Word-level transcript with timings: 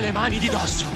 Le 0.00 0.12
mani 0.12 0.38
di 0.38 0.48
dosso! 0.48 0.95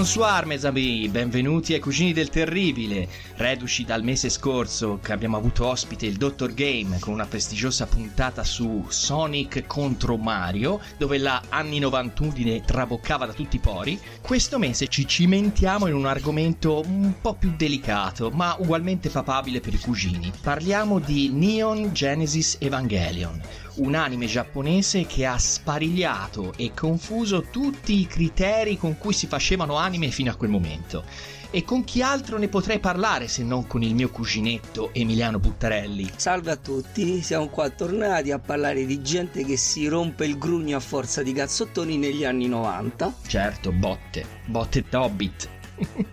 Bonsoir 0.00 0.46
mes 0.46 0.64
amis, 0.64 1.10
benvenuti 1.10 1.74
ai 1.74 1.78
Cugini 1.78 2.14
del 2.14 2.30
Terribile, 2.30 3.06
reduci 3.36 3.84
dal 3.84 4.02
mese 4.02 4.30
scorso 4.30 4.98
che 5.02 5.12
abbiamo 5.12 5.36
avuto 5.36 5.66
ospite 5.66 6.06
il 6.06 6.16
Dottor 6.16 6.54
Game 6.54 6.98
con 6.98 7.12
una 7.12 7.26
prestigiosa 7.26 7.84
puntata 7.84 8.42
su 8.42 8.86
Sonic 8.88 9.66
contro 9.66 10.16
Mario, 10.16 10.80
dove 10.96 11.18
la 11.18 11.42
anni 11.50 11.78
91 11.80 12.62
traboccava 12.64 13.26
da 13.26 13.34
tutti 13.34 13.56
i 13.56 13.60
pori. 13.60 14.00
Questo 14.22 14.58
mese 14.58 14.88
ci 14.88 15.06
cimentiamo 15.06 15.86
in 15.86 15.94
un 15.94 16.06
argomento 16.06 16.82
un 16.86 17.12
po' 17.20 17.34
più 17.34 17.52
delicato, 17.54 18.30
ma 18.30 18.56
ugualmente 18.58 19.10
papabile 19.10 19.60
per 19.60 19.74
i 19.74 19.78
cugini. 19.78 20.32
Parliamo 20.40 20.98
di 20.98 21.28
Neon 21.28 21.92
Genesis 21.92 22.56
Evangelion, 22.58 23.38
un 23.80 23.94
anime 23.94 24.26
giapponese 24.26 25.06
che 25.06 25.26
ha 25.26 25.38
sparigliato 25.38 26.52
e 26.56 26.72
confuso 26.74 27.46
tutti 27.50 28.00
i 28.00 28.06
criteri 28.06 28.76
con 28.76 28.98
cui 28.98 29.12
si 29.12 29.26
facevano 29.26 29.76
anime 29.76 30.10
fino 30.10 30.30
a 30.30 30.34
quel 30.34 30.50
momento. 30.50 31.04
E 31.52 31.64
con 31.64 31.82
chi 31.82 32.00
altro 32.00 32.38
ne 32.38 32.46
potrei 32.46 32.78
parlare 32.78 33.26
se 33.26 33.42
non 33.42 33.66
con 33.66 33.82
il 33.82 33.94
mio 33.94 34.10
cuginetto 34.10 34.90
Emiliano 34.92 35.40
Buttarelli? 35.40 36.08
Salve 36.14 36.52
a 36.52 36.56
tutti, 36.56 37.22
siamo 37.22 37.48
qua 37.48 37.68
tornati 37.70 38.30
a 38.30 38.38
parlare 38.38 38.86
di 38.86 39.02
gente 39.02 39.44
che 39.44 39.56
si 39.56 39.88
rompe 39.88 40.26
il 40.26 40.38
grugno 40.38 40.76
a 40.76 40.80
forza 40.80 41.24
di 41.24 41.32
cazzottoni 41.32 41.96
negli 41.98 42.24
anni 42.24 42.46
90. 42.46 43.14
Certo, 43.26 43.72
botte, 43.72 44.24
botte 44.46 44.84
Hobbit. 44.92 45.58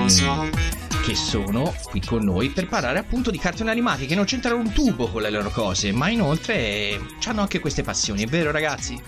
Che 1.05 1.13
sono 1.13 1.71
qui 1.83 2.01
con 2.01 2.23
noi 2.23 2.49
per 2.49 2.67
parlare 2.67 2.97
appunto 2.97 3.29
di 3.29 3.37
cartoni 3.37 3.69
animati 3.69 4.07
che 4.07 4.15
non 4.15 4.25
c'entrano 4.25 4.57
un 4.57 4.71
tubo 4.71 5.07
con 5.07 5.21
le 5.21 5.29
loro 5.29 5.51
cose, 5.51 5.91
ma 5.91 6.09
inoltre 6.09 6.99
hanno 7.25 7.41
anche 7.41 7.59
queste 7.59 7.83
passioni, 7.83 8.23
è 8.23 8.25
vero 8.25 8.49
ragazzi? 8.49 8.99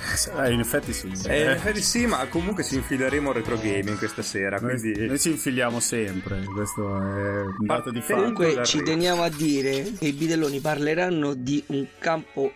Eh, 0.44 0.52
in 0.52 0.60
effetti 0.60 0.94
sì. 0.94 1.10
Eh, 1.26 1.42
in 1.42 1.50
effetti 1.50 1.82
sì, 1.82 2.06
ma 2.06 2.24
comunque 2.28 2.64
ci 2.64 2.76
infileremo 2.76 3.30
al 3.30 3.36
retro 3.38 3.56
gaming 3.56 3.98
questa 3.98 4.22
sera, 4.22 4.60
Noi, 4.60 4.80
quindi... 4.80 5.08
noi 5.08 5.18
ci 5.20 5.32
infiliamo 5.32 5.80
sempre, 5.80 6.44
questo 6.44 6.84
è 6.84 7.42
un 7.42 7.66
dato 7.66 7.90
di 7.90 8.02
fatto. 8.02 8.14
Comunque 8.14 8.64
ci 8.64 8.84
teniamo 8.84 9.24
a 9.24 9.30
dire 9.30 9.92
che 9.98 10.06
i 10.06 10.14
bidelloni 10.14 10.60
parleranno 10.60 11.34
di 11.34 11.64
un 11.70 11.84
campo 11.98 12.52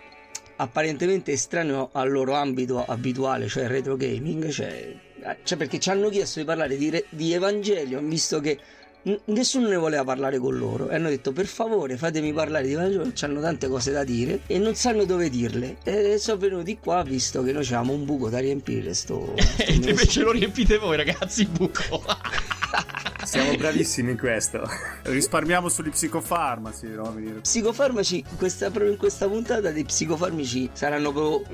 apparentemente 0.58 1.32
estraneo 1.32 1.90
al 1.94 2.12
loro 2.12 2.36
ambito 2.36 2.86
abituale, 2.86 3.48
cioè 3.48 3.64
il 3.64 3.70
retro 3.70 3.98
gaming, 3.98 4.50
cioè, 4.50 4.96
cioè 5.42 5.58
perché 5.58 5.80
ci 5.80 5.90
hanno 5.90 6.10
chiesto 6.10 6.40
di 6.40 6.46
parlare 6.46 6.78
di, 6.78 6.92
re- 6.92 7.06
di 7.10 7.34
Evangelion, 7.34 8.08
visto 8.08 8.40
che 8.40 8.60
n- 9.04 9.20
nessuno 9.26 9.68
ne 9.68 9.76
voleva 9.78 10.04
parlare 10.04 10.38
con 10.38 10.58
loro 10.58 10.90
e 10.90 10.96
hanno 10.96 11.10
detto 11.10 11.32
per 11.32 11.46
favore 11.46 11.98
fatemi 11.98 12.34
parlare 12.34 12.66
di 12.68 12.74
Evangelion, 12.74 13.14
hanno 13.22 13.42
tante 13.42 13.68
cose 13.68 13.92
da 13.92 14.04
dire 14.04 14.42
e 14.48 14.58
non 14.60 14.76
sanno 14.76 15.06
dove 15.06 15.30
dirle 15.30 15.78
e 15.84 16.18
sono 16.18 16.38
venuti 16.38 16.78
qua 16.80 17.04
visto 17.04 17.44
che 17.44 17.52
noi 17.52 17.64
abbiamo 17.64 17.94
un 17.94 18.06
buco 18.06 18.30
da 18.30 18.40
riempire 18.40 18.94
sto, 18.94 19.34
sto 19.38 19.64
E 19.64 19.74
invece 19.74 20.22
lo 20.22 20.32
riempite 20.32 20.78
voi 20.78 20.98
ragazzi 20.98 21.42
il 21.42 21.50
buco. 21.50 22.04
Siamo 23.24 23.56
bravissimi 23.58 24.12
in 24.12 24.18
questo. 24.18 24.68
Risparmiamo 25.04 25.70
sugli 25.70 25.90
psicofarmaci, 25.90 26.88
no? 26.90 27.16
Psicofarmaci, 27.42 28.24
questa, 28.38 28.70
proprio 28.70 28.92
in 28.92 28.98
questa 28.98 29.28
puntata 29.28 29.72
dei 29.72 29.84
psicofarmaci 29.84 30.70
saranno 30.74 31.12
proprio 31.12 31.46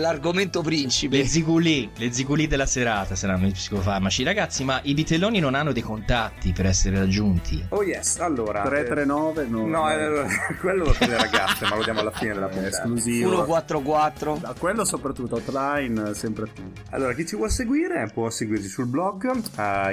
l'argomento 0.00 0.62
principe. 0.62 1.18
Le 1.18 1.26
ziguli, 1.26 1.90
le 1.96 2.12
ziguli 2.12 2.46
della 2.46 2.66
serata 2.66 3.14
saranno 3.14 3.46
i 3.46 3.52
psicofarmaci. 3.52 4.22
Ragazzi, 4.22 4.64
ma 4.64 4.80
i 4.84 4.94
vitelloni 4.94 5.38
non 5.38 5.54
hanno 5.54 5.72
dei 5.72 5.82
contatti 5.82 6.52
per 6.52 6.66
essere 6.66 6.98
raggiunti? 6.98 7.64
Oh 7.70 7.82
yes, 7.82 8.18
allora... 8.18 8.62
339? 8.62 9.46
No, 9.46 9.66
no 9.66 9.90
eh, 9.90 10.26
quello 10.60 10.94
per 10.96 11.08
le 11.08 11.16
ragazze, 11.16 11.66
ma 11.66 11.76
lo 11.76 11.84
diamo 11.84 12.00
alla 12.00 12.10
fine 12.10 12.34
della 12.34 12.48
puntata. 12.48 12.68
Esclusivo. 12.68 13.28
144. 13.28 14.38
Da 14.40 14.54
quello 14.58 14.84
soprattutto, 14.84 15.36
hotline 15.36 16.14
sempre 16.14 16.46
più. 16.52 16.70
Allora, 16.90 17.12
chi 17.14 17.26
ci 17.26 17.36
vuole 17.36 17.50
seguire 17.50 18.10
può 18.12 18.30
seguirci 18.30 18.68
sul 18.68 18.86
blog 18.86 19.30
a 19.56 19.90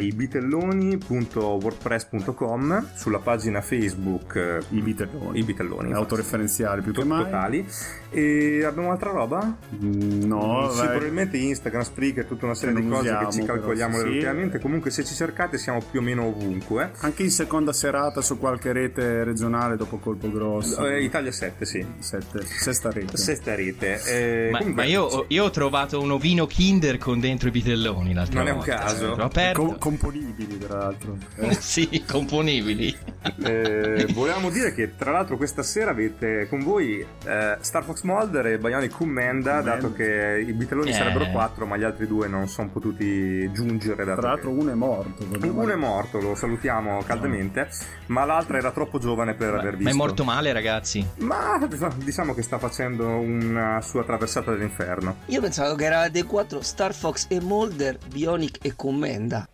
ibitelloni.wordpress.com 1.09 2.89
sulla 2.95 3.19
pagina 3.19 3.61
Facebook 3.61 4.35
eh, 4.35 4.59
I 4.75 4.81
Bitelloni. 4.81 5.39
I 5.39 5.43
Bitelloni. 5.43 5.93
Autoreferenziali 5.93 6.81
più 6.81 6.93
che 6.93 7.03
mai. 7.03 7.23
Totali. 7.23 7.67
E 8.11 8.63
abbiamo 8.63 8.91
altra 8.91 9.11
roba? 9.11 9.55
Mm, 9.83 10.23
no, 10.23 10.69
sì, 10.71 10.81
probabilmente 10.81 11.37
Instagram, 11.37 11.81
Spreaker, 11.83 12.25
tutta 12.25 12.45
una 12.45 12.55
serie 12.55 12.75
Che 12.75 12.81
di 12.81 12.87
cose 12.87 13.01
che 13.03 13.09
usiamo, 13.13 13.31
ci 13.31 13.43
calcoliamo 13.45 13.91
però, 13.97 14.07
sì. 14.07 14.13
relativamente. 14.13 14.59
Comunque, 14.59 14.89
se 14.91 15.03
ci 15.03 15.13
cercate, 15.13 15.57
siamo 15.57 15.81
più 15.89 15.99
o 15.99 16.03
meno 16.03 16.25
ovunque. 16.25 16.91
Anche 17.01 17.23
in 17.23 17.31
seconda 17.31 17.71
serata 17.73 18.21
su 18.21 18.37
qualche 18.39 18.71
rete 18.71 19.23
regionale 19.23 19.75
dopo 19.77 19.97
colpo 19.97 20.29
grosso. 20.31 20.85
Eh, 20.87 21.03
Italia 21.03 21.31
7, 21.31 21.65
sì. 21.65 21.85
Sette, 21.99 22.43
sesta 22.45 22.89
rete. 22.91 23.17
Sesta 23.17 23.55
rete. 23.55 24.01
Eh, 24.05 24.49
Ma, 24.51 24.57
comunque, 24.59 24.83
ma 24.83 24.89
io, 24.89 25.03
ho- 25.03 25.25
io 25.27 25.43
ho 25.43 25.49
trovato 25.51 26.01
un 26.01 26.11
ovino 26.11 26.45
Kinder 26.47 26.97
con 26.97 27.19
dentro 27.19 27.47
i 27.49 27.51
vitelloni 27.51 28.13
l'altra 28.13 28.39
Non 28.39 28.47
è 28.47 28.51
un 28.51 28.57
volta. 28.57 28.75
caso. 28.75 29.15
L'ho 29.15 29.23
aperto. 29.23 29.61
Com- 29.65 29.77
componibili, 29.77 30.57
tra 30.57 30.77
l'altro. 30.77 30.98
Eh, 31.35 31.53
sì, 31.59 32.03
componibili. 32.09 32.95
Eh, 33.43 34.07
volevamo 34.13 34.49
dire 34.49 34.73
che 34.73 34.95
tra 34.95 35.11
l'altro 35.11 35.35
questa 35.37 35.61
sera 35.63 35.91
avete 35.91 36.47
con 36.49 36.59
voi 36.63 36.99
eh, 37.25 37.57
Star 37.59 37.83
Fox 37.83 38.01
Mulder 38.03 38.45
e 38.47 38.57
Bionic 38.57 38.91
Commanda, 38.91 39.57
Commanda. 39.59 39.75
dato 39.75 39.93
che 39.93 40.43
i 40.47 40.51
bitelloni 40.53 40.89
Eh. 40.91 40.93
sarebbero 40.93 41.29
quattro, 41.31 41.65
ma 41.65 41.77
gli 41.77 41.83
altri 41.83 42.07
due 42.07 42.27
non 42.27 42.47
sono 42.47 42.69
potuti 42.69 43.51
giungere. 43.51 44.03
Dato 44.05 44.21
Tra 44.21 44.29
l'altro 44.31 44.51
che- 44.51 44.57
uno 44.59 44.71
è 44.71 44.75
morto. 44.75 45.25
uno 45.29 45.69
è 45.71 45.75
morto, 45.75 46.19
lo 46.19 46.35
salutiamo 46.35 47.01
caldamente, 47.05 47.67
ma 48.07 48.25
l'altra 48.25 48.57
era 48.57 48.71
troppo 48.71 48.99
giovane 48.99 49.33
per 49.33 49.53
aver 49.53 49.71
Ma 49.71 49.77
visto. 49.77 49.89
è 49.89 49.93
morto 49.93 50.23
male, 50.23 50.53
ragazzi. 50.53 51.05
Ma 51.19 51.67
diciamo 51.97 52.33
che 52.33 52.41
sta 52.41 52.57
facendo 52.57 53.07
una 53.07 53.81
sua 53.81 54.03
traversata 54.03 54.51
dell'inferno. 54.51 55.17
Io 55.27 55.41
pensavo 55.41 55.75
che 55.75 55.85
eravate 55.85 56.23
quattro 56.23 56.61
Star 56.61 56.93
Fox 56.93 57.25
e 57.29 57.39
Molder, 57.41 57.97
Bionic 58.09 58.57
e 58.61 58.73
Commenda. 58.75 59.47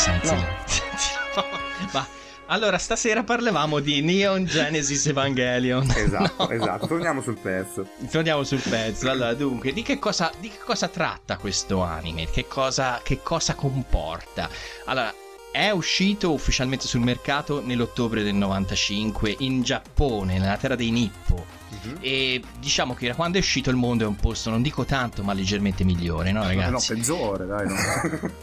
Senza... 0.00 0.34
No. 0.34 0.40
No. 1.36 1.44
Ma 1.92 2.06
allora, 2.46 2.78
stasera 2.78 3.22
parlavamo 3.22 3.78
di 3.78 4.00
Neon 4.00 4.44
Genesis 4.44 5.06
Evangelion. 5.06 5.88
Esatto, 5.94 6.44
No. 6.44 6.50
esatto. 6.50 6.86
Torniamo 6.88 7.20
sul 7.22 7.38
pezzo. 7.38 7.86
Torniamo 8.10 8.42
sul 8.42 8.60
pezzo. 8.60 9.08
Allora, 9.08 9.34
dunque, 9.34 9.72
di 9.72 9.82
che 9.82 9.98
cosa, 10.00 10.32
di 10.40 10.48
che 10.48 10.58
cosa 10.64 10.88
tratta 10.88 11.36
questo 11.36 11.82
anime? 11.82 12.28
Che 12.28 12.46
cosa, 12.48 13.00
che 13.04 13.20
cosa 13.22 13.54
comporta? 13.54 14.48
Allora, 14.86 15.14
è 15.52 15.70
uscito 15.70 16.32
ufficialmente 16.32 16.86
sul 16.88 17.00
mercato 17.02 17.60
nell'ottobre 17.64 18.22
del 18.24 18.34
95 18.34 19.36
in 19.40 19.62
Giappone, 19.62 20.38
nella 20.38 20.56
terra 20.56 20.74
dei 20.76 20.90
Nippo. 20.90 21.58
E 22.00 22.42
diciamo 22.58 22.94
che 22.94 23.08
da 23.08 23.14
quando 23.14 23.36
è 23.38 23.40
uscito 23.40 23.70
il 23.70 23.76
mondo 23.76 24.04
è 24.04 24.06
un 24.06 24.16
posto, 24.16 24.50
non 24.50 24.62
dico 24.62 24.84
tanto, 24.84 25.22
ma 25.22 25.32
leggermente 25.32 25.84
migliore, 25.84 26.32
no, 26.32 26.40
No, 26.42 26.46
ragazzi? 26.48 26.94
peggiore, 26.94 27.46
dai. 27.46 27.66
No. 27.68 27.74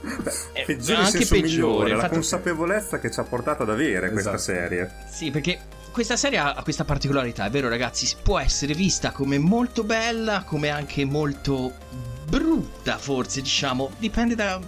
Eh, 0.53 0.63
Peggiore 0.65 0.99
in 0.99 1.05
anche 1.05 1.17
senso 1.25 1.33
peggiore. 1.35 1.83
migliore, 1.85 1.95
la 1.95 2.09
consapevolezza 2.09 2.99
che 2.99 3.11
ci 3.11 3.19
ha 3.19 3.23
portato 3.23 3.63
ad 3.63 3.69
avere 3.69 4.11
questa 4.11 4.33
Esatto. 4.35 4.43
serie. 4.59 4.91
Sì, 5.09 5.31
perché 5.31 5.59
questa 5.91 6.15
serie 6.17 6.37
ha 6.39 6.53
ha 6.53 6.63
questa 6.63 6.83
particolarità, 6.83 7.45
è 7.45 7.49
vero 7.49 7.69
ragazzi, 7.69 8.11
può 8.21 8.39
essere 8.39 8.73
vista 8.73 9.11
come 9.11 9.37
molto 9.37 9.83
bella, 9.83 10.43
come 10.45 10.69
anche 10.69 11.05
molto 11.05 11.73
brutta 12.29 12.97
forse, 12.97 13.41
diciamo, 13.41 13.91
dipende 13.97 14.35
da 14.35 14.59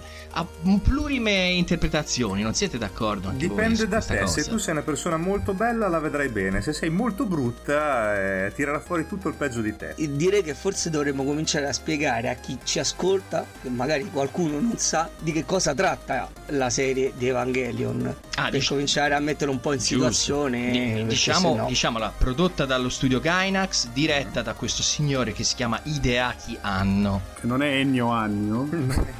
plurime 0.82 1.50
interpretazioni, 1.50 2.42
non 2.42 2.54
siete 2.54 2.78
d'accordo? 2.78 3.28
anche 3.28 3.46
voi 3.46 3.56
Dipende 3.56 3.76
su 3.76 3.86
da 3.86 4.00
te, 4.00 4.20
cosa? 4.20 4.42
se 4.42 4.48
tu 4.48 4.58
sei 4.58 4.72
una 4.72 4.82
persona 4.82 5.16
molto 5.16 5.52
bella 5.54 5.88
la 5.88 5.98
vedrai 5.98 6.28
bene, 6.28 6.62
se 6.62 6.72
sei 6.72 6.88
molto 6.88 7.26
brutta 7.26 8.46
eh, 8.46 8.52
tirerà 8.54 8.80
fuori 8.80 9.06
tutto 9.06 9.28
il 9.28 9.34
peggio 9.34 9.60
di 9.60 9.76
te. 9.76 9.94
E 9.96 10.16
direi 10.16 10.42
che 10.42 10.54
forse 10.54 10.88
dovremmo 10.90 11.24
cominciare 11.24 11.66
a 11.68 11.72
spiegare 11.72 12.28
a 12.28 12.34
chi 12.34 12.58
ci 12.62 12.78
ascolta, 12.78 13.44
che 13.60 13.68
magari 13.68 14.08
qualcuno 14.10 14.60
non 14.60 14.78
sa, 14.78 15.10
di 15.18 15.32
che 15.32 15.44
cosa 15.44 15.74
tratta 15.74 16.30
la 16.46 16.70
serie 16.70 17.12
di 17.16 17.28
Evangelion. 17.28 18.14
Ah, 18.36 18.44
per 18.44 18.52
dic- 18.52 18.68
cominciare 18.68 19.14
a 19.14 19.20
mettere 19.20 19.50
un 19.50 19.60
po' 19.60 19.72
in 19.74 19.80
situazione. 19.80 21.04
Diciamo, 21.06 21.50
sennò- 21.52 21.66
diciamola, 21.66 22.12
prodotta 22.16 22.64
dallo 22.64 22.88
studio 22.88 23.20
Gainax, 23.20 23.88
diretta 23.88 24.42
da 24.42 24.54
questo 24.54 24.82
signore 24.82 25.32
che 25.32 25.44
si 25.44 25.54
chiama 25.54 25.78
Hideaki 25.82 26.58
Anno. 26.62 27.20
Non 27.50 27.62
è 27.62 27.78
Ennio 27.78 28.12
agno. 28.12 28.68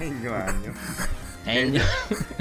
Gnagno, 1.42 1.82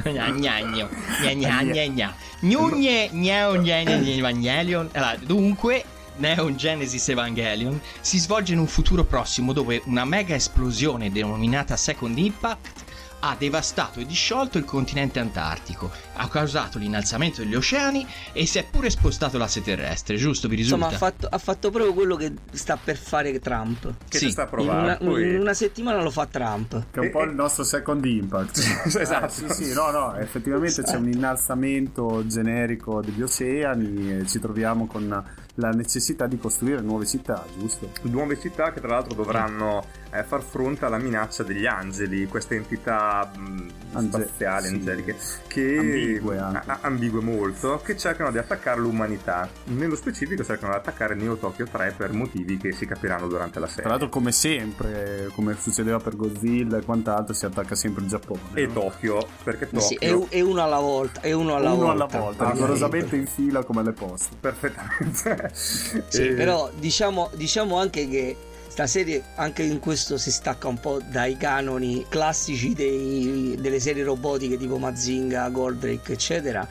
gnagno, 0.03 0.89
gna 1.33 1.63
gna 1.63 1.87
gna. 1.87 2.15
Gnugne, 2.41 3.09
gnao, 3.11 3.59
gna 3.59 3.81
gna 3.81 3.97
gna 3.97 4.11
Evangelion. 4.11 4.87
Allora, 4.91 5.17
dunque, 5.17 5.83
Neon 6.17 6.55
Genesis 6.55 7.09
Evangelion 7.09 7.81
si 8.01 8.19
svolge 8.19 8.53
in 8.53 8.59
un 8.59 8.67
futuro 8.67 9.03
prossimo 9.03 9.51
dove 9.51 9.81
una 9.85 10.05
mega 10.05 10.35
esplosione 10.35 11.11
denominata 11.11 11.75
Second 11.75 12.19
Impact 12.19 12.83
ha 13.19 13.35
devastato 13.37 13.99
e 13.99 14.05
disciolto 14.05 14.57
il 14.57 14.65
continente 14.65 15.19
antartico, 15.19 15.91
ha 16.13 16.27
causato 16.27 16.77
l'innalzamento 16.77 17.41
degli 17.41 17.55
oceani 17.55 18.05
e 18.31 18.45
si 18.45 18.57
è 18.57 18.65
pure 18.69 18.89
spostato 18.89 19.37
l'asse 19.37 19.61
terrestre, 19.61 20.15
giusto? 20.15 20.47
Vi 20.47 20.55
risulta? 20.55 20.85
Insomma, 20.85 20.95
ha 20.95 21.11
fatto, 21.11 21.27
ha 21.29 21.37
fatto 21.37 21.69
proprio 21.69 21.93
quello 21.93 22.15
che 22.15 22.33
sta 22.51 22.77
per 22.81 22.97
fare 22.97 23.37
Trump. 23.39 23.93
Che 24.07 24.17
Sì, 24.17 24.25
ci 24.25 24.31
sta 24.31 24.49
a 24.49 24.61
In 24.61 24.69
una, 24.69 24.97
in 24.99 25.39
una 25.39 25.53
settimana 25.53 26.01
lo 26.01 26.11
fa 26.11 26.25
Trump. 26.25 26.85
Che 26.91 26.99
è 26.99 27.03
un 27.03 27.11
po' 27.11 27.23
il 27.23 27.33
nostro 27.33 27.63
second 27.63 28.03
impact. 28.05 28.87
Esatto. 28.99 29.45
Eh, 29.45 29.53
sì, 29.53 29.63
sì, 29.63 29.73
no, 29.73 29.91
no, 29.91 30.15
effettivamente 30.15 30.83
c'è 30.83 30.95
un 30.95 31.09
innalzamento 31.09 32.25
generico 32.25 33.01
degli 33.01 33.21
oceani 33.21 34.19
e 34.19 34.27
ci 34.27 34.39
troviamo 34.39 34.87
con 34.87 35.23
la 35.55 35.69
necessità 35.69 36.27
di 36.27 36.37
costruire 36.37 36.81
nuove 36.81 37.05
città, 37.05 37.45
giusto? 37.57 37.91
Nuove 38.03 38.39
città 38.39 38.71
che 38.71 38.79
tra 38.79 38.89
l'altro 38.89 39.13
dovranno 39.13 39.83
eh, 40.11 40.23
far 40.23 40.41
fronte 40.41 40.85
alla 40.85 40.97
minaccia 40.97 41.43
degli 41.43 41.65
angeli, 41.65 42.27
queste 42.27 42.55
entità 42.55 43.29
mh, 43.35 43.67
Ange- 43.93 44.17
spaziali, 44.23 44.67
sì. 44.67 44.73
angeliche, 44.73 45.15
che 45.47 45.77
Ambigue 45.77 46.37
anche. 46.37 46.61
a- 46.69 46.77
ambigue 46.81 47.21
molto, 47.21 47.81
che 47.83 47.97
cercano 47.97 48.31
di 48.31 48.37
attaccare 48.37 48.79
l'umanità. 48.79 49.47
Nello 49.65 49.95
specifico 49.95 50.43
cercano 50.43 50.71
di 50.73 50.77
attaccare 50.79 51.15
Neo 51.15 51.35
Tokyo 51.37 51.65
3 51.65 51.93
per 51.97 52.11
motivi 52.13 52.57
che 52.57 52.71
si 52.71 52.85
capiranno 52.85 53.27
durante 53.27 53.59
la 53.59 53.65
Tra 53.65 53.75
serie. 53.75 53.89
l'altro, 53.89 54.09
come 54.09 54.31
sempre, 54.31 55.29
come 55.33 55.55
succedeva 55.59 55.99
per 55.99 56.15
Godzilla 56.15 56.77
e 56.77 56.81
quant'altro, 56.83 57.33
si 57.33 57.45
attacca 57.45 57.75
sempre 57.75 58.03
il 58.03 58.09
Giappone. 58.09 58.39
E 58.53 58.65
no? 58.65 58.73
Tokyo, 58.73 59.27
perché 59.43 59.65
Tokyo 59.65 59.79
Sì, 59.81 59.95
è, 59.95 60.17
è 60.29 60.41
uno 60.41 60.63
alla 60.63 60.79
volta. 60.79 61.21
È 61.21 61.31
uno 61.31 61.55
alla 61.55 61.71
Uno 61.71 61.85
volta. 61.85 62.05
alla 62.17 62.23
volta, 62.23 62.51
rigorosamente 62.51 63.15
in 63.15 63.27
fila 63.27 63.63
come 63.63 63.83
le 63.83 63.91
poste. 63.93 64.35
perfettamente. 64.39 65.51
Sì, 65.53 66.27
E- 66.27 66.33
però 66.33 66.69
diciamo, 66.75 67.29
diciamo 67.35 67.77
anche 67.79 68.07
che 68.07 68.35
sta 68.79 68.87
serie 68.87 69.23
anche 69.35 69.63
in 69.63 69.79
questo 69.79 70.17
si 70.17 70.31
stacca 70.31 70.69
un 70.69 70.79
po' 70.79 71.01
dai 71.11 71.35
canoni 71.35 72.05
classici 72.07 72.73
dei- 72.73 73.57
delle 73.59 73.79
serie 73.81 74.05
robotiche 74.05 74.55
tipo 74.57 74.77
Mazinga, 74.77 75.49
Goldrake, 75.49 76.13
eccetera, 76.13 76.65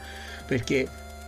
perché 0.47 0.87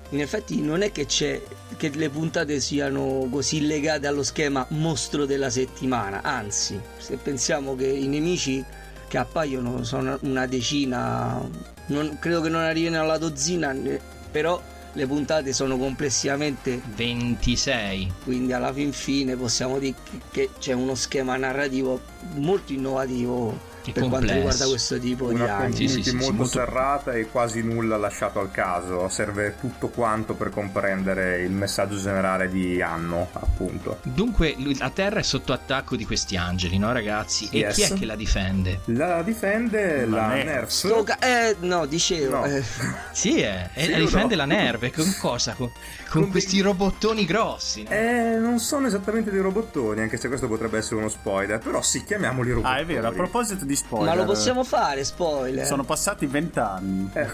in 0.09 0.21
effetti 0.21 0.59
non 0.59 0.81
è 0.81 0.91
che 0.91 1.05
c'è 1.05 1.39
che 1.77 1.89
le 1.93 2.09
puntate 2.09 2.59
siano 2.59 3.27
così 3.29 3.67
legate 3.67 4.07
allo 4.07 4.23
schema 4.23 4.65
mostro 4.69 5.25
della 5.27 5.51
settimana, 5.51 6.23
anzi, 6.23 6.79
se 6.97 7.15
pensiamo 7.17 7.75
che 7.75 7.85
i 7.85 8.07
nemici 8.07 8.65
che 9.07 9.17
appaiono 9.19 9.83
sono 9.83 10.17
una 10.23 10.47
decina, 10.47 11.47
non- 11.87 12.17
credo 12.19 12.41
che 12.41 12.49
non 12.49 12.61
arrivino 12.61 12.99
alla 12.99 13.19
dozzina, 13.19 13.71
ne- 13.71 13.99
però 14.31 14.59
le 14.93 15.07
puntate 15.07 15.53
sono 15.53 15.77
complessivamente 15.77 16.81
26. 16.95 18.11
quindi 18.23 18.53
alla 18.53 18.73
fin 18.73 18.91
fine 18.91 19.35
possiamo 19.35 19.79
dire 19.79 19.95
che- 20.31 20.49
c'è 20.59 20.73
uno 20.73 20.95
schema 20.95 21.35
narrativo 21.37 21.99
molto 22.35 22.73
innovativo 22.73 23.69
Per 23.85 23.93
quanto 23.93 24.09
complesso. 24.17 24.33
riguarda 24.35 24.65
questo 24.67 24.99
tipo 24.99 25.27
di 25.29 25.33
una. 25.35 25.45
Sì, 25.45 25.53
community 25.53 25.87
sì, 25.87 26.03
sì, 26.03 26.15
molto, 26.15 26.33
molto- 26.33 26.51
serrata 26.51 27.13
e 27.13 27.27
quasi 27.31 27.63
nulla 27.63 27.97
lasciato 27.97 28.39
al 28.39 28.51
caso. 28.51 29.09
Serve 29.09 29.55
tutto 29.59 29.87
quanto 29.89 30.35
per 30.35 30.49
comprendere 30.51 31.41
il 31.41 31.51
messaggio 31.51 31.97
generale 31.97 32.49
di 32.49 32.81
Anno, 32.81 33.29
appunto. 33.33 33.99
Dunque, 34.03 34.55
la 34.77 34.89
Terra 34.91 35.19
è 35.19 35.23
sotto 35.23 35.53
attacco 35.53 35.95
di 35.95 36.05
questi 36.05 36.37
angeli, 36.37 36.77
no 36.77 36.91
ragazzi? 36.91 37.47
E 37.51 37.59
Yes. 37.59 37.75
chi 37.75 37.81
è 37.83 37.93
che 37.93 38.05
la 38.05 38.15
difende? 38.15 38.79
La 38.85 39.21
difende 39.23 40.05
La 40.05 40.15
la, 40.17 40.27
Nerf. 40.27 40.45
Nerf. 40.45 40.69
Sto 40.69 41.03
ca- 41.03 41.17
eh, 41.19 41.55
no, 41.61 41.85
dicevo. 41.85 42.37
No. 42.37 42.45
eh, 42.45 42.61
Sì, 43.11 43.39
è, 43.41 43.69
e 43.73 43.83
Sì 43.85 43.89
la 43.91 43.97
o 43.97 43.99
difende 44.01 44.35
no? 44.35 44.41
la 44.41 44.45
Nerve. 44.45 44.91
Con 44.91 45.15
cosa? 45.19 45.53
Con, 45.53 45.69
con 46.09 46.21
Con 46.23 46.31
questi 46.31 46.59
robottoni 46.61 47.25
grossi. 47.25 47.83
no? 47.83 47.89
Eh, 47.89 48.35
non 48.37 48.59
sono 48.59 48.87
esattamente 48.87 49.31
dei 49.31 49.41
robottoni, 49.41 50.01
anche 50.01 50.17
se 50.17 50.27
questo 50.27 50.47
potrebbe 50.47 50.77
essere 50.79 50.95
uno 50.95 51.09
spoiler, 51.09 51.59
però 51.59 51.81
sì, 51.81 52.03
chiamiamoli 52.03 52.51
robottoni. 52.51 52.75
Ah, 52.75 52.79
è 52.81 52.85
vero, 52.85 53.07
a 53.07 53.11
proposito 53.11 53.63
di 53.65 53.70
di 53.71 53.75
spoiler. 53.77 54.15
Ma 54.15 54.15
lo 54.15 54.25
possiamo 54.25 54.63
fare, 54.63 55.03
spoiler? 55.03 55.65
Sono 55.65 55.83
passati 55.83 56.25
vent'anni. 56.25 57.09
Eh, 57.13 57.27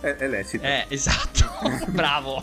è, 0.00 0.16
è 0.16 0.28
lecito. 0.28 0.64
Eh, 0.64 0.86
esatto. 0.88 1.44
Bravo. 1.88 2.42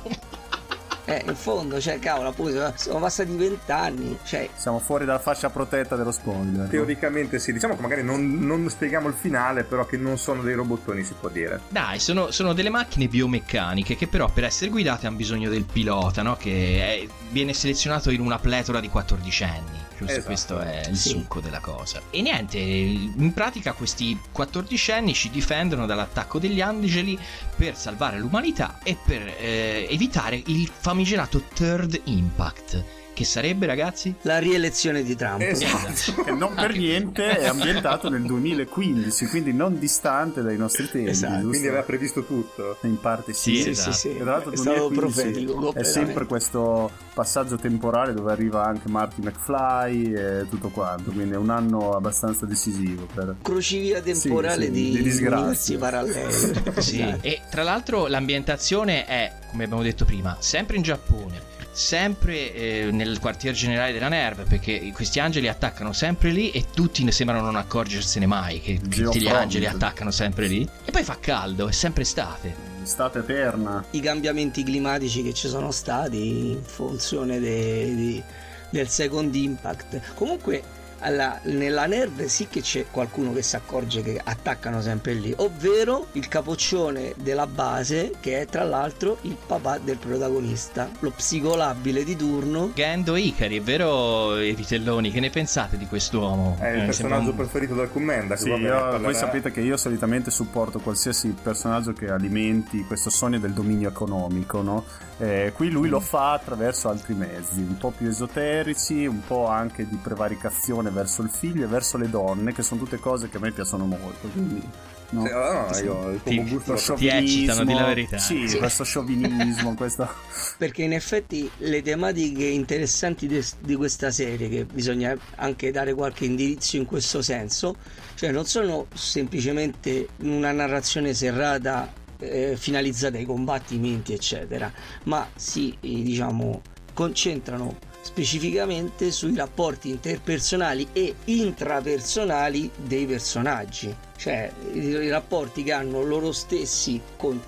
Eh, 1.06 1.24
in 1.26 1.36
fondo, 1.36 1.82
cioè, 1.82 1.98
cavolo, 1.98 2.30
appunto, 2.30 2.74
sono 2.76 3.00
passati 3.00 3.36
vent'anni. 3.36 4.20
Cioè, 4.24 4.48
Siamo 4.56 4.80
fuori 4.80 5.04
dalla 5.04 5.20
fascia 5.20 5.50
protetta 5.50 5.96
dello 5.96 6.12
spoiler. 6.12 6.70
Teoricamente 6.70 7.40
sì, 7.40 7.52
diciamo 7.52 7.76
che 7.76 7.82
magari 7.82 8.04
non, 8.04 8.38
non 8.40 8.70
spieghiamo 8.70 9.08
il 9.08 9.16
finale, 9.16 9.64
però 9.64 9.86
che 9.86 9.98
non 9.98 10.18
sono 10.18 10.44
dei 10.44 10.54
robottoni 10.54 11.04
si 11.04 11.14
può 11.20 11.30
dire. 11.30 11.62
Dai, 11.70 12.00
sono, 12.00 12.30
sono 12.32 12.54
delle 12.54 12.70
macchine 12.70 13.08
biomeccaniche 13.08 13.96
che 13.96 14.08
però 14.08 14.30
per 14.30 14.44
essere 14.46 14.70
guidate 14.70 15.08
hanno 15.08 15.18
bisogno 15.18 15.50
del 15.50 15.66
pilota, 15.66 16.22
no? 16.22 16.36
Che 16.36 16.52
è- 16.80 17.08
viene 17.32 17.54
selezionato 17.54 18.12
in 18.12 18.22
una 18.22 18.38
pletora 18.38 18.80
di 18.80 18.88
14 18.88 19.44
anni. 19.44 19.90
Giusto, 20.02 20.14
Esatto. 20.14 20.26
questo 20.26 20.60
è 20.60 20.88
il 20.90 20.98
Sì. 20.98 21.10
succo 21.10 21.40
della 21.40 21.60
cosa. 21.60 22.02
E 22.10 22.22
niente, 22.22 22.58
in 22.58 23.32
pratica 23.34 23.74
questi 23.74 24.20
14 24.32 24.92
anni 24.92 25.14
ci 25.14 25.30
difendono 25.30 25.86
dall'attacco 25.86 26.40
degli 26.40 26.60
angeli 26.62 27.18
per 27.56 27.76
salvare 27.78 28.18
l'umanità 28.20 28.80
e 28.84 28.98
per 29.04 29.22
eh, 29.40 29.88
evitare 29.90 30.42
il 30.48 30.70
famigerato 30.74 31.44
Third 31.54 32.00
Impact. 32.06 32.84
Che 33.14 33.26
sarebbe, 33.26 33.66
ragazzi? 33.66 34.16
la 34.22 34.38
rielezione 34.40 35.04
di 35.04 35.16
Trump. 35.16 35.42
Esatto. 35.42 36.24
Che 36.24 36.32
non 36.32 36.54
per 36.54 36.76
niente 36.76 37.38
è 37.38 37.46
ambientato 37.48 38.10
nel 38.10 38.22
2015, 38.24 39.26
quindi 39.28 39.54
non 39.54 39.78
distante 39.80 40.42
dai 40.42 40.58
nostri 40.58 40.90
tempi. 40.90 41.10
Esatto, 41.10 41.34
giusto? 41.34 41.50
Quindi 41.50 41.68
aveva 41.68 41.84
previsto 41.84 42.24
tutto. 42.24 42.78
In 42.82 43.00
parte 43.00 43.34
sì. 43.34 43.62
Sì, 43.62 43.70
esatto. 43.70 43.92
sì, 43.92 44.00
sì. 44.00 44.10
E 44.16 44.18
tra 44.20 44.32
l'altro 44.32 44.52
È 44.52 44.56
stato 44.56 44.88
2015 44.88 45.46
profetico. 45.46 45.74
È 45.74 45.84
sempre 45.84 46.26
questo 46.26 46.92
passaggio 47.14 47.58
temporale 47.58 48.14
dove 48.14 48.32
arriva 48.32 48.64
anche 48.66 48.90
Marty 48.90 49.22
McFly 49.22 50.14
e 50.14 50.46
tutto 50.50 50.70
quanto, 50.70 51.12
quindi 51.12 51.34
è 51.34 51.38
un 51.38 51.50
anno 51.50 51.92
abbastanza 51.96 52.46
decisivo 52.46 53.06
per... 53.14 53.36
crocevia 53.42 54.02
temporale 54.02 54.66
Sì, 54.68 54.68
sì, 54.68 54.72
di, 54.72 54.92
di 54.92 55.02
disgrazie. 55.04 55.76
universi 55.76 55.78
paralleli. 55.78 56.34
Sì, 56.82 57.02
Esatto. 57.02 57.18
e 57.28 57.42
tra 57.50 57.64
l'altro 57.64 58.08
l'ambientazione 58.08 59.06
è, 59.06 59.32
come 59.52 59.66
abbiamo 59.66 59.84
detto 59.84 60.06
prima, 60.06 60.38
sempre 60.40 60.78
in 60.78 60.82
Giappone, 60.84 61.50
sempre 61.72 62.54
eh, 62.54 62.90
nel 62.92 63.20
quartier 63.20 63.54
generale 63.54 63.94
della 63.94 64.10
NERV, 64.10 64.48
perché 64.48 64.92
questi 64.94 65.20
angeli 65.20 65.48
attaccano 65.48 65.94
sempre 65.94 66.32
lì 66.32 66.52
e 66.52 66.66
tutti 66.74 67.04
ne 67.04 67.12
sembrano 67.12 67.44
non 67.44 67.56
accorgersene 67.56 68.26
mai, 68.26 68.60
che 68.62 68.80
tutti 68.80 69.22
gli 69.22 69.28
angeli 69.28 69.66
attaccano 69.66 70.12
sempre 70.12 70.48
lì. 70.48 70.68
E 70.86 70.92
poi 70.92 71.04
fa 71.04 71.18
caldo, 71.20 71.68
è 71.68 71.72
sempre 71.72 72.04
estate. 72.04 72.70
Estate 72.84 73.20
eterna. 73.20 73.84
I 73.92 74.00
cambiamenti 74.00 74.64
climatici 74.64 75.24
che 75.24 75.34
ci 75.34 75.48
sono 75.48 75.72
stati 75.72 76.52
in 76.52 76.64
funzione 76.64 77.40
de- 77.40 77.96
di- 77.96 78.24
del 78.70 78.88
second 78.88 79.34
impact. 79.36 80.14
Comunque 80.16 80.64
alla- 81.02 81.40
nella 81.44 81.86
NERV 81.86 82.26
sì 82.26 82.48
che 82.48 82.62
c'è 82.62 82.86
qualcuno 82.90 83.34
che 83.34 83.42
si 83.42 83.56
accorge 83.56 84.02
che 84.02 84.20
attaccano 84.24 84.82
sempre 84.82 85.14
lì, 85.14 85.34
ovvero 85.38 86.08
il 86.14 86.28
capoccione 86.28 87.14
della 87.18 87.48
base 87.48 88.14
che 88.20 88.42
è 88.42 88.46
tra 88.46 88.64
l'altro 88.64 89.18
il 89.22 89.36
papà 89.46 89.78
del 89.80 89.98
protagonista, 89.98 90.90
lo 91.00 91.12
psicolabile 91.12 92.04
di 92.04 92.16
turno. 92.16 92.72
Gendo 92.74 93.16
Ikari, 93.16 93.58
è 93.58 93.62
vero, 93.62 94.40
i 94.40 94.54
vitelloni? 94.54 95.12
Che 95.12 95.20
ne 95.20 95.30
pensate 95.30 95.78
di 95.78 95.86
quest'uomo? 95.88 96.58
È 96.60 96.68
il 96.68 96.68
Eh, 96.68 96.72
sembra 96.72 96.86
personaggio 96.86 97.30
un- 97.32 97.36
preferito 97.36 97.74
dal 97.76 97.92
commenda. 97.92 98.36
Sì, 98.36 98.50
io- 98.50 99.00
voi 99.00 99.14
sapete 99.14 99.52
che 99.52 99.62
io 99.62 99.78
solitamente 99.78 100.32
supporto 100.32 100.80
qualsiasi 100.80 101.36
personaggio 101.42 101.94
che 101.94 102.08
alimenti 102.10 102.84
questo 102.86 103.10
sogno 103.10 103.40
del 103.40 103.52
dominio 103.54 103.90
economico, 103.90 104.62
no? 104.62 104.84
Eh, 105.22 105.52
qui 105.56 105.70
lui 105.70 105.88
lo 105.88 106.00
fa 106.00 106.34
attraverso 106.34 106.90
altri 106.90 107.14
mezzi, 107.14 107.60
un 107.60 107.78
po' 107.78 107.92
più 107.96 108.08
esoterici, 108.08 109.06
un 109.06 109.22
po' 109.24 109.46
anche 109.48 109.88
di 109.88 109.96
prevaricazione 110.02 110.90
verso 110.90 111.22
il 111.22 111.30
figlio 111.30 111.64
e 111.64 111.68
verso 111.68 111.98
le 111.98 112.10
donne, 112.10 112.54
che 112.54 112.64
sono 112.64 112.82
tutte 112.82 112.98
cose 112.98 113.30
che 113.30 113.38
a 113.38 113.40
me 113.40 113.52
piacciono 113.52 113.86
molto. 113.86 114.28
Quindi, 114.30 114.68
no? 115.10 115.24
Sì, 115.24 115.32
allora, 115.32 115.68
no, 115.70 115.78
io 115.78 116.10
il 116.10 116.22
Ti- 116.24 116.36
tuo 116.36 116.44
gusto 116.46 116.74
eccitano, 116.74 116.98
di 116.98 117.06
la 117.06 117.48
sciovinismo, 117.54 117.86
verità. 117.86 118.18
Sì, 118.18 118.48
Sì. 118.48 118.58
questo 118.58 118.84
sciovinismo, 118.84 119.76
questo... 119.78 120.10
Perché 120.58 120.82
in 120.82 120.94
effetti 120.94 121.48
le 121.58 121.84
tematiche 121.84 122.46
interessanti 122.46 123.28
de- 123.28 123.46
di 123.60 123.76
questa 123.76 124.10
serie, 124.10 124.50
che 124.50 124.66
bisogna 124.66 125.16
anche 125.36 125.70
dare 125.70 125.94
qualche 125.94 126.26
indirizzo 126.26 126.78
in 126.78 126.86
questo 126.86 127.22
senso, 127.22 127.76
cioè 128.16 128.32
non 128.32 128.46
sono 128.46 128.88
semplicemente 128.96 130.08
una 130.22 130.52
narrazione 130.52 131.14
serrata 131.14 132.00
eh, 132.22 132.56
finalizzata 132.58 133.18
ai 133.18 133.26
combattimenti, 133.26 134.14
eccetera, 134.14 134.72
ma 135.04 135.28
si 135.36 135.76
eh, 135.82 136.02
diciamo 136.02 136.62
concentrano 136.94 137.78
specificamente 138.02 139.12
sui 139.12 139.36
rapporti 139.36 139.90
interpersonali 139.90 140.88
e 140.94 141.16
intrapersonali 141.26 142.72
dei 142.76 143.06
personaggi, 143.06 143.94
cioè 144.18 144.52
i, 144.74 144.80
i 144.80 145.10
rapporti 145.10 145.64
che 145.64 145.72
hanno 145.72 146.02
loro 146.04 146.32
stessi 146.32 147.00
con 147.18 147.40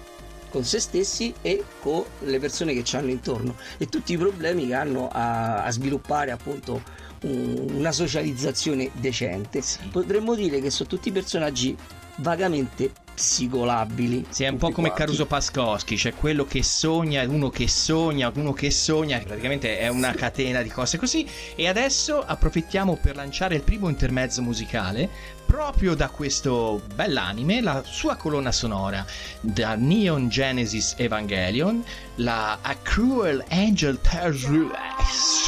con 0.53 0.63
se 0.63 0.79
stessi 0.79 1.33
e 1.41 1.63
con 1.79 2.03
le 2.19 2.39
persone 2.39 2.75
che 2.75 2.83
ci 2.83 2.95
hanno 2.95 3.09
intorno 3.09 3.55
e 3.79 3.87
tutti 3.87 4.13
i 4.13 4.17
problemi 4.17 4.67
che 4.67 4.75
hanno 4.75 5.09
a, 5.11 5.63
a 5.63 5.71
sviluppare 5.71 6.29
appunto 6.29 6.83
un- 7.23 7.71
una 7.73 7.91
socializzazione 7.91 8.91
decente. 8.93 9.63
Sì. 9.63 9.79
Potremmo 9.91 10.35
dire 10.35 10.61
che 10.61 10.69
sono 10.69 10.87
tutti 10.87 11.11
personaggi 11.11 11.75
vagamente 12.17 12.91
psicolabili. 13.13 14.25
Sì, 14.29 14.43
è 14.43 14.50
un 14.50 14.58
po' 14.58 14.72
come 14.72 14.89
quanti. 14.89 15.05
Caruso 15.05 15.25
Pascoschi, 15.25 15.98
cioè 15.98 16.13
quello 16.13 16.46
che 16.46 16.63
sogna, 16.63 17.24
uno 17.27 17.50
che 17.50 17.67
sogna, 17.67 18.32
uno 18.36 18.53
che 18.53 18.72
sogna, 18.72 19.20
praticamente 19.20 19.77
è 19.77 19.88
una 19.88 20.13
catena 20.13 20.62
di 20.62 20.70
cose 20.70 20.98
così. 20.98 21.27
E 21.55 21.67
adesso 21.67 22.22
approfittiamo 22.22 22.98
per 23.01 23.15
lanciare 23.15 23.55
il 23.55 23.63
primo 23.63 23.89
intermezzo 23.89 24.41
musicale 24.41 25.10
proprio 25.46 25.93
da 25.93 26.10
questo 26.10 26.82
bell'anime, 26.96 27.62
la 27.62 27.84
sua 27.86 28.15
colonna 28.15 28.51
sonora 28.51 29.05
da 29.39 29.75
Neon 29.75 30.27
Genesis 30.27 30.96
Evangelion, 30.98 31.84
la 32.15 32.58
A 32.62 32.75
Cruel 32.82 33.43
Angel 33.50 34.00
Tells 34.01 34.41
You. 34.43 34.72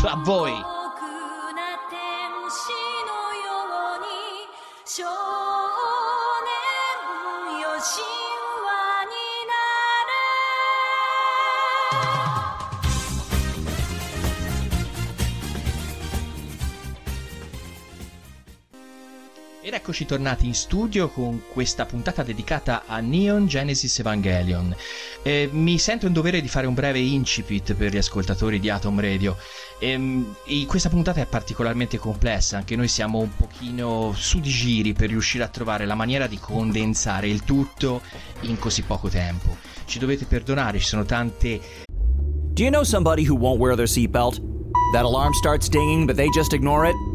A 0.05 0.21
voi! 0.23 0.74
Ed 19.65 19.73
eccoci 19.73 20.05
tornati 20.05 20.45
in 20.45 20.53
studio 20.53 21.09
con 21.09 21.41
questa 21.51 21.87
puntata 21.87 22.21
dedicata 22.21 22.83
a 22.85 22.99
Neon 22.99 23.47
Genesis 23.47 23.97
Evangelion. 23.97 24.75
Eh, 25.23 25.49
mi 25.51 25.79
sento 25.79 26.05
in 26.05 26.13
dovere 26.13 26.39
di 26.39 26.47
fare 26.47 26.67
un 26.67 26.75
breve 26.75 26.99
incipit 26.99 27.73
per 27.73 27.91
gli 27.91 27.97
ascoltatori 27.97 28.59
di 28.59 28.69
Atom 28.69 28.99
Radio. 28.99 29.35
Ehm, 29.79 30.35
e 30.45 30.67
questa 30.67 30.89
puntata 30.89 31.19
è 31.19 31.25
particolarmente 31.25 31.97
complessa, 31.97 32.57
anche 32.57 32.75
noi 32.75 32.87
siamo 32.87 33.17
un 33.17 33.35
pochino 33.35 34.13
su 34.15 34.39
di 34.39 34.51
giri 34.51 34.93
per 34.93 35.09
riuscire 35.09 35.43
a 35.43 35.47
trovare 35.47 35.87
la 35.87 35.95
maniera 35.95 36.27
di 36.27 36.37
condensare 36.37 37.27
il 37.27 37.43
tutto 37.43 38.03
in 38.41 38.59
così 38.59 38.83
poco 38.83 39.09
tempo. 39.09 39.57
Ci 39.85 39.97
dovete 39.97 40.25
perdonare, 40.25 40.77
ci 40.77 40.85
sono 40.85 41.05
tante 41.05 41.59
Do 42.53 42.61
you 42.61 42.69
know 42.69 42.83
somebody 42.83 43.27
who 43.27 43.35
won't 43.35 43.59
wear 43.59 43.75
their 43.75 43.89
seatbelt? 43.89 44.39
That 44.93 45.05
alarm 45.05 45.33
starts 45.33 45.67
dinging, 45.67 46.05
but 46.05 46.17
they 46.17 46.29
just 46.29 46.53
ignore 46.53 46.87
it? 46.87 47.14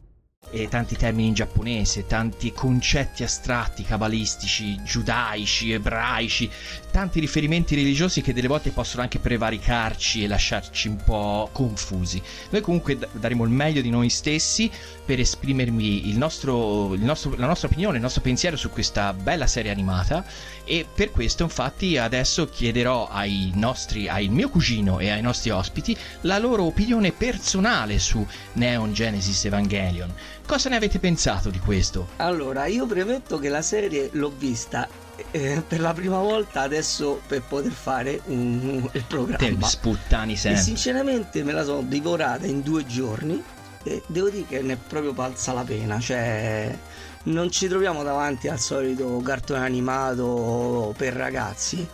E 0.51 0.67
tanti 0.67 0.95
termini 0.95 1.29
in 1.29 1.33
giapponese, 1.33 2.05
tanti 2.05 2.51
concetti 2.51 3.23
astratti, 3.23 3.83
cabalistici, 3.83 4.81
giudaici, 4.83 5.71
ebraici, 5.71 6.49
tanti 6.91 7.19
riferimenti 7.19 7.73
religiosi 7.73 8.21
che 8.21 8.33
delle 8.33 8.47
volte 8.47 8.71
possono 8.71 9.01
anche 9.01 9.19
prevaricarci 9.19 10.23
e 10.23 10.27
lasciarci 10.27 10.89
un 10.89 10.97
po' 11.03 11.49
confusi. 11.53 12.21
Noi 12.49 12.61
comunque 12.61 12.97
daremo 13.13 13.45
il 13.45 13.51
meglio 13.51 13.81
di 13.81 13.89
noi 13.89 14.09
stessi 14.09 14.69
per 15.11 15.19
esprimervi 15.19 16.07
il 16.07 16.17
nostro, 16.17 16.93
il 16.93 17.01
nostro- 17.01 17.35
la 17.35 17.45
nostra 17.45 17.67
opinione, 17.67 17.97
il 17.97 18.01
nostro 18.01 18.21
pensiero 18.21 18.55
su 18.55 18.69
questa 18.69 19.11
bella 19.11 19.45
serie 19.45 19.69
animata 19.69 20.23
e 20.63 20.85
per 20.95 21.11
questo 21.11 21.43
infatti 21.43 21.97
adesso 21.97 22.47
chiederò 22.47 23.09
ai 23.09 23.51
nostri, 23.55 24.07
al 24.07 24.27
mio 24.29 24.47
cugino 24.47 24.99
e 24.99 25.09
ai 25.09 25.21
nostri 25.21 25.49
ospiti 25.49 25.97
la 26.21 26.37
loro 26.37 26.63
opinione 26.63 27.11
personale 27.11 27.99
su 27.99 28.25
Neon 28.53 28.93
Genesis 28.93 29.43
Evangelion. 29.43 30.13
Cosa 30.47 30.69
ne 30.69 30.77
avete 30.77 30.97
pensato 30.97 31.49
di 31.49 31.59
questo? 31.59 32.07
Allora, 32.17 32.67
io 32.67 32.85
premetto 32.85 33.37
che 33.37 33.49
la 33.49 33.61
serie 33.61 34.11
l'ho 34.13 34.31
vista 34.33 34.87
eh, 35.31 35.61
per 35.67 35.81
la 35.81 35.91
prima 35.91 36.19
volta 36.19 36.61
adesso 36.61 37.19
per 37.27 37.41
poter 37.41 37.73
fare 37.73 38.21
un, 38.27 38.81
il 38.85 38.91
Te 38.91 39.03
programma. 39.09 39.67
sputtani 39.67 40.33
E 40.33 40.37
sempre. 40.37 40.61
sinceramente 40.61 41.43
me 41.43 41.51
la 41.51 41.65
sono 41.65 41.81
divorata 41.81 42.45
in 42.45 42.61
due 42.61 42.85
giorni 42.85 43.43
e 43.83 44.01
devo 44.05 44.29
dire 44.29 44.45
che 44.45 44.61
ne 44.61 44.73
è 44.73 44.77
proprio 44.77 45.13
valsa 45.13 45.53
la 45.53 45.63
pena. 45.63 45.99
Cioè, 45.99 46.77
non 47.23 47.51
ci 47.51 47.67
troviamo 47.67 48.03
davanti 48.03 48.47
al 48.47 48.59
solito 48.59 49.21
cartone 49.23 49.63
animato 49.63 50.93
per 50.97 51.13
ragazzi. 51.13 51.87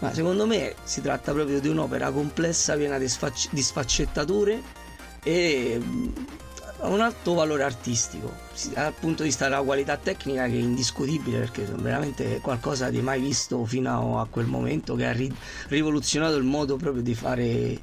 Ma 0.00 0.14
secondo 0.14 0.46
me 0.46 0.74
si 0.82 1.02
tratta 1.02 1.32
proprio 1.32 1.60
di 1.60 1.68
un'opera 1.68 2.10
complessa, 2.10 2.74
piena 2.76 2.98
di, 2.98 3.08
sfacc- 3.08 3.52
di 3.52 3.62
sfaccettature 3.62 4.62
e 5.22 5.78
mm, 5.78 6.08
ha 6.80 6.88
un 6.88 7.00
alto 7.00 7.34
valore 7.34 7.64
artistico. 7.64 8.32
Dal 8.72 8.94
punto 8.98 9.22
di 9.22 9.28
vista 9.28 9.44
della 9.44 9.60
qualità 9.60 9.98
tecnica 9.98 10.46
che 10.46 10.54
è 10.54 10.60
indiscutibile 10.60 11.40
perché 11.40 11.64
è 11.64 11.66
veramente 11.66 12.40
qualcosa 12.40 12.88
di 12.88 13.02
mai 13.02 13.20
visto 13.20 13.62
fino 13.66 14.18
a 14.18 14.26
quel 14.26 14.46
momento 14.46 14.94
che 14.94 15.04
ha 15.04 15.12
ri- 15.12 15.34
rivoluzionato 15.68 16.36
il 16.36 16.44
modo 16.44 16.76
proprio 16.76 17.02
di 17.02 17.14
fare 17.14 17.80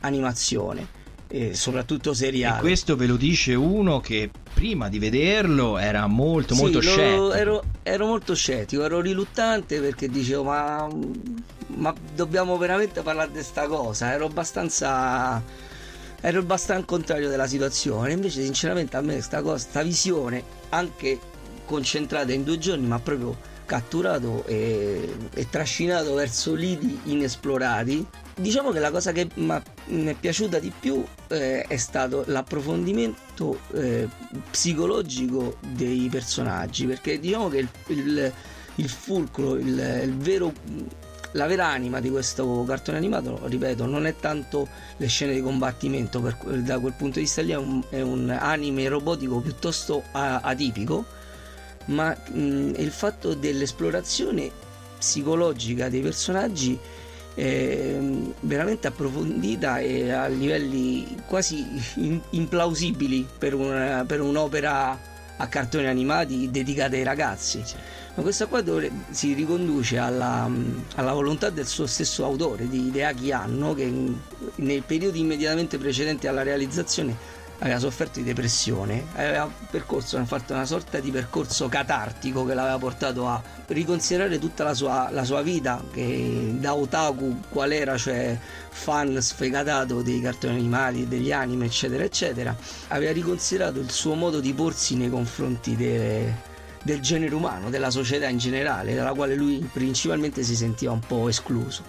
animazione 0.00 1.04
e 1.36 1.54
soprattutto 1.54 2.12
E 2.12 2.14
seriale. 2.14 2.60
questo 2.60 2.96
ve 2.96 3.06
lo 3.06 3.16
dice 3.16 3.54
uno 3.54 4.00
che 4.00 4.30
prima 4.54 4.88
di 4.88 4.98
vederlo 4.98 5.76
era 5.76 6.06
molto 6.06 6.54
Sì, 6.54 6.62
molto 6.62 6.80
scettico. 6.80 7.32
Ero, 7.34 7.62
ero 7.82 8.06
molto 8.06 8.34
scettico, 8.34 8.82
ero 8.84 9.00
riluttante 9.00 9.80
perché 9.80 10.08
dicevo 10.08 10.44
ma, 10.44 10.88
ma 11.76 11.94
dobbiamo 12.14 12.56
veramente 12.56 13.02
parlare 13.02 13.28
di 13.28 13.34
questa 13.34 13.66
cosa, 13.66 14.12
ero 14.12 14.26
abbastanza 14.26 15.42
ero 16.22 16.40
abbastanza 16.40 16.84
contrario 16.86 17.28
della 17.28 17.46
situazione, 17.46 18.12
invece 18.12 18.42
sinceramente 18.42 18.96
a 18.96 19.00
me 19.02 19.12
questa 19.14 19.42
cosa, 19.42 19.52
questa 19.64 19.82
visione 19.82 20.42
anche 20.70 21.18
concentrata 21.66 22.32
in 22.32 22.42
due 22.44 22.58
giorni 22.58 22.86
mi 22.86 22.92
ha 22.92 22.98
proprio 22.98 23.36
catturato 23.66 24.44
e, 24.46 25.12
e 25.34 25.48
trascinato 25.50 26.14
verso 26.14 26.54
lidi 26.54 26.98
inesplorati. 27.04 28.06
Diciamo 28.38 28.70
che 28.70 28.78
la 28.78 28.90
cosa 28.90 29.12
che 29.12 29.28
mi 29.34 30.06
è 30.06 30.14
piaciuta 30.14 30.58
di 30.58 30.72
più 30.78 31.04
eh, 31.28 31.62
è 31.62 31.76
stato 31.76 32.24
l'approfondimento 32.26 33.58
eh, 33.74 34.08
psicologico 34.50 35.56
dei 35.60 36.08
personaggi, 36.10 36.86
perché 36.86 37.18
diciamo 37.18 37.48
che 37.48 37.58
il, 37.58 37.68
il- 37.88 38.32
il 38.78 38.88
fulcro, 38.90 39.54
il, 39.56 39.68
il 40.04 40.14
vero, 40.16 40.52
la 41.32 41.46
vera 41.46 41.66
anima 41.66 41.98
di 42.00 42.10
questo 42.10 42.62
cartone 42.66 42.98
animato, 42.98 43.40
ripeto, 43.44 43.86
non 43.86 44.04
è 44.06 44.14
tanto 44.16 44.68
le 44.98 45.06
scene 45.06 45.32
di 45.32 45.40
combattimento, 45.40 46.20
per- 46.20 46.36
da 46.60 46.78
quel 46.78 46.92
punto 46.92 47.14
di 47.18 47.24
vista 47.24 47.40
lì 47.40 47.52
è 47.52 47.56
un, 47.56 47.82
è 47.88 48.02
un 48.02 48.28
anime 48.28 48.86
robotico 48.88 49.40
piuttosto 49.40 50.02
atipico, 50.12 51.06
ma 51.86 52.10
mh, 52.14 52.72
il 52.76 52.90
fatto 52.90 53.34
dell'esplorazione 53.34 54.50
psicologica 54.98 55.88
dei 55.88 56.00
personaggi 56.00 56.78
è 57.34 57.98
veramente 58.40 58.86
approfondita 58.86 59.78
e 59.78 60.10
a 60.10 60.26
livelli 60.26 61.16
quasi 61.26 61.66
in- 61.96 62.20
implausibili 62.30 63.26
per, 63.38 63.54
una- 63.54 64.04
per 64.06 64.20
un'opera 64.22 64.98
a 65.36 65.46
cartoni 65.48 65.86
animati 65.86 66.50
dedicata 66.50 66.96
ai 66.96 67.02
ragazzi. 67.02 67.62
Ma 68.14 68.22
questa 68.22 68.46
qua 68.46 68.62
dovre- 68.62 68.90
si 69.10 69.34
riconduce 69.34 69.98
alla, 69.98 70.50
alla 70.94 71.12
volontà 71.12 71.50
del 71.50 71.66
suo 71.66 71.86
stesso 71.86 72.24
autore, 72.24 72.66
di 72.70 72.86
Hideaki 72.86 73.30
Anno, 73.32 73.74
che 73.74 73.82
in- 73.82 74.16
nei 74.54 74.80
periodi 74.80 75.20
immediatamente 75.20 75.76
precedenti 75.76 76.26
alla 76.26 76.42
realizzazione 76.42 77.14
aveva 77.58 77.78
sofferto 77.78 78.18
di 78.18 78.24
depressione, 78.24 79.06
aveva 79.14 79.50
percorso, 79.70 80.22
fatto 80.24 80.52
una 80.52 80.66
sorta 80.66 81.00
di 81.00 81.10
percorso 81.10 81.68
catartico 81.68 82.44
che 82.44 82.54
l'aveva 82.54 82.78
portato 82.78 83.26
a 83.28 83.42
riconsiderare 83.66 84.38
tutta 84.38 84.64
la 84.64 84.74
sua, 84.74 85.08
la 85.10 85.24
sua 85.24 85.42
vita, 85.42 85.82
che 85.92 86.54
da 86.58 86.74
otaku 86.74 87.40
qual 87.48 87.72
era, 87.72 87.96
cioè 87.96 88.38
fan 88.68 89.20
sfegatato 89.20 90.02
dei 90.02 90.20
cartoni 90.20 90.54
animati, 90.56 91.08
degli 91.08 91.32
anime, 91.32 91.66
eccetera, 91.66 92.04
eccetera, 92.04 92.54
aveva 92.88 93.12
riconsiderato 93.12 93.78
il 93.78 93.90
suo 93.90 94.14
modo 94.14 94.40
di 94.40 94.52
porsi 94.52 94.96
nei 94.96 95.08
confronti 95.08 95.76
de- 95.76 96.54
del 96.82 97.00
genere 97.00 97.34
umano, 97.34 97.70
della 97.70 97.90
società 97.90 98.28
in 98.28 98.38
generale, 98.38 98.94
dalla 98.94 99.12
quale 99.12 99.34
lui 99.34 99.68
principalmente 99.72 100.44
si 100.44 100.54
sentiva 100.54 100.92
un 100.92 101.00
po' 101.00 101.28
escluso 101.28 101.82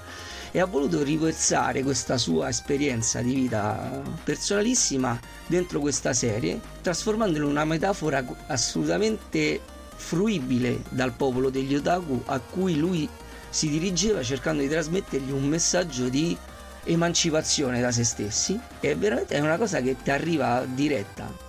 e 0.52 0.60
ha 0.60 0.66
voluto 0.66 1.04
riversare 1.04 1.84
questa 1.84 2.18
sua 2.18 2.50
esperienza 2.50 3.22
di 3.22 3.34
vita 3.34 4.02
personalissima 4.24 5.20
dentro 5.48 5.80
questa 5.80 6.14
serie, 6.14 6.60
trasformandola 6.82 7.44
in 7.44 7.50
una 7.50 7.66
metafora 7.66 8.24
assolutamente 8.48 9.60
fruibile 9.96 10.82
dal 10.90 11.14
popolo 11.14 11.50
degli 11.50 11.76
otaku 11.76 12.22
a 12.26 12.40
cui 12.40 12.78
lui 12.78 13.10
si 13.50 13.70
dirigeva 13.70 14.22
cercando 14.22 14.62
di 14.62 14.70
trasmettergli 14.70 15.32
un 15.32 15.48
messaggio 15.48 16.10
di 16.10 16.38
emancipazione 16.84 17.82
da 17.82 17.92
se 17.92 18.04
stessi. 18.04 18.60
E 18.80 18.96
veramente 18.96 19.36
è 19.36 19.40
una 19.40 19.58
cosa 19.58 19.82
che 19.82 19.96
ti 20.02 20.12
arriva 20.12 20.66
diretta 20.66 21.46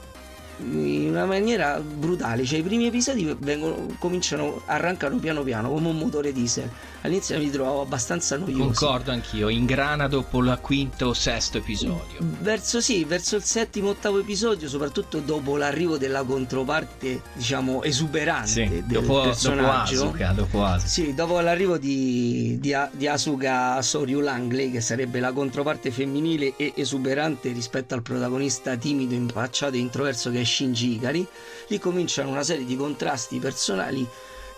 in 0.61 1.11
una 1.11 1.25
maniera 1.25 1.81
brutale. 1.81 2.45
Cioè 2.45 2.59
i 2.59 2.63
primi 2.63 2.87
episodi 2.87 3.37
vengono, 3.39 3.87
cominciano 3.99 4.63
arrancano 4.67 5.19
piano 5.19 5.43
piano 5.43 5.71
come 5.71 5.89
un 5.89 5.97
motore 5.97 6.33
diesel 6.33 6.69
all'inizio 7.03 7.39
mi 7.39 7.51
trovavo 7.51 7.83
abbastanza 7.83 8.37
noioso 8.37 8.63
Concordo 8.63 9.11
anch'io, 9.11 9.49
ingrana 9.49 10.09
dopo 10.09 10.39
il 10.39 10.59
quinto 10.61 11.07
o 11.07 11.13
sesto 11.15 11.59
episodio. 11.59 12.19
Verso 12.21 12.81
sì, 12.81 13.05
verso 13.05 13.37
il 13.37 13.43
settimo 13.45 13.91
ottavo 13.91 14.19
episodio, 14.19 14.69
soprattutto 14.69 15.21
dopo 15.21 15.57
l'arrivo 15.57 15.99
della 15.99 16.23
controparte, 16.23 17.23
diciamo, 17.35 17.83
esuberante 17.83 18.49
Sì, 18.49 18.69
del 18.69 18.85
dopo, 18.85 19.13
dopo 19.15 19.21
personaggio. 19.23 20.05
Asuka, 20.05 20.33
dopo 20.33 20.65
Asuka. 20.65 20.89
Sì, 20.89 21.15
dopo 21.15 21.41
l'arrivo 21.41 21.79
di, 21.79 22.59
di, 22.61 22.75
di 22.93 23.07
Asuka 23.07 23.81
Soryu 23.83 24.21
Langley, 24.21 24.71
che 24.71 24.81
sarebbe 24.81 25.21
la 25.21 25.33
controparte 25.33 25.91
femminile 25.91 26.55
e 26.57 26.73
esuberante 26.77 27.53
rispetto 27.53 27.95
al 27.95 28.03
protagonista 28.03 28.77
timido, 28.77 29.15
impacciato 29.15 29.75
e 29.75 29.79
introverso 29.79 30.31
che 30.31 30.41
è 30.41 30.45
Shinji 30.45 30.95
Ikari, 30.95 31.27
lì 31.69 31.79
cominciano 31.79 32.31
una 32.31 32.43
serie 32.43 32.65
di 32.65 32.77
contrasti 32.77 33.39
personali 33.39 34.07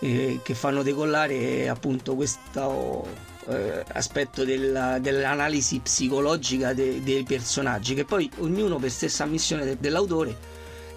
eh, 0.01 0.41
che 0.43 0.55
fanno 0.55 0.83
decollare 0.83 1.35
eh, 1.35 1.69
appunto 1.69 2.15
questo 2.15 3.07
eh, 3.49 3.85
aspetto 3.93 4.45
della- 4.45 4.99
dell'analisi 4.99 5.79
psicologica 5.81 6.73
de- 6.75 7.03
dei 7.03 7.23
personaggi, 7.25 7.95
che 7.95 8.05
poi 8.05 8.31
ognuno 8.39 8.77
per 8.79 8.91
stessa 8.91 9.25
ammissione 9.25 9.65
de- 9.65 9.77
dell'autore 9.79 10.37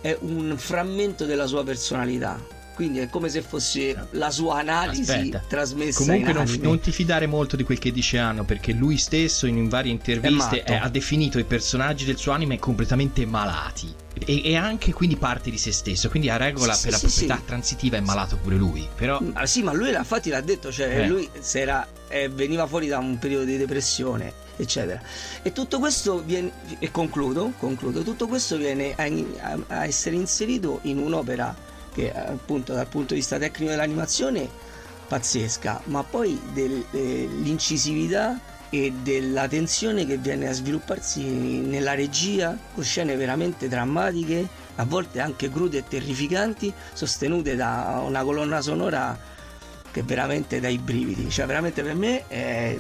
è 0.02 0.18
un 0.22 0.56
frammento 0.58 1.26
della 1.26 1.46
sua 1.48 1.64
personalità. 1.64 2.62
Quindi 2.74 3.00
è 3.00 3.10
come 3.10 3.30
se 3.30 3.42
fosse 3.42 4.08
la 4.12 4.32
sua 4.32 4.60
analisi 4.60 5.12
Aspetta. 5.12 5.44
trasmessa 5.48 6.00
Comunque 6.04 6.32
in 6.32 6.38
non, 6.38 6.58
non 6.62 6.80
ti 6.80 6.92
fidare 6.92 7.28
molto 7.28 7.56
di 7.56 7.64
quel 7.64 7.78
che 7.80 7.92
dice 7.92 8.18
Anno 8.18 8.44
perché 8.44 8.72
lui 8.74 8.98
stesso 8.98 9.46
in 9.46 9.70
varie 9.70 9.92
interviste 9.92 10.64
eh, 10.64 10.76
ha 10.76 10.90
definito 10.90 11.38
i 11.38 11.44
personaggi 11.44 12.06
del 12.06 12.18
suo 12.18 12.32
anime 12.32 12.58
completamente 12.58 13.26
malati 13.26 13.94
e, 14.26 14.42
e 14.44 14.56
anche 14.56 14.92
quindi 14.94 15.16
parte 15.16 15.50
di 15.50 15.58
se 15.58 15.72
stesso 15.72 16.10
quindi 16.10 16.30
a 16.30 16.38
regola 16.38 16.74
Sì, 16.74 16.84
per 16.84 16.92
la 16.92 16.98
sì, 16.98 17.08
sì, 17.10 17.12
proprietà 17.20 17.40
sì. 17.42 17.46
transitiva 17.48 17.98
è 17.98 18.02
malato 18.02 18.38
pure 18.38 18.56
lui 18.56 18.88
però 18.96 19.20
Ah, 19.34 19.46
sì, 19.46 19.62
ma 19.64 19.72
lui 19.74 19.94
infatti 19.94 20.30
l'ha 20.30 20.42
detto, 20.42 20.72
cioè 20.72 21.02
Eh. 21.02 21.08
lui 21.08 21.30
era- 21.54 21.88
eh, 22.10 22.30
veniva 22.30 22.66
fuori 22.68 22.88
da 22.88 22.98
un 23.00 23.18
periodo 23.18 23.46
di 23.46 23.58
depressione, 23.58 24.32
eccetera. 24.56 25.02
E 25.42 25.52
tutto 25.52 25.80
questo 25.80 26.22
viene, 26.24 26.52
e 26.80 26.92
concludo, 26.92 27.54
concludo, 27.58 28.04
tutto 28.04 28.28
questo 28.28 28.56
viene 28.58 28.94
a- 28.96 29.58
a 29.68 29.86
essere 29.86 30.16
inserito 30.16 30.80
in 30.84 31.00
un'opera 31.00 31.56
che 31.94 32.14
appunto 32.14 32.74
dal 32.74 32.88
punto 32.88 33.14
di 33.14 33.20
vista 33.20 33.38
tecnico 33.38 33.72
dell'animazione 33.72 34.50
pazzesca, 35.08 35.82
ma 35.86 36.04
poi 36.04 36.40
dell'incisività 36.54 38.40
e 38.70 38.92
della 39.04 39.48
tensione 39.48 40.06
che 40.06 40.18
viene 40.18 40.48
a 40.48 40.54
svilupparsi 40.54 41.22
nella 41.22 41.94
regia 41.94 42.58
con 42.74 42.84
scene 42.84 43.16
veramente 43.16 43.68
drammatiche, 43.68 44.48
a 44.76 44.86
volte 44.86 45.20
anche 45.20 45.52
crude 45.52 45.78
e 45.78 45.84
terrificanti, 45.88 46.74
sostenute 46.94 47.56
da 47.56 48.02
una 48.04 48.24
colonna 48.24 48.62
sonora 48.62 49.16
che 49.92 50.02
veramente 50.02 50.60
dà 50.60 50.70
i 50.70 50.80
brividi. 50.80 51.30
Cioè, 51.30 51.46
veramente 51.46 51.84
per 51.84 51.94
me 51.94 52.28
è, 52.28 52.80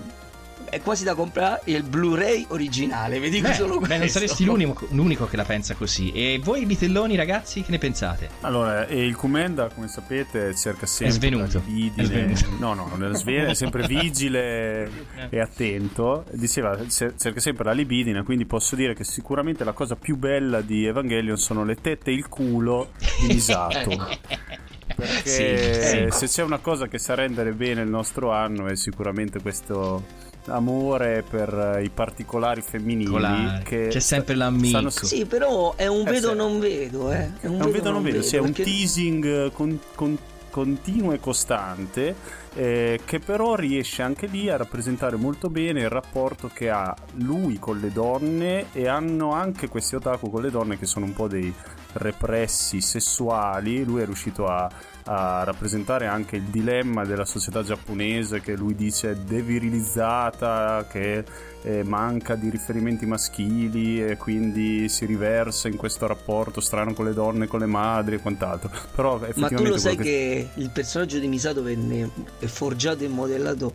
è 0.69 0.81
quasi 0.81 1.03
da 1.03 1.13
comprare 1.15 1.61
il 1.65 1.83
Blu-ray 1.83 2.45
originale. 2.49 3.19
Vi 3.19 3.29
dico 3.29 3.47
Beh, 3.49 3.53
solo 3.53 3.73
beh, 3.73 3.85
questo. 3.85 3.97
non 3.97 4.07
saresti 4.09 4.45
l'unico, 4.45 4.87
l'unico 4.91 5.25
che 5.27 5.35
la 5.37 5.43
pensa 5.45 5.75
così 5.75 6.11
e 6.11 6.39
voi 6.43 6.65
bitelloni 6.65 7.15
ragazzi 7.15 7.61
che 7.61 7.71
ne 7.71 7.77
pensate? 7.77 8.29
Allora, 8.41 8.85
il 8.87 9.15
Kumenda, 9.15 9.69
come 9.69 9.87
sapete, 9.87 10.55
cerca 10.55 10.85
sempre 10.85 11.15
svenuto. 11.15 11.57
la 11.57 11.63
libidine. 11.65 12.31
È 12.31 12.35
svenuto. 12.35 12.63
No, 12.65 12.73
no, 12.73 12.89
non 12.95 13.11
è 13.11 13.15
svene, 13.15 13.51
è 13.51 13.53
sempre 13.55 13.85
vigile 13.87 14.89
e 15.29 15.39
attento. 15.39 16.25
Diceva, 16.31 16.77
ce- 16.89 17.13
cerca 17.17 17.39
sempre 17.39 17.63
la 17.65 17.71
libidine, 17.73 18.23
quindi 18.23 18.45
posso 18.45 18.75
dire 18.75 18.93
che 18.93 19.03
sicuramente 19.03 19.63
la 19.63 19.73
cosa 19.73 19.95
più 19.95 20.17
bella 20.17 20.61
di 20.61 20.85
Evangelion 20.85 21.37
sono 21.37 21.63
le 21.63 21.75
tette 21.75 22.11
e 22.11 22.13
il 22.13 22.27
culo 22.29 22.91
di 23.21 23.33
Misato. 23.33 23.89
Perché 24.95 25.79
Sì, 25.81 26.09
sì. 26.11 26.17
se 26.19 26.27
c'è 26.27 26.43
una 26.43 26.59
cosa 26.59 26.87
che 26.87 26.99
sa 26.99 27.15
rendere 27.15 27.53
bene 27.53 27.81
il 27.81 27.89
nostro 27.89 28.31
anno 28.31 28.67
è 28.67 28.75
sicuramente 28.75 29.41
questo 29.41 30.03
amore 30.47 31.23
per 31.27 31.75
eh, 31.77 31.83
i 31.83 31.89
particolari 31.89 32.61
femminili 32.61 33.61
che 33.63 33.87
C'è 33.89 33.99
sempre 33.99 34.35
l'amico. 34.35 34.89
stanno- 34.89 34.89
Sì, 34.89 35.25
però 35.25 35.75
è 35.75 35.87
un 35.87 36.07
Eh, 36.07 36.11
vedo 36.11 36.29
sì. 36.29 36.35
non 36.35 36.59
vedo, 36.59 37.11
eh. 37.11 37.29
È 37.39 37.47
un 37.47 37.57
non 37.57 37.71
vedo, 37.71 37.91
non 37.91 38.03
vedo, 38.03 38.21
sì, 38.21 38.35
è 38.35 38.39
un 38.39 38.47
perché- 38.47 38.63
teasing 38.63 39.51
con- 39.53 39.79
con- 39.95 40.17
continuo 40.49 41.13
e 41.13 41.19
costante 41.19 42.13
eh, 42.55 42.99
che 43.05 43.17
però 43.19 43.55
riesce 43.55 44.03
anche 44.03 44.27
lì 44.27 44.47
a 44.51 44.57
rappresentare 44.57 45.15
molto 45.15 45.49
bene 45.49 45.79
il 45.81 45.89
rapporto 45.89 46.51
che 46.53 46.69
ha 46.69 46.95
lui 47.15 47.57
con 47.57 47.79
le 47.79 47.91
donne 47.91 48.65
e 48.73 48.87
hanno 48.87 49.31
anche 49.31 49.67
questi 49.67 49.95
otaku 49.95 50.29
con 50.29 50.43
le 50.43 50.51
donne 50.51 50.77
che 50.77 50.85
sono 50.85 51.05
un 51.05 51.13
po' 51.13 51.27
dei 51.27 51.51
repressi 51.93 52.81
sessuali. 52.81 53.83
Lui 53.83 54.01
è 54.03 54.05
riuscito 54.05 54.45
a, 54.45 54.69
a 55.05 55.43
rappresentare 55.43 56.07
anche 56.07 56.37
il 56.37 56.43
dilemma 56.43 57.03
della 57.03 57.25
società 57.25 57.63
giapponese 57.63 58.41
che 58.41 58.55
lui 58.55 58.75
dice 58.75 59.17
devirilizzata, 59.25 60.87
che 60.89 61.23
eh, 61.63 61.83
manca 61.83 62.35
di 62.35 62.49
riferimenti 62.49 63.05
maschili 63.05 64.03
e 64.05 64.17
quindi 64.17 64.87
si 64.89 65.05
riversa 65.05 65.67
in 65.67 65.77
questo 65.77 66.07
rapporto 66.07 66.61
strano 66.61 66.93
con 66.93 67.05
le 67.05 67.13
donne, 67.13 67.47
con 67.47 67.59
le 67.59 67.65
madri 67.65 68.15
e 68.15 68.19
quant'altro. 68.19 68.69
Però 68.95 69.19
Ma 69.35 69.47
tu 69.49 69.63
lo 69.63 69.77
sai 69.77 69.95
che... 69.95 70.03
che 70.03 70.49
il 70.55 70.69
personaggio 70.69 71.19
di 71.19 71.27
Misato 71.27 71.63
venne 71.63 72.09
forgiato 72.39 73.03
e 73.03 73.07
modellato 73.07 73.73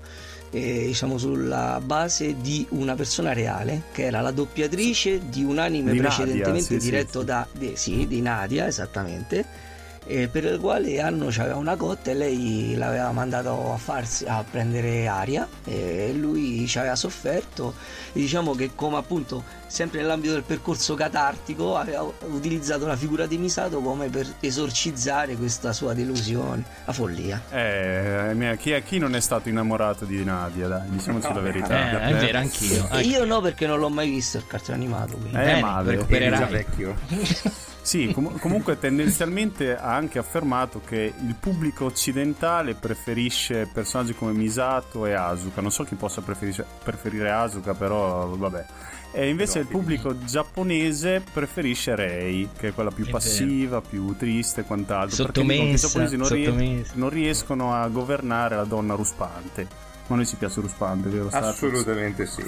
eh, 0.50 0.86
diciamo 0.86 1.18
sulla 1.18 1.80
base 1.84 2.36
di 2.40 2.66
una 2.70 2.94
persona 2.94 3.34
reale 3.34 3.82
che 3.92 4.04
era 4.04 4.22
la 4.22 4.30
doppiatrice 4.30 5.28
di 5.28 5.44
un 5.44 5.58
anime 5.58 5.92
Di 5.92 5.98
precedentemente 5.98 6.74
Nadia, 6.74 6.80
sì, 6.80 6.90
diretto 6.90 7.12
sì, 7.12 7.18
sì. 7.18 7.24
da 7.24 7.46
di, 7.52 7.72
sì, 7.74 8.06
di 8.06 8.20
Nadia 8.22 8.66
esattamente 8.66 9.67
eh, 10.08 10.28
per 10.28 10.44
il 10.44 10.58
quale 10.58 11.00
Anno 11.00 11.26
aveva 11.26 11.56
una 11.56 11.76
cotta 11.76 12.10
e 12.10 12.14
lei 12.14 12.74
l'aveva 12.74 13.12
mandato 13.12 13.72
a, 13.72 13.76
farsi, 13.76 14.24
a 14.26 14.42
prendere 14.48 15.06
aria 15.06 15.46
e 15.64 16.12
lui 16.14 16.66
ci 16.66 16.78
aveva 16.78 16.96
sofferto 16.96 17.74
e 18.12 18.20
diciamo 18.20 18.54
che 18.54 18.70
come 18.74 18.96
appunto 18.96 19.44
sempre 19.66 20.00
nell'ambito 20.00 20.32
del 20.32 20.44
percorso 20.44 20.94
catartico 20.94 21.76
aveva 21.76 22.02
utilizzato 22.30 22.86
la 22.86 22.96
figura 22.96 23.26
di 23.26 23.36
Misato 23.36 23.80
come 23.80 24.08
per 24.08 24.26
esorcizzare 24.40 25.36
questa 25.36 25.74
sua 25.74 25.92
delusione 25.92 26.64
la 26.86 26.92
follia 26.92 27.42
Eh, 27.50 28.56
chi, 28.58 28.82
chi 28.84 28.98
non 28.98 29.14
è 29.14 29.20
stato 29.20 29.48
innamorato 29.50 30.06
di 30.06 30.24
Nadia? 30.24 30.68
Dai, 30.68 30.88
diciamoci 30.88 31.32
la 31.32 31.40
verità. 31.40 31.90
Eh, 31.90 32.08
è 32.08 32.14
vero, 32.14 32.38
anch'io. 32.38 32.88
E 32.90 33.00
io 33.02 33.24
no 33.24 33.40
perché 33.40 33.66
non 33.66 33.78
l'ho 33.78 33.90
mai 33.90 34.08
visto 34.08 34.38
il 34.38 34.46
cartone 34.46 34.76
animato 34.78 35.16
quindi. 35.16 35.36
Eh, 35.36 35.60
Bene, 35.60 35.82
recupererai. 35.82 36.38
Già 36.38 36.46
vecchio. 36.46 36.96
Sì, 37.88 38.12
com- 38.12 38.38
comunque 38.38 38.78
tendenzialmente 38.78 39.74
ha 39.74 39.94
anche 39.94 40.18
affermato 40.18 40.82
che 40.84 41.10
il 41.26 41.34
pubblico 41.40 41.86
occidentale 41.86 42.74
preferisce 42.74 43.66
personaggi 43.72 44.12
come 44.14 44.32
Misato 44.32 45.06
e 45.06 45.14
Asuka. 45.14 45.62
Non 45.62 45.70
so 45.70 45.84
chi 45.84 45.94
possa 45.94 46.20
preferisce- 46.20 46.66
preferire 46.82 47.30
Asuka, 47.30 47.72
però 47.72 48.26
vabbè. 48.28 48.66
E 49.12 49.30
invece 49.30 49.60
il 49.60 49.66
pubblico 49.68 50.22
giapponese 50.22 51.22
preferisce 51.32 51.94
Rei, 51.96 52.50
che 52.58 52.68
è 52.68 52.72
quella 52.74 52.90
più 52.90 53.06
È 53.06 53.10
passiva, 53.10 53.80
più 53.80 54.14
triste 54.18 54.60
e 54.60 54.64
quant'altro. 54.64 55.24
perché 55.24 55.40
dicono 55.40 55.58
che 55.68 55.72
i 55.72 55.78
Sottomessa, 55.78 55.86
giapponesi 55.86 56.16
non, 56.18 56.28
rie- 56.28 56.44
sottomessa. 56.44 56.92
non 56.96 57.08
riescono 57.08 57.74
a 57.74 57.88
governare 57.88 58.56
la 58.56 58.64
donna 58.64 58.94
ruspante. 58.94 59.66
Ma 60.08 60.14
a 60.14 60.18
noi 60.18 60.26
ci 60.26 60.36
piace 60.36 60.60
ruspante, 60.60 61.08
vero? 61.08 61.28
Status? 61.28 61.48
Assolutamente 61.48 62.26
sì. 62.26 62.42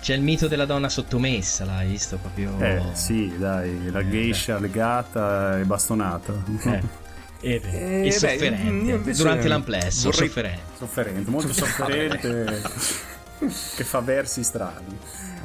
C'è 0.00 0.14
il 0.14 0.20
mito 0.22 0.46
della 0.46 0.66
donna 0.66 0.88
sottomessa, 0.88 1.64
l'hai 1.64 1.88
visto 1.88 2.18
proprio? 2.18 2.54
Eh, 2.60 2.82
sì, 2.92 3.34
dai, 3.38 3.90
la 3.90 4.06
geisha 4.08 4.58
legata 4.58 5.58
e 5.58 5.64
bastonata. 5.64 6.32
Eh. 6.64 7.04
E, 7.38 7.60
Eh, 7.62 7.98
e 7.98 8.02
beh, 8.02 8.10
sofferente 8.12 9.12
durante 9.12 9.46
l'amplesso, 9.46 10.10
vorrei- 10.10 10.28
sofferente. 10.28 10.62
Sofferente, 10.78 11.30
molto 11.30 11.52
sofferente, 11.52 12.62
che 13.38 13.84
fa 13.84 14.00
versi 14.00 14.42
strani. 14.42 14.98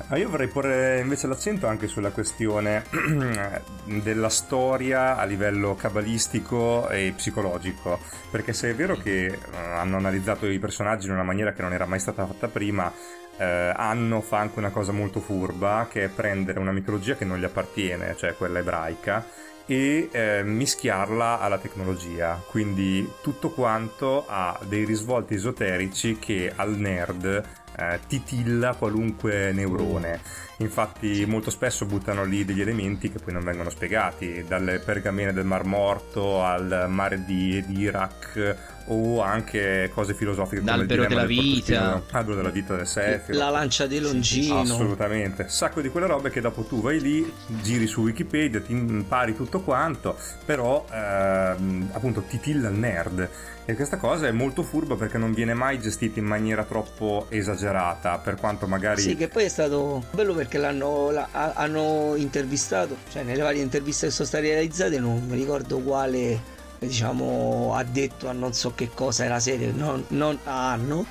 Ma 0.08 0.18
io 0.18 0.30
vorrei 0.30 0.48
porre 0.48 1.00
invece 1.00 1.28
l'accento 1.28 1.68
anche 1.68 1.88
sulla 1.88 2.12
questione 2.12 2.84
della 4.04 4.30
storia 4.30 5.16
a 5.16 5.24
livello 5.24 5.76
cabalistico 5.76 6.90
e 6.90 7.14
psicologico, 7.16 7.98
perché 8.30 8.52
se 8.52 8.72
è 8.72 8.76
vero 8.76 8.98
che 8.98 9.26
eh, 9.28 9.38
hanno 9.56 9.96
analizzato 9.96 10.48
i 10.48 10.60
personaggi 10.60 11.06
in 11.08 11.14
una 11.14 11.24
maniera 11.24 11.54
che 11.54 11.62
non 11.62 11.72
era 11.72 11.86
mai 11.86 12.00
stata 12.00 12.26
fatta 12.26 12.50
prima, 12.50 12.92
eh, 13.38 13.72
Anno 13.74 14.20
fa 14.20 14.40
anche 14.40 14.60
una 14.60 14.70
cosa 14.70 14.92
molto 14.92 15.22
furba, 15.22 15.88
che 15.90 16.04
è 16.04 16.10
prendere 16.10 16.60
una 16.60 16.74
mitologia 16.74 17.16
che 17.16 17.24
non 17.24 17.38
gli 17.38 17.46
appartiene, 17.46 18.16
cioè 18.18 18.36
quella 18.36 18.60
ebraica, 18.60 19.26
e 19.66 20.10
eh, 20.12 20.44
mischiarla 20.44 21.40
alla 21.40 21.58
tecnologia. 21.58 22.42
Quindi 22.50 23.10
tutto 23.22 23.52
quanto 23.52 24.26
ha 24.28 24.60
dei 24.68 24.84
risvolti 24.84 25.36
esoterici 25.36 26.18
che 26.20 26.52
al 26.54 26.76
nerd 26.76 27.61
eh, 27.78 28.00
titilla 28.08 28.74
qualunque 28.76 29.52
neurone. 29.52 30.20
Infatti 30.58 31.26
molto 31.26 31.50
spesso 31.50 31.86
buttano 31.86 32.24
lì 32.24 32.46
degli 32.46 32.62
elementi 32.62 33.12
che 33.12 33.18
poi 33.20 33.34
non 33.34 33.44
vengono 33.44 33.70
spiegati, 33.72 34.46
dalle 34.48 34.80
pergamene 34.80 35.34
del 35.34 35.46
Mar 35.46 35.64
Morto 35.66 36.44
al 36.44 36.86
mare 36.90 37.24
di, 37.26 37.64
di 37.66 37.80
Iraq 37.80 38.56
o 38.86 39.22
anche 39.22 39.90
cose 39.94 40.14
filosofiche 40.14 40.62
come 40.62 40.84
il 40.84 40.88
L'albero 40.88 41.06
dilemma 41.06 41.08
della 41.08 41.28
del 41.28 41.36
vita. 41.36 42.04
l'albero 42.12 42.36
della 42.36 42.50
vita 42.50 42.76
del 42.76 42.86
Sefiro. 42.88 43.38
la 43.38 43.50
lancia 43.50 43.88
di 43.88 44.00
Longino 44.00 44.60
Assolutamente, 44.60 45.48
sacco 45.50 45.82
di 45.82 45.90
quelle 45.90 46.08
robe 46.08 46.30
che 46.30 46.42
dopo 46.42 46.64
tu 46.64 46.82
vai 46.82 47.00
lì, 47.00 47.32
giri 47.62 47.88
su 47.88 48.02
Wikipedia, 48.02 48.60
ti 48.62 48.72
impari 48.74 49.36
tutto 49.36 49.62
quanto, 49.62 50.18
però 50.46 50.86
ehm, 50.92 51.90
appunto 51.94 52.22
titilla 52.28 52.70
il 52.70 52.76
nerd. 52.76 53.30
E 53.64 53.76
questa 53.76 53.98
cosa 53.98 54.28
è 54.28 54.32
molto 54.32 54.64
furba 54.64 54.96
perché 54.96 55.18
non 55.20 55.34
viene 55.34 55.54
mai 55.54 55.80
gestita 55.80 56.20
in 56.20 56.26
maniera 56.26 56.64
troppo 56.66 57.28
esagerata, 57.30 57.61
per 57.67 58.36
quanto 58.39 58.67
magari... 58.67 59.02
Sì, 59.02 59.15
che 59.15 59.28
poi 59.28 59.43
è 59.45 59.50
stato 59.50 60.04
bello 60.12 60.34
perché 60.34 60.58
l'hanno 60.58 61.12
la- 61.12 61.28
ha- 61.32 61.54
hanno 61.56 62.13
intervistato, 62.15 62.97
cioè 63.12 63.24
nelle 63.24 63.41
varie 63.41 63.62
interviste 63.62 64.08
che 64.08 64.12
sono 64.12 64.28
state 64.28 64.50
realizzate, 64.50 65.00
non 65.00 65.24
mi 65.28 65.36
ricordo 65.36 65.80
quale, 65.80 66.39
diciamo, 66.80 67.74
ha 67.76 67.84
detto 67.84 68.28
a 68.28 68.32
non 68.32 68.54
so 68.54 68.74
che 68.74 68.89
cosa 68.93 69.26
era 69.26 69.39
serie, 69.39 69.71
non, 69.71 70.04
non 70.10 70.38
a 70.45 70.71
anno, 70.71 71.06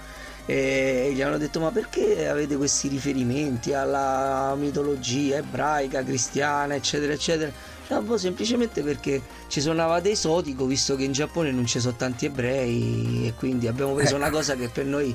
e 0.46 1.12
gli 1.14 1.22
hanno 1.22 1.38
detto 1.38 1.60
ma 1.60 1.70
perché 1.70 2.26
avete 2.26 2.56
questi 2.56 2.88
riferimenti 2.88 3.72
alla 3.72 4.54
mitologia 4.58 5.36
ebraica, 5.36 6.02
cristiana, 6.02 6.74
eccetera, 6.74 7.12
eccetera. 7.12 7.52
No, 7.88 8.02
boh, 8.02 8.16
semplicemente 8.16 8.82
perché 8.82 9.20
ci 9.48 9.60
suonava 9.60 10.02
esotico, 10.04 10.64
visto 10.64 10.94
che 10.94 11.02
in 11.04 11.12
Giappone 11.12 11.50
non 11.50 11.66
ci 11.66 11.80
sono 11.80 11.96
tanti 11.96 12.26
ebrei 12.26 13.26
e 13.26 13.34
quindi 13.34 13.66
abbiamo 13.66 13.94
preso 13.94 14.14
una 14.14 14.30
cosa 14.30 14.54
che 14.54 14.68
per 14.68 14.86
noi 14.86 15.14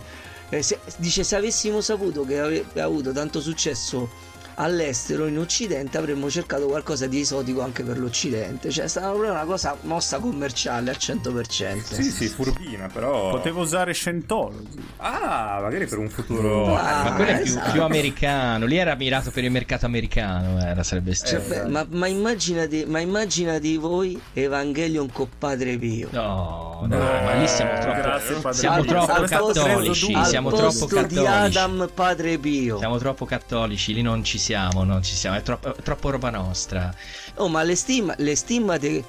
eh, 0.50 0.62
se- 0.62 0.80
dice 0.98 1.24
se 1.24 1.36
avessimo 1.36 1.82
saputo 1.82 2.24
che 2.24 2.40
avrebbe 2.40 2.82
avuto 2.82 3.12
tanto 3.12 3.42
successo 3.42 4.10
all'estero 4.56 5.28
in 5.28 5.38
occidente 5.38 5.98
avremmo 5.98 6.30
cercato 6.30 6.66
qualcosa 6.68 7.08
di 7.08 7.20
esotico 7.22 7.62
anche 7.62 7.84
per 7.84 7.98
l'occidente 8.00 8.70
cioè 8.72 8.86
è 8.86 8.88
stata 8.88 9.10
proprio 9.10 9.32
una 9.32 9.44
cosa 9.46 9.76
mossa 9.82 10.20
commerciale 10.20 10.90
al 10.90 10.98
100% 11.00 11.82
Sì, 11.82 12.04
sì, 12.04 12.28
furbina, 12.28 12.88
però... 12.92 13.30
Potevo 13.32 13.62
usare 13.62 13.94
Scientology. 13.94 14.84
Ah, 14.98 15.60
magari 15.62 15.86
per 15.88 15.98
un 15.98 16.10
futuro... 16.10 16.76
Ah, 16.76 17.04
Ma 17.04 17.14
quello 17.16 17.32
è 17.32 17.42
più, 17.42 17.52
esatto. 17.52 17.72
più 17.72 17.84
americano, 17.84 18.66
lì 18.66 18.78
era 18.78 18.96
mirato 18.96 19.32
per 19.32 19.44
il 19.44 19.52
mercato 19.52 19.86
americano, 19.86 20.60
era, 20.60 20.84
sarebbe 20.84 21.14
Cioè, 21.16 21.40
stato. 21.42 21.48
beh, 21.48 21.70
ma, 21.70 21.86
ma 21.90 22.08
immaginate, 22.08 22.86
ma 22.86 23.00
immaginati 23.00 23.78
voi 23.78 24.20
Evangelion 24.34 25.12
con 25.12 25.28
Padre 25.38 25.78
Pio 25.78 26.08
No, 26.12 26.86
no, 26.88 26.98
ma 26.98 27.34
lì 27.34 27.48
siamo 27.48 27.80
troppo, 27.80 28.02
grazie, 28.02 28.36
Padre 28.36 28.58
siamo 28.60 28.82
Pio. 28.82 28.92
troppo 28.92 29.22
cattolici, 29.24 30.24
siamo 30.26 30.50
posto 30.50 30.86
troppo 30.88 31.08
di 31.08 31.16
cattolici. 31.16 31.58
Adam 31.58 31.90
Padre 31.94 32.38
Pio 32.38 32.78
Siamo 32.78 32.98
troppo 32.98 33.26
cattolici, 33.26 33.94
lì 33.94 34.02
non 34.02 34.24
ci 34.24 34.38
siamo, 34.46 34.84
non 34.84 35.02
ci 35.04 35.16
siamo, 35.16 35.38
è 35.38 35.42
troppo, 35.42 35.76
è 35.76 35.82
troppo 35.82 36.10
roba 36.12 36.30
nostra. 36.30 36.94
oh 37.36 37.48
ma 37.48 37.64
le, 37.64 37.76
stima, 37.76 38.14
le, 38.18 38.36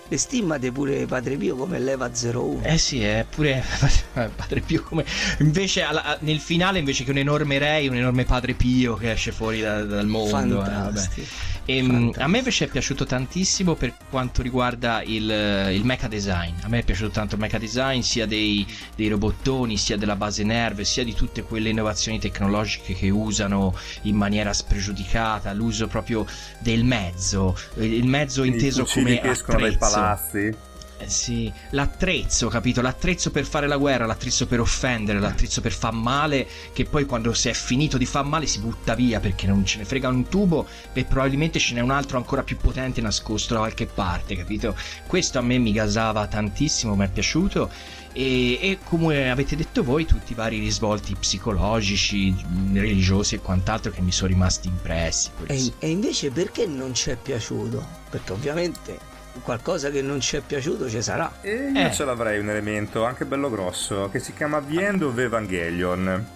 le 0.09 0.17
stimmate 0.17 0.73
pure 0.73 1.05
Padre 1.07 1.37
Pio 1.37 1.55
come 1.57 1.79
leva 1.79 2.11
01 2.11 2.63
Eh 2.63 2.79
sì, 2.79 3.03
è 3.03 3.27
pure 3.29 3.63
Padre 4.35 4.61
Pio 4.61 4.83
come... 4.83 5.05
Invece 5.41 5.83
alla- 5.83 6.17
nel 6.21 6.41
finale 6.41 6.79
invece 6.79 7.05
che 7.05 7.11
un 7.11 7.19
enorme 7.19 7.59
re, 7.59 7.87
un 7.89 7.97
enorme 7.97 8.25
Padre 8.25 8.55
Pio 8.55 8.95
che 8.97 9.11
esce 9.13 9.31
fuori 9.33 9.61
da- 9.61 9.83
dal 9.83 10.07
mondo. 10.07 10.63
eh, 10.63 10.65
fantastico 10.65 11.27
E, 11.67 11.83
Fantastico. 11.83 12.25
a 12.25 12.29
me 12.29 12.39
invece 12.39 12.65
è 12.67 12.69
piaciuto 12.69 13.05
tantissimo 13.05 13.75
per 13.75 13.95
quanto 14.09 14.41
riguarda 14.41 15.03
il, 15.03 15.29
il 15.73 15.85
mecha 15.85 16.07
design. 16.07 16.55
A 16.63 16.69
me 16.69 16.79
è 16.79 16.85
piaciuto 16.85 17.11
tanto 17.11 17.35
il 17.35 17.41
mecha 17.41 17.59
design, 17.59 18.01
sia 18.01 18.25
dei, 18.25 18.65
dei 18.95 19.09
robottoni, 19.09 19.77
sia 19.77 19.97
della 19.97 20.15
base 20.17 20.45
nerve, 20.45 20.85
sia 20.85 21.03
di 21.03 21.13
tutte 21.13 21.43
quelle 21.43 21.71
innovazioni 21.71 22.21
tecnologiche 22.21 22.95
che 22.95 23.11
usano 23.11 23.77
in 24.03 24.15
maniera 24.15 24.53
spregiudicata, 24.53 25.53
l'uso 25.53 25.89
proprio 25.89 26.25
del 26.61 26.85
mezzo, 26.85 27.59
il 27.75 28.07
mezzo 28.07 28.45
I 28.45 28.49
inteso 28.49 28.85
come 28.85 29.21
che 29.21 29.31
escono 29.31 29.59
dai 29.59 29.75
attrezzo. 29.75 29.79
palazzi. 29.79 30.57
Eh 30.99 31.11
sì, 31.11 31.53
l'attrezzo, 31.71 32.49
capito? 32.49 32.81
L'attrezzo 32.81 33.31
per 33.31 33.45
fare 33.45 33.67
la 33.67 33.77
guerra, 33.77 34.07
l'attrezzo 34.07 34.47
per 34.47 34.61
offendere, 34.61 35.21
l'attrezzo 35.21 35.61
per 35.61 35.73
far 35.73 35.93
male, 35.93 36.49
che 36.73 36.87
poi 36.87 37.05
quando 37.05 37.35
si 37.35 37.51
è 37.51 37.53
finito 37.53 37.99
di 37.99 38.07
far 38.07 38.25
male 38.25 38.47
si 38.47 38.61
butta 38.61 38.95
via 38.95 39.21
perché 39.21 39.47
non 39.47 39.65
ce 39.67 39.79
ne 39.79 39.85
frega 39.85 40.09
un 40.09 40.27
tubo 40.29 40.67
e 40.95 41.05
probabilmente 41.05 41.59
ce 41.59 41.75
n'è 41.75 41.81
un 41.81 41.91
altro 41.91 42.17
ancora 42.17 42.43
più 42.43 42.57
potente 42.57 43.03
nascosto 43.03 43.53
da 43.53 43.61
qualche 43.61 43.87
parte, 43.87 44.37
capito? 44.37 44.75
Questo 45.07 45.39
a 45.39 45.43
me 45.43 45.59
mi 45.59 45.73
gasava 45.73 46.27
tantissimo, 46.27 46.97
mi 46.97 47.05
è 47.05 47.11
piaciuto. 47.11 47.71
E, 48.15 48.59
e 48.63 48.79
come 48.83 49.31
avete 49.31 49.55
detto 49.57 49.85
voi, 49.85 50.07
tutti 50.07 50.33
i 50.33 50.35
vari 50.35 50.59
risvolti 50.59 51.15
psicologici, 51.15 52.35
religiosi 52.73 53.35
e 53.35 53.41
quant'altro 53.41 53.93
che 53.93 54.01
mi 54.01 54.13
sono 54.13 54.29
rimasti 54.29 54.69
impressi. 54.69 55.29
E, 55.45 55.73
e 55.79 55.91
invece 55.91 56.31
perché 56.31 56.65
non 56.65 56.95
ci 56.95 57.11
è 57.11 57.17
piaciuto? 57.17 57.87
Perché 58.09 58.33
ovviamente 58.33 59.16
qualcosa 59.43 59.91
che 59.91 60.03
non 60.03 60.21
ci 60.21 60.37
è 60.37 60.41
piaciuto 60.41 60.89
ci 60.89 61.01
sarà. 61.03 61.31
E 61.41 61.71
io 61.75 61.87
Eh. 61.89 61.93
ce 61.93 62.05
l'avrei 62.05 62.39
un 62.39 62.49
elemento 62.51 63.05
anche 63.05 63.25
bello 63.25 63.51
grosso 63.51 64.09
che 64.11 64.19
si 64.19 64.33
chiama 64.35 64.61
The 64.61 64.87
End 64.87 65.03
of 65.03 65.19
Evangelion. 65.19 66.27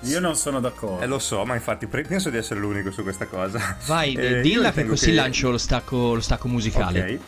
Io 0.00 0.20
non 0.20 0.36
sono 0.36 0.60
d'accordo. 0.60 1.02
Eh, 1.02 1.06
lo 1.06 1.18
so, 1.18 1.44
ma 1.46 1.54
infatti 1.54 1.86
pre- 1.86 2.02
penso 2.02 2.28
di 2.28 2.36
essere 2.36 2.60
l'unico 2.60 2.90
su 2.90 3.02
questa 3.02 3.26
cosa. 3.26 3.76
Vai, 3.86 4.12
Eh, 4.14 4.40
dilla 4.42 4.70
che 4.72 4.84
così 4.84 5.06
che- 5.06 5.12
lancio 5.14 5.50
lo 5.50 5.56
stacco, 5.58 6.14
lo 6.14 6.20
stacco 6.20 6.46
musicale. 6.48 7.00
Ok. 7.14 7.18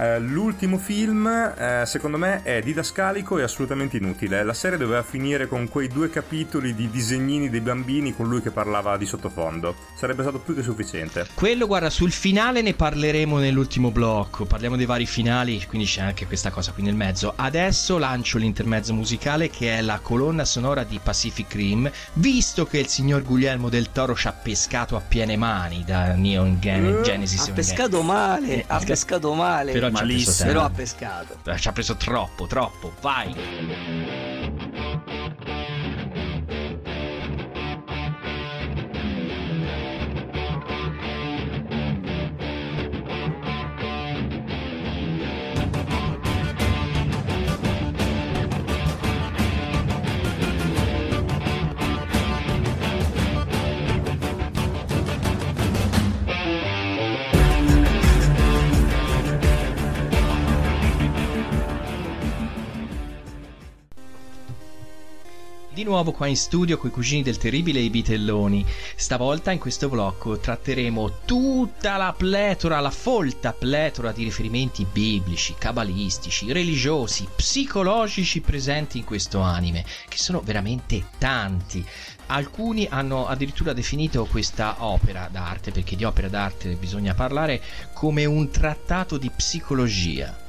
Eh, 0.00 0.20
l'ultimo 0.20 0.78
film, 0.78 1.26
eh, 1.26 1.82
secondo 1.84 2.18
me, 2.18 2.42
è 2.44 2.60
didascalico 2.62 3.36
e 3.38 3.42
assolutamente 3.42 3.96
inutile. 3.96 4.44
La 4.44 4.54
serie 4.54 4.78
doveva 4.78 5.02
finire 5.02 5.48
con 5.48 5.68
quei 5.68 5.88
due 5.88 6.08
capitoli 6.08 6.72
di 6.74 6.88
disegnini 6.88 7.50
dei 7.50 7.60
bambini 7.60 8.14
con 8.14 8.28
lui 8.28 8.40
che 8.40 8.52
parlava 8.52 8.96
di 8.96 9.06
sottofondo. 9.06 9.74
Sarebbe 9.96 10.22
stato 10.22 10.38
più 10.38 10.54
che 10.54 10.62
sufficiente. 10.62 11.26
Quello, 11.34 11.66
guarda, 11.66 11.90
sul 11.90 12.12
finale 12.12 12.62
ne 12.62 12.74
parleremo 12.74 13.38
nell'ultimo 13.38 13.90
blocco. 13.90 14.44
Parliamo 14.44 14.76
dei 14.76 14.86
vari 14.86 15.04
finali, 15.06 15.64
quindi 15.66 15.86
c'è 15.88 16.02
anche 16.02 16.26
questa 16.26 16.50
cosa 16.50 16.70
qui 16.70 16.84
nel 16.84 16.94
mezzo. 16.94 17.32
Adesso 17.34 17.98
lancio 17.98 18.38
l'intermezzo 18.38 18.94
musicale 18.94 19.50
che 19.50 19.78
è 19.78 19.80
la 19.80 19.98
colonna 20.00 20.44
sonora 20.44 20.84
di 20.84 21.00
Pacific 21.02 21.52
Rim, 21.54 21.90
visto 22.14 22.66
che 22.66 22.78
il 22.78 22.86
signor 22.86 23.22
Guglielmo 23.24 23.68
del 23.68 23.90
Toro 23.90 24.14
ci 24.14 24.28
ha 24.28 24.32
pescato 24.32 24.94
a 24.94 25.00
piene 25.00 25.36
mani 25.36 25.82
da 25.84 26.14
Neon 26.14 26.58
Gen- 26.60 27.02
Genesis. 27.02 27.40
Ha 27.40 27.42
Evangelion. 27.50 27.54
pescato 27.54 28.02
male, 28.02 28.46
Eh, 28.48 28.64
ha 28.68 28.78
pescato 28.78 29.34
male. 29.34 29.72
Però 29.72 29.87
preso 29.90 30.04
malissimo. 30.04 30.48
Però 30.48 30.64
ha 30.64 30.70
pescato. 30.70 31.38
Ci 31.56 31.68
ha 31.68 31.72
preso 31.72 31.96
troppo, 31.96 32.46
troppo. 32.46 32.92
Vai. 33.00 34.77
Nuovo 65.88 66.12
qua 66.12 66.26
in 66.26 66.36
studio 66.36 66.76
con 66.76 66.90
i 66.90 66.92
cugini 66.92 67.22
del 67.22 67.38
terribile 67.38 67.78
e 67.78 67.84
i 67.84 67.90
bitelloni. 67.90 68.64
Stavolta 68.94 69.50
in 69.50 69.58
questo 69.58 69.88
blocco 69.88 70.38
tratteremo 70.38 71.20
tutta 71.24 71.96
la 71.96 72.14
pletora, 72.16 72.80
la 72.80 72.90
folta 72.90 73.54
pletora 73.54 74.12
di 74.12 74.22
riferimenti 74.22 74.86
biblici, 74.90 75.54
cabalistici, 75.58 76.52
religiosi, 76.52 77.26
psicologici 77.34 78.42
presenti 78.42 78.98
in 78.98 79.04
questo 79.04 79.40
anime, 79.40 79.84
che 80.08 80.18
sono 80.18 80.42
veramente 80.42 81.06
tanti. 81.16 81.84
Alcuni 82.26 82.86
hanno 82.90 83.26
addirittura 83.26 83.72
definito 83.72 84.26
questa 84.26 84.84
opera 84.84 85.28
d'arte, 85.32 85.72
perché 85.72 85.96
di 85.96 86.04
opera 86.04 86.28
d'arte 86.28 86.74
bisogna 86.74 87.14
parlare, 87.14 87.62
come 87.94 88.26
un 88.26 88.50
trattato 88.50 89.16
di 89.16 89.30
psicologia. 89.30 90.46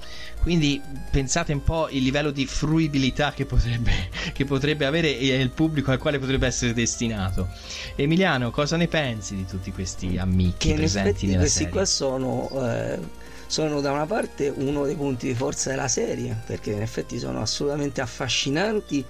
Quindi 0.49 0.81
pensate 1.11 1.53
un 1.53 1.63
po' 1.63 1.89
il 1.89 2.01
livello 2.01 2.31
di 2.31 2.47
fruibilità 2.47 3.33
che 3.33 3.45
potrebbe, 3.45 3.91
che 4.33 4.45
potrebbe 4.45 4.87
avere 4.87 5.15
e 5.15 5.39
il 5.39 5.51
pubblico 5.51 5.91
al 5.91 5.99
quale 5.99 6.17
potrebbe 6.17 6.47
essere 6.47 6.73
destinato. 6.73 7.49
Emiliano, 7.95 8.49
cosa 8.49 8.75
ne 8.75 8.87
pensi 8.87 9.35
di 9.35 9.45
tutti 9.45 9.71
questi 9.71 10.17
amici 10.17 10.69
Che 10.69 10.73
presenti 10.73 11.27
nella 11.27 11.41
questi 11.41 11.57
serie? 11.59 11.71
qua 11.71 11.85
sono, 11.85 12.49
eh, 12.67 12.97
sono 13.45 13.79
da 13.79 13.91
una 13.91 14.07
parte 14.07 14.49
uno 14.49 14.85
dei 14.85 14.95
punti 14.95 15.27
di 15.27 15.35
forza 15.35 15.69
della 15.69 15.87
serie, 15.87 16.35
perché 16.47 16.71
in 16.71 16.81
effetti 16.81 17.19
sono 17.19 17.41
assolutamente 17.41 18.01
affascinanti 18.01 19.05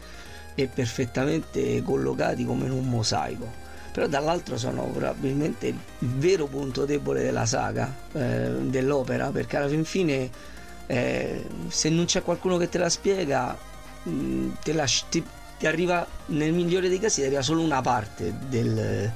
e 0.55 0.67
perfettamente 0.67 1.81
collocati 1.83 2.43
come 2.43 2.65
in 2.65 2.71
un 2.71 2.89
mosaico. 2.89 3.49
Però 3.93 4.07
dall'altro 4.07 4.57
sono 4.57 4.83
probabilmente 4.87 5.67
il 5.67 5.77
vero 5.99 6.47
punto 6.47 6.83
debole 6.83 7.23
della 7.23 7.45
saga, 7.45 7.95
eh, 8.11 8.49
dell'opera, 8.63 9.29
perché 9.29 9.55
alla 9.55 9.69
fin 9.69 9.85
fine 9.85 10.57
eh, 10.91 11.45
se 11.67 11.89
non 11.89 12.05
c'è 12.05 12.23
qualcuno 12.23 12.57
che 12.57 12.67
te 12.67 12.79
la 12.79 12.89
spiega, 12.89 13.55
mh, 14.03 14.47
te 14.63 14.73
la- 14.73 14.87
ti, 15.09 15.23
ti 15.59 15.67
arriva 15.67 16.05
nel 16.27 16.51
migliore 16.51 16.89
dei 16.89 16.97
casi 16.99 17.21
ti 17.21 17.27
arriva 17.27 17.43
solo 17.43 17.61
una 17.61 17.81
parte 17.81 18.33
del, 18.47 19.11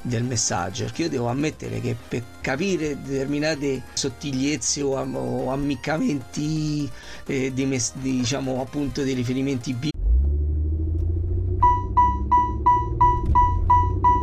del 0.00 0.22
messaggio. 0.22 0.84
Perché 0.84 1.02
io 1.02 1.08
devo 1.08 1.26
ammettere 1.26 1.80
che 1.80 1.96
per 2.08 2.22
capire 2.40 2.96
determinate 3.02 3.82
sottigliezze 3.94 4.82
o, 4.82 4.96
am- 4.96 5.16
o 5.16 5.50
ammiccamenti 5.50 6.88
eh, 7.26 7.52
dei 7.52 7.66
mes- 7.66 7.94
di, 7.96 8.18
diciamo 8.18 8.60
appunto 8.60 9.02
dei 9.02 9.14
riferimenti 9.14 9.72
biblici 9.72 9.96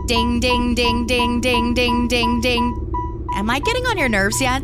Ding, 0.07 0.39
ding, 0.39 0.75
ding, 0.75 1.07
ding, 1.07 1.41
ding, 1.41 1.73
ding, 1.73 2.07
ding, 2.07 2.39
ding. 2.39 2.73
Am 3.35 3.49
I 3.49 3.59
getting 3.59 3.83
on 3.87 3.97
your 3.97 4.07
nerves 4.07 4.39
yet? 4.39 4.63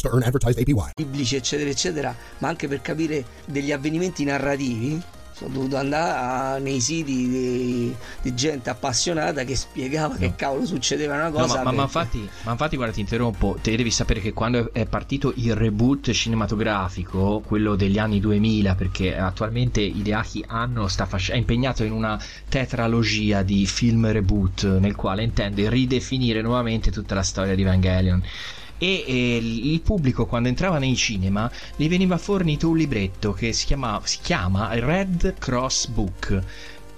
to 0.01 0.09
earn 0.09 0.23
advertised 0.23 0.59
APY. 0.59 0.91
biblici 0.95 1.35
eccetera 1.35 1.69
eccetera 1.69 2.15
ma 2.39 2.47
anche 2.47 2.67
per 2.67 2.81
capire 2.81 3.23
degli 3.45 3.71
avvenimenti 3.71 4.23
narrativi 4.23 5.01
sono 5.33 5.53
dovuto 5.55 5.77
andare 5.77 6.11
a- 6.11 6.57
nei 6.59 6.79
siti 6.79 7.27
di, 7.27 7.95
di 8.21 8.35
gente 8.35 8.69
appassionata 8.69 9.43
che 9.43 9.55
spiegava 9.55 10.15
che 10.15 10.35
cavolo 10.35 10.67
succedeva 10.67 11.15
una 11.15 11.29
No, 11.29 11.31
cosa 11.31 11.57
ma, 11.57 11.63
ma- 11.63 11.71
ma 11.71 11.81
infatti, 11.83 12.29
ma 12.43 12.51
infatti, 12.51 12.75
guarda, 12.75 12.93
ti 12.93 12.99
interrompo. 12.99 13.57
Te 13.59 13.75
devi 13.75 13.89
sapere 13.89 14.19
che 14.19 14.33
quando 14.33 14.71
è 14.71 14.85
partito 14.85 15.33
il 15.37 15.55
reboot 15.55 16.11
cinematografico, 16.11 17.41
quello 17.43 17.75
degli 17.75 17.97
anni 17.97 18.19
2000, 18.19 18.75
perché 18.75 19.17
attualmente 19.17 19.81
Hideaki 19.81 20.43
Anno 20.47 20.87
sta 20.87 21.07
fac- 21.07 21.31
è 21.31 21.35
impegnato 21.37 21.83
in 21.83 21.91
una 21.93 22.21
tetralogia 22.47 23.41
di 23.41 23.65
film 23.65 24.11
reboot, 24.11 24.77
nel 24.79 24.95
quale 24.95 25.23
intende 25.23 25.69
ridefinire 25.69 26.41
nuovamente 26.43 26.91
tutta 26.91 27.15
la 27.15 27.23
storia 27.23 27.55
di 27.55 27.63
Evangelion. 27.63 28.21
E, 28.83 29.03
e 29.05 29.35
il 29.37 29.79
pubblico 29.81 30.25
quando 30.25 30.49
entrava 30.49 30.79
nei 30.79 30.95
cinema 30.95 31.49
gli 31.75 31.87
veniva 31.87 32.17
fornito 32.17 32.67
un 32.69 32.77
libretto 32.77 33.31
che 33.31 33.53
si 33.53 33.67
chiama, 33.67 34.01
si 34.05 34.17
chiama 34.23 34.69
Red 34.73 35.35
Cross 35.37 35.85
Book 35.89 36.41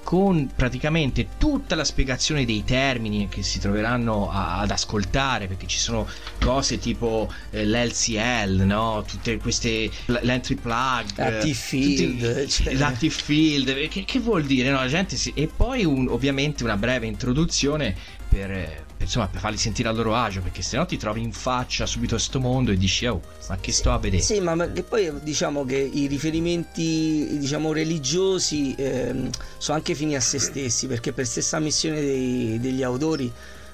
con 0.01 0.49
praticamente 0.53 1.27
tutta 1.37 1.75
la 1.75 1.83
spiegazione 1.83 2.43
dei 2.45 2.63
termini 2.65 3.27
che 3.29 3.41
si 3.41 3.59
troveranno 3.59 4.29
a- 4.29 4.59
ad 4.59 4.71
ascoltare 4.71 5.47
perché 5.47 5.65
ci 5.67 5.77
sono 5.77 6.05
cose 6.41 6.77
tipo 6.77 7.29
eh, 7.51 7.65
l'LCL, 7.65 8.63
no? 8.65 9.03
tutte 9.07 9.37
queste 9.37 9.89
l'entry 10.21 10.55
plug, 10.55 11.05
La 11.15 11.37
eh, 11.39 11.39
T-Field, 11.39 12.33
tutti- 12.45 12.49
cioè. 12.49 12.73
la 12.75 12.91
T-Field, 12.91 13.67
eh, 13.69 13.87
che, 13.89 14.03
che 14.05 14.19
vuol 14.19 14.43
dire? 14.45 14.69
No? 14.71 14.77
La 14.79 14.87
gente 14.87 15.15
si- 15.17 15.31
e 15.35 15.47
poi 15.53 15.83
un- 15.85 16.07
ovviamente 16.09 16.63
una 16.65 16.75
breve 16.77 17.07
introduzione 17.07 17.95
per, 18.27 18.51
eh, 18.51 18.82
per, 18.82 18.82
insomma, 18.97 19.27
per 19.27 19.39
farli 19.39 19.57
sentire 19.57 19.89
a 19.89 19.91
loro 19.91 20.15
agio 20.15 20.41
perché 20.41 20.61
sennò 20.61 20.85
ti 20.85 20.97
trovi 20.97 21.21
in 21.21 21.31
faccia 21.31 21.85
subito 21.85 22.15
a 22.15 22.19
sto 22.19 22.39
mondo 22.39 22.71
e 22.71 22.77
dici 22.77 23.05
oh 23.05 23.21
ma 23.47 23.57
che 23.57 23.71
sto 23.71 23.91
a 23.91 23.99
vedere? 23.99 24.21
Sì, 24.21 24.39
ma 24.39 24.71
che 24.71 24.83
poi 24.83 25.11
diciamo 25.21 25.65
che 25.65 25.77
i 25.77 26.07
riferimenti 26.07 27.37
diciamo 27.39 27.73
religiosi 27.73 28.73
ehm, 28.77 29.29
sono 29.57 29.77
anche 29.77 29.95
fini 29.95 30.15
a 30.15 30.21
se 30.21 30.39
stessi, 30.39 30.87
perché 30.87 31.11
per 31.13 31.25
stessa 31.25 31.59
missione 31.59 32.01
dei- 32.01 32.59
degli 32.59 32.83
autori 32.83 33.31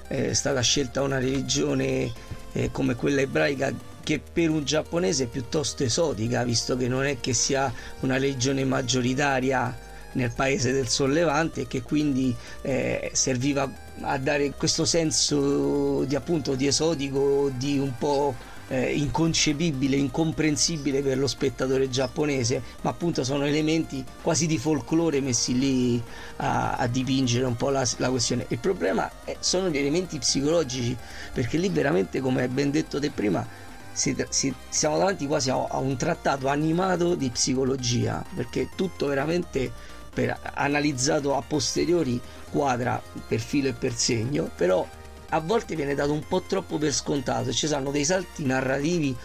eh, 0.08 0.30
è 0.30 0.32
stata 0.34 0.60
scelta 0.60 1.02
una 1.02 1.18
religione 1.18 2.12
eh, 2.52 2.70
come 2.70 2.94
quella 2.94 3.20
ebraica 3.20 3.72
che 4.02 4.20
per 4.20 4.50
un 4.50 4.64
giapponese 4.64 5.24
è 5.24 5.26
piuttosto 5.26 5.84
esotica, 5.84 6.42
visto 6.42 6.76
che 6.76 6.88
non 6.88 7.04
è 7.04 7.20
che 7.20 7.32
sia 7.32 7.72
una 8.00 8.18
religione 8.18 8.64
maggioritaria 8.64 9.88
nel 10.12 10.32
paese 10.32 10.72
del 10.72 10.88
sollevante 10.88 11.62
e 11.62 11.66
che 11.66 11.82
quindi 11.82 12.34
eh, 12.62 13.10
serviva 13.12 13.70
a 14.02 14.18
dare 14.18 14.52
questo 14.52 14.84
senso 14.84 16.04
di 16.04 16.14
appunto 16.14 16.54
di 16.54 16.66
esotico, 16.66 17.50
di 17.56 17.78
un 17.78 17.96
po' 17.96 18.34
eh, 18.70 18.94
inconcepibile, 18.94 19.96
incomprensibile 19.96 21.02
per 21.02 21.18
lo 21.18 21.26
spettatore 21.26 21.90
giapponese, 21.90 22.62
ma 22.82 22.90
appunto 22.90 23.24
sono 23.24 23.44
elementi 23.44 24.04
quasi 24.22 24.46
di 24.46 24.58
folklore 24.58 25.20
messi 25.20 25.58
lì 25.58 26.02
a, 26.36 26.76
a 26.76 26.86
dipingere 26.86 27.44
un 27.44 27.56
po' 27.56 27.70
la, 27.70 27.86
la, 27.96 28.10
questione. 28.10 28.46
Il 28.48 28.58
problema 28.58 29.10
è, 29.24 29.36
sono 29.40 29.68
gli 29.68 29.76
elementi 29.76 30.18
psicologici, 30.18 30.96
perché 31.32 31.58
lì 31.58 31.68
veramente, 31.68 32.20
come 32.20 32.48
ben 32.48 32.70
detto 32.70 33.00
te 33.00 33.10
prima, 33.10 33.44
si, 33.92 34.16
si, 34.28 34.54
siamo 34.68 34.98
davanti 34.98 35.26
quasi 35.26 35.50
a, 35.50 35.66
a 35.68 35.78
un 35.78 35.96
trattato 35.96 36.46
animato 36.46 37.16
di 37.16 37.28
psicologia, 37.28 38.24
perché 38.36 38.68
tutto 38.76 39.06
veramente 39.06 39.98
per, 40.12 40.38
analizzato 40.54 41.36
a 41.36 41.42
posteriori 41.42 42.20
quadra 42.50 43.00
per 43.26 43.40
filo 43.40 43.68
e 43.68 43.72
per 43.72 43.94
segno, 43.94 44.50
però 44.54 44.86
a 45.30 45.40
volte 45.40 45.76
viene 45.76 45.94
dato 45.94 46.12
un 46.12 46.26
po' 46.26 46.42
troppo 46.42 46.78
per 46.78 46.92
scontato, 46.92 47.52
ci 47.52 47.66
sono 47.66 47.90
dei 47.90 48.04
salti 48.04 48.44
narrativi 48.44 49.16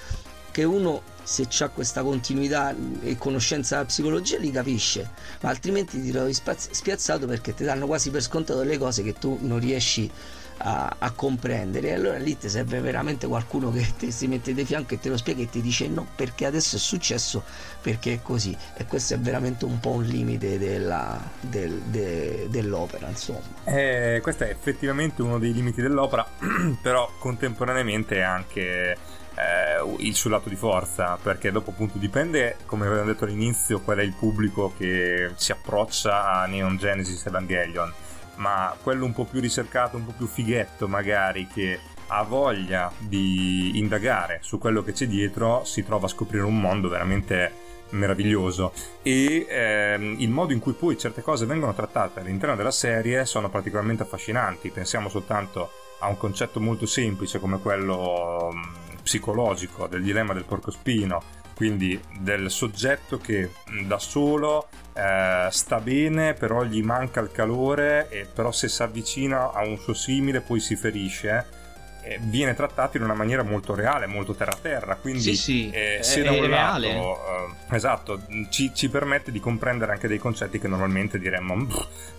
che 0.52 0.64
uno 0.64 1.02
se 1.24 1.48
ha 1.60 1.70
questa 1.70 2.04
continuità 2.04 2.74
e 3.02 3.18
conoscenza 3.18 3.76
della 3.76 3.88
psicologia 3.88 4.38
li 4.38 4.52
capisce, 4.52 5.10
ma 5.42 5.50
altrimenti 5.50 6.00
ti 6.00 6.12
trovi 6.12 6.34
spiazzato 6.34 7.26
perché 7.26 7.54
ti 7.56 7.64
danno 7.64 7.88
quasi 7.88 8.12
per 8.12 8.22
scontato 8.22 8.62
le 8.62 8.78
cose 8.78 9.02
che 9.02 9.14
tu 9.14 9.38
non 9.42 9.60
riesci 9.60 10.10
a, 10.58 10.96
a, 10.98 11.12
comprendere. 11.12 11.90
E 11.90 11.94
allora 11.94 12.18
lì 12.18 12.38
ti 12.38 12.50
serve 12.50 12.80
veramente 12.80 13.28
qualcuno 13.28 13.72
che 13.72 13.94
ti 13.98 14.12
si 14.12 14.28
mette 14.28 14.54
di 14.54 14.66
fianco 14.66 14.94
e 14.94 15.00
te 15.00 15.10
lo 15.10 15.18
spiega 15.18 15.42
e 15.42 15.50
ti 15.50 15.62
dice 15.62 15.88
no, 15.88 16.08
perché 16.16 16.46
adesso 16.46 16.76
è 16.76 16.80
successo, 16.80 17.44
perché 17.82 18.14
è 18.14 18.22
così. 18.22 18.56
E 18.76 18.86
questo 18.86 19.16
è 19.16 19.20
veramente 19.20 19.66
un 19.66 19.80
po' 19.80 19.92
un 19.92 20.04
limite 20.04 20.58
della, 20.58 21.20
del, 21.40 21.82
de, 21.86 22.48
dell'opera, 22.50 23.08
insomma. 23.08 23.42
Eh, 23.64 24.20
questo 24.22 24.44
è 24.44 24.50
effettivamente 24.50 25.22
uno 25.22 25.40
dei 25.40 25.54
limiti 25.54 25.82
dell'opera, 25.82 26.26
però 26.82 27.12
contemporaneamente 27.20 28.22
anche 28.22 28.98
eh, 29.36 29.96
il 30.00 30.16
suo 30.16 30.30
lato 30.30 30.50
di 30.50 30.56
forza, 30.56 31.18
perché 31.22 31.52
dopo 31.52 31.72
appunto 31.72 31.98
dipende, 31.98 32.58
come 32.66 32.86
avevamo 32.86 33.12
detto 33.12 33.26
all'inizio, 33.26 33.82
qual 33.82 33.98
è 33.98 34.04
il 34.04 34.14
pubblico 34.14 34.74
che 34.78 35.32
si 35.36 35.52
approccia 35.52 36.42
a 36.42 36.46
Neon 36.46 36.78
Genesis 36.78 37.26
Evangelion 37.26 37.94
ma 38.36 38.76
quello 38.82 39.06
un 39.06 39.14
po' 39.14 39.26
più 39.26 39.40
ricercato, 39.40 39.98
un 39.98 40.06
po' 40.06 40.14
più 40.16 40.28
fighetto 40.28 40.88
magari, 40.88 41.48
che 41.48 41.80
ha 42.08 42.24
voglia 42.24 42.92
di 43.00 43.78
indagare 43.80 44.40
su 44.42 44.58
quello 44.58 44.84
che 44.84 44.94
c'è 44.94 45.08
dietro, 45.08 45.64
si 45.64 45.84
trova 45.84 46.06
a 46.06 46.10
scoprire 46.10 46.44
un 46.44 46.60
mondo 46.60 46.90
veramente 46.90 47.64
meraviglioso 47.90 48.74
e 49.02 49.46
ehm, 49.48 50.16
il 50.20 50.30
modo 50.30 50.54
in 50.54 50.60
cui 50.60 50.74
poi 50.74 50.98
certe 50.98 51.22
cose 51.22 51.46
vengono 51.46 51.74
trattate 51.74 52.20
all'interno 52.20 52.56
della 52.56 52.72
serie 52.72 53.26
sono 53.26 53.50
particolarmente 53.50 54.04
affascinanti. 54.04 54.70
Pensiamo 54.70 55.10
soltanto 55.10 55.72
a 56.00 56.08
un 56.08 56.18
concetto 56.18 56.60
molto 56.60 56.86
semplice 56.86 57.40
come 57.40 57.60
quello 57.60 58.52
mm, 58.54 58.62
psicologico 59.02 59.88
del 59.88 60.04
dilemma 60.04 60.34
del 60.34 60.46
porcospino 60.46 61.44
quindi 61.56 62.00
del 62.20 62.52
soggetto 62.52 63.18
che 63.18 63.50
da 63.86 63.98
solo 63.98 64.68
eh, 64.96 65.48
sta 65.52 65.80
bene 65.80 66.34
però 66.34 66.64
gli 66.64 66.82
manca 66.82 67.20
il 67.20 67.32
calore 67.32 68.08
e 68.10 68.26
però 68.32 68.52
se 68.52 68.70
si 68.70 68.82
avvicina 68.82 69.52
a 69.52 69.66
un 69.66 69.78
suo 69.78 69.94
simile 69.94 70.40
poi 70.42 70.60
si 70.60 70.76
ferisce 70.76 71.64
eh, 72.06 72.20
viene 72.22 72.54
trattato 72.54 72.98
in 72.98 73.04
una 73.04 73.16
maniera 73.16 73.42
molto 73.42 73.74
reale, 73.74 74.06
molto 74.06 74.36
terra-terra. 74.36 74.96
Quindi, 74.96 75.22
sì, 75.22 75.36
sì, 75.36 75.70
eh, 75.72 76.00
se 76.04 76.22
da 76.22 76.32
un 76.32 76.50
lato, 76.50 76.86
eh, 76.86 77.76
esatto, 77.76 78.22
ci, 78.50 78.72
ci, 78.76 78.90
permette 78.90 79.32
di 79.32 79.40
comprendere 79.40 79.92
anche 79.92 80.08
dei 80.08 80.20
concetti 80.20 80.60
che 80.60 80.68
normalmente 80.68 81.18
diremmo 81.18 81.68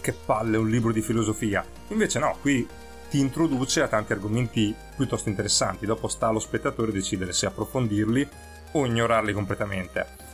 che 0.01 0.12
palle, 0.12 0.57
un 0.57 0.69
libro 0.69 0.91
di 0.91 1.01
filosofia. 1.01 1.65
Invece, 1.89 2.19
no, 2.19 2.37
qui 2.41 2.67
ti 3.09 3.21
introduce 3.21 3.81
a 3.83 3.87
tanti 3.87 4.12
argomenti 4.12 4.75
piuttosto 4.97 5.29
interessanti. 5.29 5.87
Dopo 5.87 6.09
sta 6.09 6.27
allo 6.27 6.41
spettatore 6.41 6.91
decidere 6.91 7.33
se 7.33 7.47
approfondirli 7.47 8.29
o 8.73 8.87
ignorarli 8.87 9.33
completamente. 9.33 10.26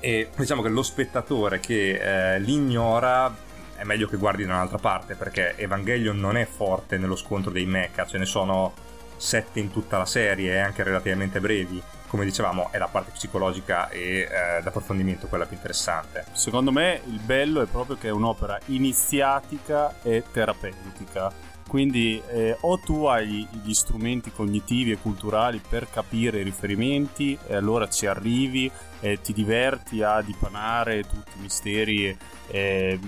E 0.00 0.28
diciamo 0.34 0.62
che 0.62 0.68
lo 0.68 0.82
spettatore 0.82 1.60
che 1.60 2.34
eh, 2.34 2.40
li 2.40 2.54
ignora 2.54 3.34
è 3.76 3.84
meglio 3.84 4.08
che 4.08 4.16
guardi 4.16 4.44
da 4.44 4.54
un'altra 4.54 4.78
parte 4.78 5.14
perché 5.14 5.56
Evangelion 5.56 6.18
non 6.18 6.36
è 6.36 6.46
forte 6.46 6.96
nello 6.96 7.16
scontro 7.16 7.50
dei 7.50 7.66
mecha, 7.66 8.06
ce 8.06 8.18
ne 8.18 8.24
sono 8.24 8.72
sette 9.16 9.60
in 9.60 9.70
tutta 9.70 9.98
la 9.98 10.06
serie 10.06 10.52
e 10.52 10.58
anche 10.58 10.82
relativamente 10.82 11.40
brevi. 11.40 11.82
Come 12.08 12.24
dicevamo, 12.24 12.70
è 12.70 12.78
la 12.78 12.86
parte 12.86 13.10
psicologica 13.10 13.88
e 13.88 14.20
eh, 14.20 14.62
d'approfondimento 14.62 15.26
quella 15.26 15.44
più 15.44 15.56
interessante. 15.56 16.24
Secondo 16.32 16.70
me 16.70 17.00
il 17.06 17.18
bello 17.18 17.62
è 17.62 17.66
proprio 17.66 17.96
che 17.96 18.08
è 18.08 18.12
un'opera 18.12 18.58
iniziatica 18.66 19.96
e 20.02 20.22
terapeutica 20.30 21.54
quindi 21.68 22.22
eh, 22.28 22.56
o 22.60 22.78
tu 22.78 23.04
hai 23.06 23.46
gli 23.62 23.74
strumenti 23.74 24.30
cognitivi 24.30 24.92
e 24.92 24.98
culturali 24.98 25.60
per 25.68 25.88
capire 25.90 26.40
i 26.40 26.44
riferimenti 26.44 27.36
e 27.46 27.56
allora 27.56 27.88
ci 27.88 28.06
arrivi 28.06 28.70
e 29.00 29.20
ti 29.20 29.32
diverti 29.32 30.02
a 30.02 30.20
dipanare 30.22 31.02
tutti 31.02 31.32
i 31.36 31.40
misteri 31.40 32.16
e 32.48 32.98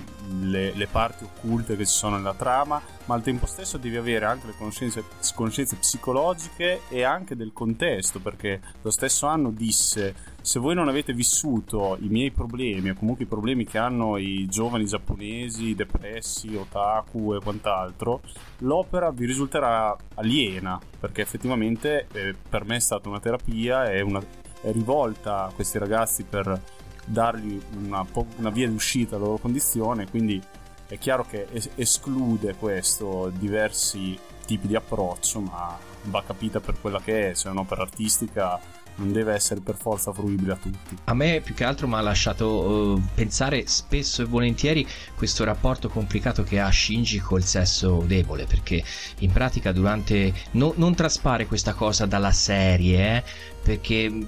le, 0.41 0.73
le, 0.73 0.87
parti 0.87 1.23
occulte 1.23 1.77
che 1.77 1.85
ci 1.85 1.93
sono 1.93 2.17
nella 2.17 2.33
trama, 2.33 2.81
ma 3.05 3.15
al 3.15 3.21
tempo 3.21 3.45
stesso 3.45 3.77
devi 3.77 3.95
avere 3.95 4.25
anche 4.25 4.47
le 4.47 4.53
conoscenze, 4.57 5.03
conoscenze 5.33 5.77
psicologiche 5.77 6.81
e 6.89 7.03
anche 7.03 7.35
del 7.35 7.53
contesto, 7.53 8.19
perché 8.19 8.59
lo 8.81 8.91
stesso 8.91 9.27
anno 9.27 9.51
disse 9.51 10.27
se 10.41 10.59
voi 10.59 10.75
non 10.75 10.89
avete 10.89 11.13
vissuto 11.13 11.97
i 12.01 12.07
miei 12.07 12.31
problemi 12.31 12.89
o 12.89 12.95
comunque 12.95 13.23
i 13.25 13.27
problemi 13.27 13.65
che 13.65 13.77
hanno 13.77 14.17
i 14.17 14.47
giovani 14.47 14.85
giapponesi 14.85 15.75
depressi, 15.75 16.55
otaku 16.55 17.35
e 17.35 17.39
quant'altro, 17.39 18.21
l'opera 18.59 19.11
vi 19.11 19.25
risulterà 19.25 19.95
aliena, 20.15 20.79
perché 20.99 21.21
effettivamente 21.21 22.07
eh, 22.11 22.35
per 22.49 22.65
me 22.65 22.75
è 22.75 22.79
stata 22.79 23.07
una 23.07 23.19
terapia 23.19 23.89
e 23.89 24.01
una 24.01 24.21
rivolta 24.61 25.45
a 25.45 25.51
questi 25.53 25.77
ragazzi 25.77 26.23
per 26.23 26.61
dargli 27.05 27.59
una, 27.77 28.05
una 28.37 28.49
via 28.49 28.67
d'uscita 28.67 29.11
dalla 29.11 29.25
loro 29.25 29.37
condizione, 29.37 30.07
quindi 30.09 30.41
è 30.87 30.97
chiaro 30.97 31.25
che 31.25 31.47
es- 31.51 31.69
esclude 31.75 32.55
questo 32.55 33.31
diversi 33.35 34.17
tipi 34.45 34.67
di 34.67 34.75
approccio, 34.75 35.39
ma 35.39 35.77
va 36.03 36.23
capita 36.25 36.59
per 36.59 36.79
quella 36.79 36.99
che 36.99 37.29
è, 37.29 37.35
cioè 37.35 37.51
un'opera 37.51 37.81
artistica 37.81 38.59
non 38.95 39.11
deve 39.11 39.33
essere 39.33 39.61
per 39.61 39.75
forza 39.75 40.11
fruibile 40.11 40.53
a 40.53 40.55
tutti. 40.57 40.97
A 41.05 41.13
me 41.13 41.41
più 41.41 41.53
che 41.53 41.63
altro 41.63 41.87
mi 41.87 41.95
ha 41.95 42.01
lasciato 42.01 42.47
uh, 42.47 43.01
pensare 43.15 43.65
spesso 43.67 44.21
e 44.21 44.25
volentieri 44.25 44.85
questo 45.15 45.43
rapporto 45.43 45.89
complicato 45.89 46.43
che 46.43 46.59
ha 46.59 46.71
Shinji 46.71 47.19
col 47.19 47.43
sesso 47.43 48.03
debole, 48.05 48.45
perché 48.45 48.83
in 49.19 49.31
pratica 49.31 49.71
durante... 49.71 50.33
No, 50.51 50.73
non 50.75 50.95
traspare 50.95 51.45
questa 51.45 51.73
cosa 51.73 52.05
dalla 52.05 52.31
serie, 52.31 53.17
eh, 53.17 53.23
perché 53.61 54.09
mm, 54.09 54.23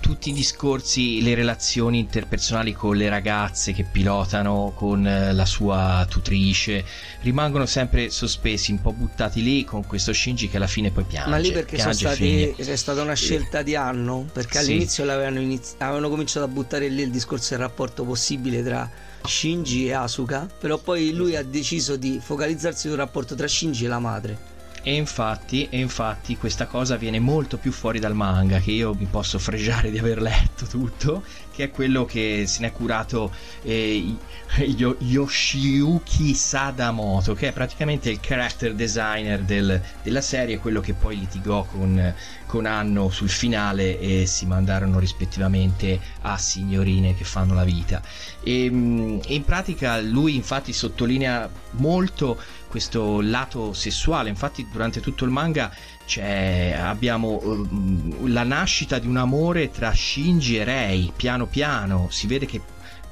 tutti 0.00 0.30
i 0.30 0.32
discorsi, 0.32 1.22
le 1.22 1.34
relazioni 1.34 1.98
interpersonali 1.98 2.72
con 2.72 2.96
le 2.96 3.08
ragazze 3.08 3.72
che 3.72 3.84
pilotano, 3.84 4.72
con 4.74 5.06
eh, 5.06 5.32
la 5.32 5.46
sua 5.46 6.06
tutrice, 6.08 6.84
rimangono 7.22 7.66
sempre 7.66 8.10
sospesi, 8.10 8.72
un 8.72 8.80
po' 8.80 8.92
buttati 8.92 9.42
lì 9.42 9.64
con 9.64 9.86
questo 9.86 10.12
Shinji 10.12 10.48
che 10.48 10.56
alla 10.56 10.66
fine 10.66 10.90
poi 10.90 11.04
piange. 11.04 11.30
Ma 11.30 11.36
lì 11.38 11.52
perché 11.52 11.78
stati, 11.78 12.50
è 12.50 12.76
stata 12.76 13.02
una 13.02 13.14
scelta 13.14 13.62
di 13.62 13.74
anno, 13.74 14.28
perché 14.32 14.58
all'inizio 14.58 15.04
sì. 15.04 15.08
l'avevano 15.08 15.40
inizi- 15.40 15.74
avevano 15.78 16.08
cominciato 16.08 16.44
a 16.44 16.48
buttare 16.48 16.88
lì 16.88 17.02
il 17.02 17.10
discorso 17.10 17.50
del 17.50 17.60
rapporto 17.60 18.04
possibile 18.04 18.62
tra 18.62 18.90
Shinji 19.24 19.88
e 19.88 19.92
Asuka, 19.92 20.48
però 20.58 20.78
poi 20.78 21.12
lui 21.12 21.36
ha 21.36 21.42
deciso 21.42 21.96
di 21.96 22.20
focalizzarsi 22.22 22.88
sul 22.88 22.96
rapporto 22.96 23.34
tra 23.34 23.46
Shinji 23.46 23.84
e 23.84 23.88
la 23.88 23.98
madre 23.98 24.54
e 24.88 24.94
infatti, 24.94 25.68
e 25.68 25.80
infatti 25.80 26.36
questa 26.36 26.66
cosa 26.66 26.94
viene 26.94 27.18
molto 27.18 27.56
più 27.56 27.72
fuori 27.72 27.98
dal 27.98 28.14
manga, 28.14 28.60
che 28.60 28.70
io 28.70 28.94
mi 28.94 29.06
posso 29.06 29.36
fregiare 29.40 29.90
di 29.90 29.98
aver 29.98 30.22
letto 30.22 30.64
tutto, 30.64 31.24
che 31.56 31.64
è 31.64 31.70
quello 31.70 32.04
che 32.04 32.44
se 32.46 32.60
ne 32.60 32.66
è 32.66 32.72
curato 32.72 33.32
eh, 33.62 34.14
Yoshiyuki 34.98 36.34
Sadamoto, 36.34 37.32
che 37.32 37.48
è 37.48 37.52
praticamente 37.52 38.10
il 38.10 38.20
character 38.20 38.74
designer 38.74 39.40
del, 39.40 39.80
della 40.02 40.20
serie, 40.20 40.58
quello 40.58 40.80
che 40.80 40.92
poi 40.92 41.18
litigò 41.18 41.64
con, 41.64 42.14
con 42.44 42.66
Anno 42.66 43.08
sul 43.08 43.30
finale 43.30 43.98
e 43.98 44.26
si 44.26 44.44
mandarono 44.44 44.98
rispettivamente 44.98 45.98
a 46.20 46.36
signorine 46.36 47.16
che 47.16 47.24
fanno 47.24 47.54
la 47.54 47.64
vita. 47.64 48.02
E, 48.42 48.68
mm, 48.70 49.20
e 49.26 49.34
in 49.34 49.44
pratica 49.44 49.98
lui 49.98 50.34
infatti 50.34 50.74
sottolinea 50.74 51.48
molto 51.70 52.38
questo 52.68 53.22
lato 53.22 53.72
sessuale. 53.72 54.28
Infatti, 54.28 54.66
durante 54.70 55.00
tutto 55.00 55.24
il 55.24 55.30
manga 55.30 55.72
abbiamo 56.72 57.40
uh, 57.42 58.26
la 58.26 58.44
nascita 58.44 58.98
di 58.98 59.06
un 59.06 59.16
amore 59.16 59.70
tra 59.70 59.92
Shinji 59.92 60.58
e 60.58 60.64
Rei, 60.64 61.12
piano 61.14 61.46
piano. 61.46 62.06
Si 62.10 62.26
vede 62.26 62.46
che 62.46 62.60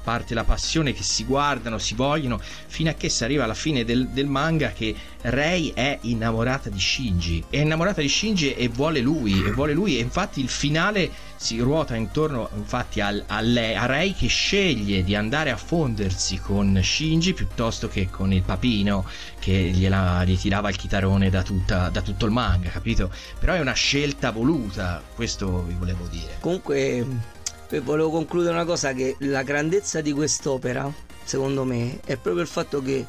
parte 0.05 0.35
la 0.35 0.43
passione 0.43 0.93
che 0.93 1.01
si 1.01 1.25
guardano, 1.25 1.79
si 1.79 1.95
vogliono, 1.95 2.39
fino 2.39 2.91
a 2.91 2.93
che 2.93 3.09
si 3.09 3.23
arriva 3.23 3.43
alla 3.43 3.55
fine 3.55 3.83
del, 3.83 4.07
del 4.09 4.27
manga 4.27 4.69
che 4.69 4.95
Rei 5.21 5.71
è 5.73 5.97
innamorata 6.01 6.69
di 6.69 6.79
Shinji, 6.79 7.43
è 7.49 7.57
innamorata 7.57 8.01
di 8.01 8.07
Shinji 8.07 8.53
e 8.53 8.67
vuole 8.67 8.99
lui, 8.99 9.43
e 9.43 9.51
vuole 9.51 9.73
lui 9.73 9.97
e 9.97 10.01
infatti 10.01 10.39
il 10.39 10.49
finale 10.49 11.09
si 11.35 11.59
ruota 11.59 11.95
intorno 11.95 12.49
infatti 12.55 13.01
al, 13.01 13.23
a, 13.25 13.41
lei, 13.41 13.75
a 13.75 13.87
Rei 13.87 14.13
che 14.13 14.27
sceglie 14.27 15.03
di 15.03 15.15
andare 15.15 15.49
a 15.49 15.57
fondersi 15.57 16.37
con 16.37 16.79
Shinji 16.81 17.33
piuttosto 17.33 17.87
che 17.87 18.07
con 18.09 18.31
il 18.31 18.43
papino 18.43 19.07
che 19.39 19.51
gliela 19.51 20.21
ritirava 20.21 20.69
il 20.69 20.75
chitarone 20.75 21.31
da, 21.31 21.41
tutta, 21.41 21.89
da 21.89 22.01
tutto 22.01 22.25
il 22.25 22.31
manga, 22.31 22.69
capito? 22.69 23.11
Però 23.39 23.53
è 23.53 23.59
una 23.59 23.73
scelta 23.73 24.31
voluta, 24.31 25.01
questo 25.15 25.63
vi 25.63 25.73
volevo 25.73 26.05
dire. 26.05 26.37
Comunque 26.39 27.33
volevo 27.79 28.09
concludere 28.09 28.53
una 28.53 28.65
cosa 28.65 28.93
che 28.93 29.15
la 29.19 29.43
grandezza 29.43 30.01
di 30.01 30.11
quest'opera, 30.11 30.91
secondo 31.23 31.63
me, 31.63 31.99
è 32.05 32.17
proprio 32.17 32.43
il 32.43 32.49
fatto 32.49 32.81
che 32.81 33.05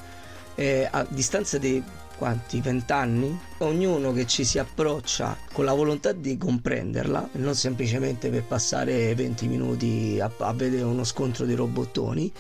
eh, 0.54 0.88
a 0.90 1.06
distanza 1.08 1.58
di 1.58 1.82
quanti, 2.16 2.60
vent'anni, 2.60 3.38
ognuno 3.58 4.12
che 4.12 4.26
ci 4.26 4.44
si 4.44 4.58
approccia 4.58 5.36
con 5.52 5.64
la 5.64 5.74
volontà 5.74 6.12
di 6.12 6.38
comprenderla 6.38 7.28
non 7.32 7.54
semplicemente 7.54 8.30
per 8.30 8.44
passare 8.44 9.14
20 9.14 9.46
minuti 9.48 10.18
a, 10.20 10.30
a 10.38 10.52
vedere 10.52 10.82
uno 10.82 11.04
scontro 11.04 11.44
di 11.44 11.54
robottoni, 11.54 12.32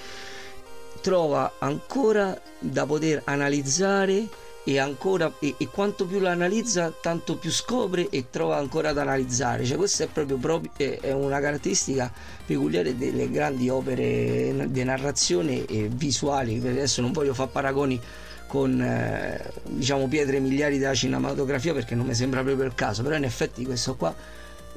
trova 1.02 1.54
ancora 1.58 2.40
da 2.58 2.86
poter 2.86 3.22
analizzare 3.24 4.26
e 4.68 4.80
ancora 4.80 5.32
e, 5.38 5.54
e, 5.58 5.68
quanto 5.68 6.06
più 6.06 6.18
la 6.18 6.32
analizza 6.32 6.92
tanto 7.00 7.36
più 7.36 7.52
scopre 7.52 8.08
e 8.10 8.30
trova 8.30 8.56
ancora 8.56 8.92
da 8.92 9.02
analizzare. 9.02 9.64
Cioè 9.64 9.76
questa 9.76 10.02
è 10.02 10.08
proprio, 10.08 10.38
proprio 10.38 11.00
è, 11.00 11.12
una 11.12 11.38
caratteristica 11.38 12.12
peculiare 12.44 12.96
delle 12.96 13.30
grandi 13.30 13.68
opere 13.68 14.66
di 14.68 14.82
narrazione 14.82 15.64
e 15.66 15.88
visuali. 15.88 16.56
Adesso 16.56 17.00
non 17.00 17.12
voglio 17.12 17.32
fare 17.32 17.48
paragoni 17.52 18.00
con 18.48 18.80
eh, 18.82 19.52
diciamo 19.66 20.08
pietre 20.08 20.40
miliari 20.40 20.78
della 20.78 20.94
cinematografia 20.94 21.72
perché 21.72 21.94
non 21.94 22.06
mi 22.06 22.14
sembra 22.14 22.42
proprio 22.42 22.66
il 22.66 22.74
caso. 22.74 23.04
Però 23.04 23.14
in 23.14 23.24
effetti 23.24 23.64
questo 23.64 23.94
qua 23.94 24.12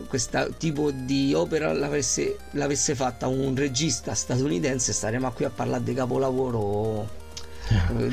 questo 0.08 0.54
tipo 0.58 0.92
di 0.92 1.34
opera 1.34 1.74
l'avesse, 1.74 2.38
l'avesse 2.52 2.94
fatta 2.94 3.28
un 3.28 3.56
regista 3.56 4.14
statunitense 4.14 4.94
staremo 4.94 5.30
qui 5.32 5.44
a 5.44 5.50
parlare 5.50 5.84
di 5.84 5.94
capolavoro 5.94 7.19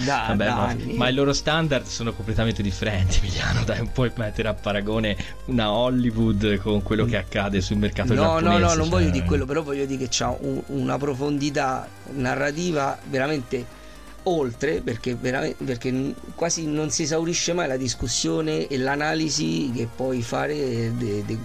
da, 0.05 0.25
Vabbè, 0.29 0.45
da 0.45 0.55
ma, 0.55 0.77
ma, 0.95 1.09
i 1.09 1.15
loro 1.15 1.33
standard 1.33 1.87
sono 1.87 2.13
completamente 2.13 2.63
differenti, 2.63 3.19
Emiliano. 3.23 3.65
Dai, 3.65 3.79
non 3.79 3.93
puoi 3.93 4.13
mettere 4.17 4.49
a 4.49 4.55
paragone 4.55 5.17
una 5.47 5.71
Hollywood 5.71 6.59
con 6.59 6.83
quello 6.83 7.05
che 7.05 7.17
accade 7.17 7.61
sul 7.61 7.79
mercato 7.79 8.15
no, 8.15 8.23
giapponese. 8.23 8.49
No, 8.49 8.59
no, 8.59 8.67
non 8.67 8.77
cioè... 8.77 8.89
voglio 8.89 9.11
dire 9.11 9.25
quello, 9.25 9.47
però 9.47 9.63
voglio 9.63 9.87
dire 9.87 10.09
che 10.09 10.25
ha 10.25 10.37
un, 10.39 10.63
una 10.67 10.99
profondità 10.99 11.89
narrativa 12.13 12.99
veramente 13.09 13.85
oltre 14.29 14.81
perché, 14.81 15.15
perché, 15.15 16.15
quasi 16.35 16.67
non 16.67 16.91
si 16.91 17.03
esaurisce 17.03 17.53
mai 17.53 17.69
la 17.69 17.77
discussione 17.77 18.67
e 18.67 18.77
l'analisi 18.77 19.71
che 19.75 19.89
puoi 19.95 20.23
fare 20.23 20.93
di 20.97 21.39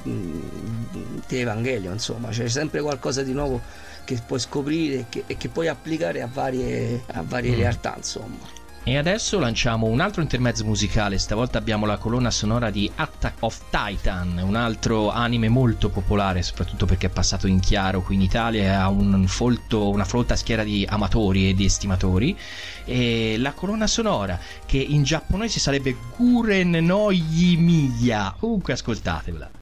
Evangelio 1.27 1.91
insomma 1.91 2.29
c'è 2.29 2.47
sempre 2.47 2.81
qualcosa 2.81 3.21
di 3.21 3.33
nuovo 3.33 3.61
che 4.03 4.19
puoi 4.25 4.39
scoprire 4.39 4.99
e 4.99 5.05
che, 5.09 5.23
e 5.27 5.37
che 5.37 5.49
puoi 5.49 5.67
applicare 5.67 6.21
a 6.21 6.29
varie, 6.31 7.03
a 7.07 7.23
varie 7.23 7.55
mm. 7.55 7.59
realtà 7.59 7.93
insomma 7.97 8.59
e 8.83 8.97
adesso 8.97 9.37
lanciamo 9.37 9.85
un 9.85 9.99
altro 9.99 10.23
intermezzo 10.23 10.65
musicale, 10.65 11.19
stavolta 11.19 11.59
abbiamo 11.59 11.85
la 11.85 11.97
colonna 11.97 12.31
sonora 12.31 12.71
di 12.71 12.91
Attack 12.95 13.43
of 13.43 13.61
Titan, 13.69 14.41
un 14.43 14.55
altro 14.55 15.11
anime 15.11 15.49
molto 15.49 15.89
popolare, 15.89 16.41
soprattutto 16.41 16.87
perché 16.87 17.05
è 17.05 17.09
passato 17.11 17.45
in 17.45 17.59
chiaro 17.59 18.01
qui 18.01 18.15
in 18.15 18.21
Italia 18.21 18.63
e 18.63 18.69
ha 18.69 18.89
un 18.89 19.27
folto, 19.27 19.87
una 19.87 20.03
folta 20.03 20.35
schiera 20.35 20.63
di 20.63 20.83
amatori 20.89 21.49
e 21.49 21.53
di 21.53 21.65
estimatori. 21.65 22.35
E 22.83 23.35
la 23.37 23.51
colonna 23.51 23.85
sonora, 23.85 24.39
che 24.65 24.77
in 24.77 25.03
giapponese 25.03 25.59
sarebbe 25.59 25.95
Guren 26.17 26.71
no 26.71 27.11
Yimiya, 27.11 28.33
comunque 28.39 28.73
ascoltatevela. 28.73 29.60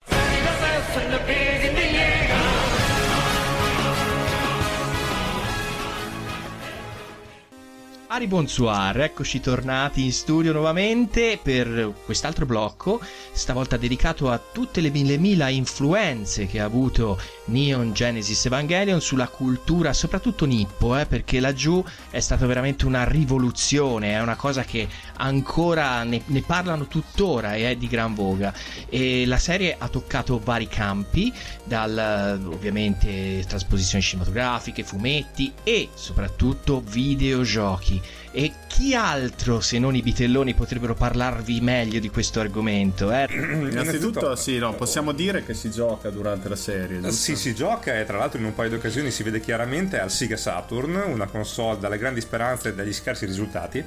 Ari 8.11 8.25
Bonsoir, 8.25 9.01
eccoci 9.01 9.39
tornati 9.39 10.03
in 10.03 10.11
studio 10.11 10.51
nuovamente 10.51 11.39
per 11.39 11.93
quest'altro 12.05 12.47
blocco, 12.47 12.99
stavolta 13.31 13.77
dedicato 13.77 14.31
a 14.31 14.39
tutte 14.39 14.81
le 14.81 14.89
mille 14.89 15.19
mila 15.19 15.47
influenze 15.49 16.47
che 16.47 16.59
ha 16.59 16.65
avuto 16.65 17.21
Neon 17.45 17.93
Genesis 17.93 18.47
Evangelion 18.47 18.99
sulla 18.99 19.27
cultura, 19.27 19.93
soprattutto 19.93 20.45
nippo, 20.45 20.97
eh, 20.97 21.05
perché 21.05 21.39
laggiù 21.39 21.85
è 22.09 22.19
stata 22.19 22.47
veramente 22.47 22.87
una 22.87 23.03
rivoluzione, 23.03 24.13
è 24.13 24.21
una 24.21 24.35
cosa 24.35 24.63
che 24.63 24.87
ancora 25.19 26.03
ne, 26.03 26.21
ne 26.25 26.41
parlano 26.41 26.87
tuttora 26.87 27.55
e 27.55 27.69
è 27.69 27.75
di 27.75 27.87
gran 27.87 28.13
voga. 28.13 28.53
E 28.89 29.25
la 29.25 29.37
serie 29.37 29.75
ha 29.77 29.87
toccato 29.87 30.39
vari 30.43 30.67
campi, 30.67 31.33
dal 31.63 32.41
ovviamente 32.45 33.43
trasposizioni 33.47 34.03
cinematografiche, 34.03 34.83
fumetti 34.83 35.53
e 35.63 35.89
soprattutto 35.93 36.81
videogiochi 36.85 38.01
e 38.31 38.53
chi 38.67 38.93
altro 38.93 39.59
se 39.59 39.79
non 39.79 39.95
i 39.95 40.01
bitelloni 40.01 40.53
potrebbero 40.53 40.93
parlarvi 40.93 41.61
meglio 41.61 41.99
di 41.99 42.09
questo 42.09 42.39
argomento? 42.39 43.11
Eh? 43.11 43.25
Innanzitutto, 43.33 44.35
sì, 44.35 44.57
no, 44.59 44.73
possiamo 44.75 45.11
dire 45.13 45.43
che 45.43 45.53
si 45.53 45.71
gioca 45.71 46.09
durante 46.09 46.47
la 46.47 46.55
serie. 46.55 46.99
Giusto? 46.99 47.11
Sì, 47.11 47.35
si 47.35 47.55
gioca 47.55 47.97
e 47.97 48.05
tra 48.05 48.17
l'altro 48.17 48.39
in 48.39 48.45
un 48.45 48.53
paio 48.53 48.69
di 48.69 48.75
occasioni 48.75 49.09
si 49.09 49.23
vede 49.23 49.39
chiaramente 49.39 49.99
al 49.99 50.11
Sega 50.11 50.37
Saturn, 50.37 50.95
una 51.07 51.25
console 51.25 51.79
dalle 51.79 51.97
grandi 51.97 52.21
speranze 52.21 52.69
e 52.69 52.73
dagli 52.75 52.93
scarsi 52.93 53.25
risultati. 53.25 53.83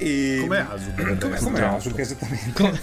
E... 0.00 0.38
Come 0.40 0.66
Asuka. 0.66 1.16
Come, 1.16 1.38
come 1.38 1.62
Asuka, 1.62 2.00
esattamente. 2.00 2.52
Come... 2.54 2.80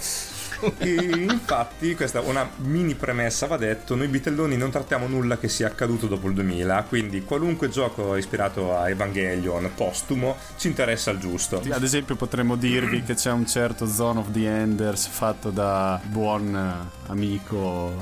e 0.78 0.94
infatti, 1.30 1.94
questa 1.94 2.20
è 2.20 2.24
una 2.24 2.48
mini 2.58 2.94
premessa, 2.94 3.46
va 3.46 3.56
detto, 3.56 3.94
noi 3.94 4.08
bitelloni 4.08 4.56
non 4.56 4.70
trattiamo 4.70 5.06
nulla 5.06 5.36
che 5.38 5.48
sia 5.48 5.66
accaduto 5.66 6.06
dopo 6.06 6.28
il 6.28 6.34
2000, 6.34 6.84
quindi 6.88 7.22
qualunque 7.24 7.68
gioco 7.68 8.16
ispirato 8.16 8.76
a 8.76 8.88
Evangelion 8.88 9.70
postumo 9.74 10.36
ci 10.56 10.68
interessa 10.68 11.10
il 11.10 11.18
giusto. 11.18 11.62
Ad 11.70 11.82
esempio 11.82 12.16
potremmo 12.16 12.56
dirvi 12.56 13.02
che 13.02 13.14
c'è 13.14 13.32
un 13.32 13.46
certo 13.46 13.86
Zone 13.86 14.20
of 14.20 14.30
the 14.30 14.46
Enders 14.48 15.06
fatto 15.06 15.50
da 15.50 16.00
buon 16.04 16.88
amico 17.06 17.92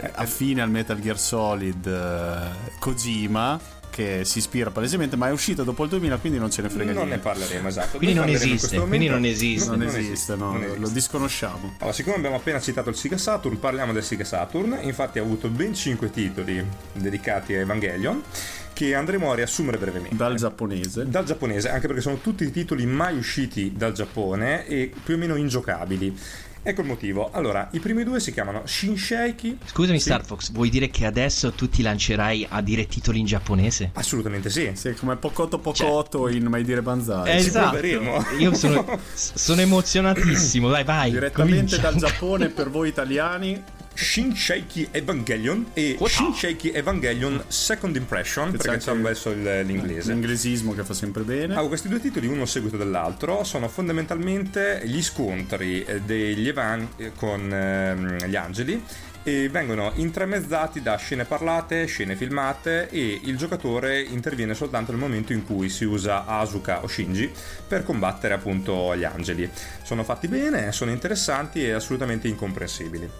eh, 0.00 0.10
affine 0.14 0.62
al 0.62 0.70
Metal 0.70 0.98
Gear 0.98 1.18
Solid 1.18 1.86
eh, 1.86 2.78
Kojima 2.78 3.76
che 3.98 4.24
si 4.24 4.38
ispira 4.38 4.70
palesemente, 4.70 5.16
ma 5.16 5.26
è 5.26 5.32
uscito 5.32 5.64
dopo 5.64 5.82
il 5.82 5.88
2000, 5.88 6.18
quindi 6.18 6.38
non 6.38 6.52
ce 6.52 6.62
ne 6.62 6.68
frega 6.68 6.92
non 6.92 7.06
niente. 7.08 7.26
Non 7.26 7.34
ne 7.34 7.40
parleremo, 7.40 7.66
esatto. 7.66 7.96
Quindi 7.96 8.14
non 8.14 8.28
esiste, 8.28 8.78
quindi 8.78 9.08
non 9.08 9.24
esiste. 9.24 9.70
Non, 9.70 9.78
non 9.80 9.88
esiste, 9.88 10.36
no, 10.36 10.52
non 10.52 10.62
esiste. 10.62 10.78
lo 10.78 10.88
disconosciamo. 10.88 11.74
Allora, 11.78 11.92
siccome 11.92 12.14
abbiamo 12.14 12.36
appena 12.36 12.60
citato 12.60 12.90
il 12.90 12.94
Sega 12.94 13.18
Saturn, 13.18 13.58
parliamo 13.58 13.92
del 13.92 14.04
Sega 14.04 14.22
Saturn. 14.22 14.78
Infatti 14.82 15.18
ha 15.18 15.22
avuto 15.22 15.48
ben 15.48 15.74
5 15.74 16.10
titoli 16.12 16.64
dedicati 16.92 17.54
a 17.54 17.58
Evangelion 17.58 18.22
che 18.72 18.94
andremo 18.94 19.32
a 19.32 19.34
riassumere 19.34 19.78
brevemente. 19.78 20.14
Dal 20.14 20.36
giapponese. 20.36 21.08
Dal 21.08 21.24
giapponese, 21.24 21.68
anche 21.68 21.88
perché 21.88 22.00
sono 22.00 22.18
tutti 22.18 22.48
titoli 22.52 22.86
mai 22.86 23.18
usciti 23.18 23.72
dal 23.74 23.90
Giappone 23.92 24.64
e 24.68 24.92
più 25.02 25.14
o 25.14 25.18
meno 25.18 25.34
ingiocabili. 25.34 26.16
Ecco 26.62 26.80
il 26.80 26.86
motivo. 26.86 27.30
Allora, 27.32 27.68
i 27.72 27.80
primi 27.80 28.04
due 28.04 28.20
si 28.20 28.32
chiamano 28.32 28.62
Shinsheiki. 28.64 29.58
Scusami, 29.64 29.98
sì. 29.98 30.04
Star 30.06 30.24
Fox, 30.24 30.50
vuoi 30.50 30.68
dire 30.70 30.90
che 30.90 31.06
adesso 31.06 31.52
tu 31.52 31.68
ti 31.68 31.82
lancerai 31.82 32.46
a 32.50 32.60
dire 32.60 32.86
titoli 32.86 33.20
in 33.20 33.26
giapponese? 33.26 33.90
Assolutamente 33.94 34.50
sì. 34.50 34.70
Sì, 34.74 34.92
come 34.94 35.16
Pocoto 35.16 35.58
Pocoto 35.58 36.28
cioè... 36.28 36.36
in 36.36 36.44
Mai 36.44 36.64
dire 36.64 36.82
Banzai. 36.82 37.30
Eh, 37.30 37.36
esatto. 37.36 37.86
Io 38.38 38.54
sono, 38.54 38.98
sono 39.14 39.60
emozionatissimo. 39.60 40.68
Vai, 40.68 40.84
vai. 40.84 41.10
Direttamente 41.10 41.76
comincia. 41.76 41.76
dal 41.78 41.96
Giappone 41.96 42.48
per 42.48 42.70
voi 42.70 42.88
italiani. 42.88 43.62
Shinsheiki 44.00 44.88
Evangelion 44.92 45.70
e 45.74 45.96
What? 45.98 46.12
Shinsheiki 46.12 46.70
Evangelion 46.70 47.42
Second 47.48 47.96
Impression, 47.96 48.52
Che 48.52 48.56
perché 48.58 48.78
c'è 48.78 48.94
verso 48.96 49.30
il- 49.30 49.62
l'inglese. 49.64 50.12
L'inglesismo 50.12 50.72
che 50.72 50.84
fa 50.84 50.94
sempre 50.94 51.22
bene. 51.24 51.56
Ah, 51.56 51.62
questi 51.66 51.88
due 51.88 51.98
titoli, 51.98 52.28
uno 52.28 52.42
a 52.42 52.46
seguito 52.46 52.76
dell'altro, 52.76 53.42
sono 53.42 53.66
fondamentalmente 53.68 54.82
gli 54.84 55.02
scontri 55.02 55.82
eh, 55.82 56.00
degli 56.02 56.46
Evan 56.46 56.88
eh, 56.96 57.10
con 57.16 57.52
ehm, 57.52 58.24
gli 58.26 58.36
angeli 58.36 58.80
e 59.24 59.48
vengono 59.48 59.90
intremezzati 59.96 60.80
da 60.80 60.94
scene 60.96 61.24
parlate, 61.24 61.86
scene 61.86 62.14
filmate 62.14 62.88
e 62.90 63.20
il 63.24 63.36
giocatore 63.36 64.00
interviene 64.00 64.54
soltanto 64.54 64.92
nel 64.92 65.00
momento 65.00 65.32
in 65.32 65.44
cui 65.44 65.68
si 65.68 65.84
usa 65.84 66.24
Asuka 66.24 66.84
o 66.84 66.86
Shinji 66.86 67.28
per 67.66 67.82
combattere 67.82 68.32
appunto 68.34 68.96
gli 68.96 69.02
angeli. 69.04 69.50
Sono 69.82 70.04
fatti 70.04 70.28
bene, 70.28 70.70
sono 70.70 70.92
interessanti 70.92 71.64
e 71.64 71.72
assolutamente 71.72 72.28
incomprensibili. 72.28 73.10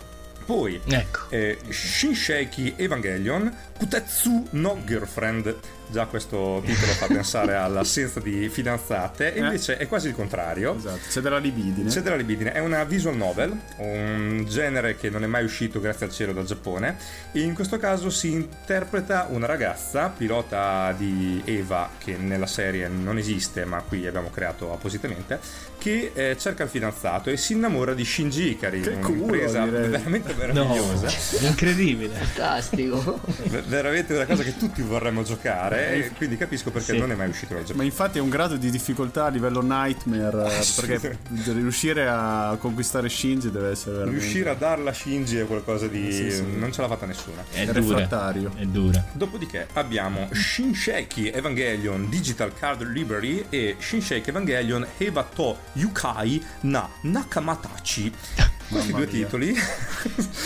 Poi 0.48 0.80
Ecco. 0.88 1.26
eh, 1.28 1.58
Shinsheiki 1.68 2.72
Evangelion 2.78 3.52
Kutetsu 3.78 4.48
no 4.50 4.78
Girlfriend 4.84 5.54
già 5.90 6.04
questo 6.04 6.60
titolo 6.66 6.92
fa 6.92 7.06
pensare 7.06 7.54
all'assenza 7.56 8.20
di 8.20 8.48
fidanzate, 8.50 9.32
e 9.34 9.38
invece 9.38 9.78
è 9.78 9.88
quasi 9.88 10.08
il 10.08 10.14
contrario. 10.14 10.76
Esatto, 10.76 10.98
c'è 11.08 11.20
della 11.20 11.38
libidine. 11.38 11.88
C'è 11.88 12.02
della 12.02 12.16
libidine, 12.16 12.52
è 12.52 12.58
una 12.58 12.84
visual 12.84 13.16
novel, 13.16 13.58
un 13.78 14.44
genere 14.46 14.96
che 14.96 15.08
non 15.08 15.24
è 15.24 15.26
mai 15.26 15.44
uscito 15.44 15.80
grazie 15.80 16.04
al 16.06 16.12
cielo 16.12 16.32
dal 16.34 16.44
Giappone, 16.44 16.96
e 17.32 17.40
in 17.40 17.54
questo 17.54 17.78
caso 17.78 18.10
si 18.10 18.32
interpreta 18.32 19.28
una 19.30 19.46
ragazza, 19.46 20.08
pilota 20.14 20.92
di 20.94 21.40
Eva, 21.46 21.88
che 21.96 22.16
nella 22.18 22.46
serie 22.46 22.88
non 22.88 23.16
esiste, 23.16 23.64
ma 23.64 23.80
qui 23.80 24.06
abbiamo 24.06 24.28
creato 24.30 24.70
appositamente, 24.72 25.40
che 25.78 26.10
eh, 26.12 26.36
cerca 26.38 26.64
il 26.64 26.68
fidanzato 26.68 27.30
e 27.30 27.36
si 27.38 27.52
innamora 27.54 27.94
di 27.94 28.04
Shinji 28.04 28.50
Ikari, 28.50 28.80
Che 28.82 28.88
un'impresa 28.90 29.60
culo, 29.60 29.70
direi. 29.70 29.88
veramente 29.90 30.34
meravigliosa. 30.34 31.08
incredibile. 31.46 32.14
Fantastico. 32.14 33.20
Ver- 33.68 33.82
veramente 33.82 34.14
una 34.14 34.26
cosa 34.26 34.42
che 34.42 34.56
tutti 34.56 34.82
vorremmo 34.82 35.22
giocare 35.22 35.92
e 35.94 36.10
quindi 36.16 36.36
capisco 36.36 36.70
perché 36.70 36.92
Sì. 36.92 36.98
non 36.98 37.10
è 37.12 37.14
mai 37.14 37.28
uscito 37.28 37.52
dal 37.54 37.62
Giappone. 37.62 37.78
Ma 37.78 37.84
infatti 37.84 38.18
è 38.18 38.20
un 38.20 38.28
grado 38.28 38.56
di 38.56 38.70
difficoltà 38.70 39.26
a 39.26 39.28
livello 39.28 39.62
nightmare 39.62 40.58
eh, 40.58 40.64
perché 40.80 41.18
riuscire 41.52 42.08
a 42.08 42.56
conquistare 42.58 43.08
Shinji 43.08 43.50
deve 43.50 43.70
essere 43.70 43.96
veramente 43.96 44.20
Riuscire 44.20 44.50
a 44.50 44.54
darla 44.54 44.90
a 44.90 44.92
Shinji 44.92 45.36
è 45.38 45.46
qualcosa 45.46 45.86
di... 45.86 46.10
Sì, 46.12 46.30
sì. 46.30 46.44
non 46.56 46.72
ce 46.72 46.80
l'ha 46.80 46.88
fatta 46.88 47.06
nessuno. 47.06 47.44
È 47.50 47.64
È 47.66 47.72
refrattario. 47.72 48.52
È 48.56 48.64
dura. 48.64 49.04
Dopodiché 49.12 49.66
abbiamo 49.74 50.28
Shinseki 50.32 51.30
Evangelion 51.30 52.08
Digital 52.08 52.52
Card 52.58 52.82
Library 52.82 53.44
e 53.48 53.76
Shinseki 53.78 54.30
Evangelion 54.30 54.86
Hebato 54.98 55.58
Yukai 55.74 56.44
na 56.62 56.88
Nakamatachi. 57.02 58.12
Questi 58.68 58.92
due 58.92 59.06
titoli 59.06 59.54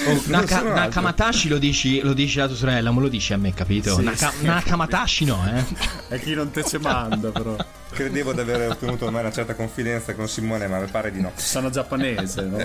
Oh, 0.06 0.22
Naka-. 0.26 0.62
Nakamatashi 0.62 1.48
lo 1.48 1.58
dici, 1.58 2.00
lo 2.00 2.12
dici 2.12 2.40
a 2.40 2.46
tua 2.46 2.56
sorella, 2.56 2.90
ma 2.90 3.00
lo 3.00 3.08
dici 3.08 3.32
a 3.32 3.36
me, 3.36 3.52
capito? 3.52 3.94
Sì, 3.96 4.02
Naka- 4.02 4.30
sì. 4.30 4.44
Nakamatashi 4.46 5.24
no, 5.24 5.44
eh. 5.54 5.64
È 6.08 6.20
chi 6.20 6.34
non 6.34 6.50
te 6.50 6.64
ce 6.64 6.78
manda 6.78 7.30
però. 7.30 7.56
Credevo 7.90 8.32
di 8.32 8.40
aver 8.40 8.70
ottenuto 8.70 9.04
ormai 9.06 9.20
una 9.22 9.32
certa 9.32 9.54
confidenza 9.54 10.14
con 10.14 10.28
Simone, 10.28 10.66
ma 10.66 10.78
mi 10.78 10.86
pare 10.88 11.10
di 11.12 11.20
no. 11.20 11.32
Sono 11.34 11.68
giapponese, 11.70 12.42
no? 12.42 12.56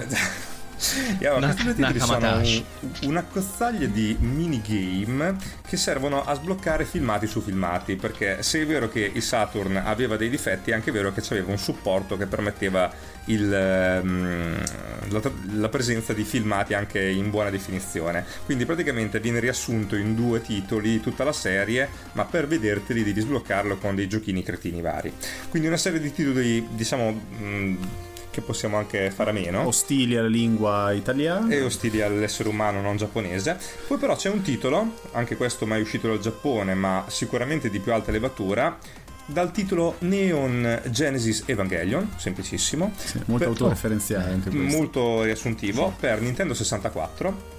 E 1.20 1.26
allora, 1.26 1.48
questi 1.48 1.64
due 1.64 1.74
titoli 1.74 2.00
sono 2.00 2.36
un- 2.38 2.64
una 3.04 3.24
cozzaglia 3.24 3.88
di 3.88 4.16
minigame 4.20 5.36
che 5.68 5.78
servono 5.78 6.24
a 6.24 6.34
sbloccare 6.36 6.86
filmati 6.86 7.28
su 7.28 7.42
filmati, 7.42 7.96
perché 7.96 8.44
se 8.44 8.62
è 8.62 8.66
vero 8.66 8.90
che 8.90 9.10
il 9.14 9.22
Saturn 9.24 9.78
aveva 9.78 10.18
dei 10.18 10.30
difetti, 10.30 10.72
è 10.72 10.74
anche 10.74 10.92
vero 10.92 11.12
che 11.12 11.22
aveva 11.30 11.52
un 11.52 11.58
supporto 11.58 12.18
che 12.18 12.28
permetteva 12.28 12.92
il, 13.26 13.52
ehm, 13.52 14.64
la, 15.10 15.22
la 15.54 15.70
presenza 15.70 16.14
di 16.14 16.24
filmati 16.24 16.74
anche 16.74 17.04
in 17.04 17.30
buona 17.30 17.50
definizione. 17.50 18.26
Quindi 18.46 18.66
praticamente 18.66 19.20
viene 19.20 19.40
riassunto 19.40 19.96
in 19.96 20.16
due 20.16 20.42
titoli 20.42 21.02
tutta 21.02 21.24
la 21.24 21.34
serie, 21.34 21.90
ma 22.14 22.26
per 22.26 22.48
vederteli 22.48 23.04
devi 23.04 23.22
sbloccarlo 23.22 23.78
con 23.78 23.96
dei 23.96 24.08
giochini 24.08 24.44
cretini 24.44 24.82
vari. 24.82 25.12
Quindi 25.50 25.68
una 25.68 25.78
serie 25.78 26.00
di 26.00 26.14
titoli, 26.14 26.68
diciamo... 26.72 28.06
che 28.38 28.42
possiamo 28.42 28.78
anche 28.78 29.10
fare 29.10 29.32
a 29.32 29.34
meno 29.34 29.66
Ostili 29.66 30.16
alla 30.16 30.28
lingua 30.28 30.92
italiana. 30.92 31.48
e 31.50 31.62
ostili 31.64 32.02
all'essere 32.04 32.50
umano 32.50 32.82
non 32.82 32.96
giapponese. 32.96 33.58
Poi 33.88 33.98
però 33.98 34.16
c'è 34.16 34.30
un 34.30 34.44
titolo, 34.44 34.94
anche 35.14 35.36
questo 35.36 35.66
mai 35.66 35.82
uscito 35.82 36.08
dal 36.08 36.20
Giappone, 36.20 36.76
ma 36.76 37.04
sicuramente 37.08 37.72
di 37.72 37.80
più 37.80 37.94
alta 37.94 38.12
levatura, 38.12 38.78
dal 39.26 39.52
titolo 39.52 39.96
Neon 40.00 40.84
Genesis 40.92 41.44
Evangelion, 41.48 42.12
semplicissimo. 42.16 42.94
molto 43.26 43.38
Per- 43.38 43.48
autoreferenziale 43.48 44.30
anche 44.32 44.50
questo. 44.52 44.78
Molto 44.78 45.24
riassuntivo 45.24 45.94
per 46.00 46.22
Nintendo 46.22 46.54
64 46.54 47.56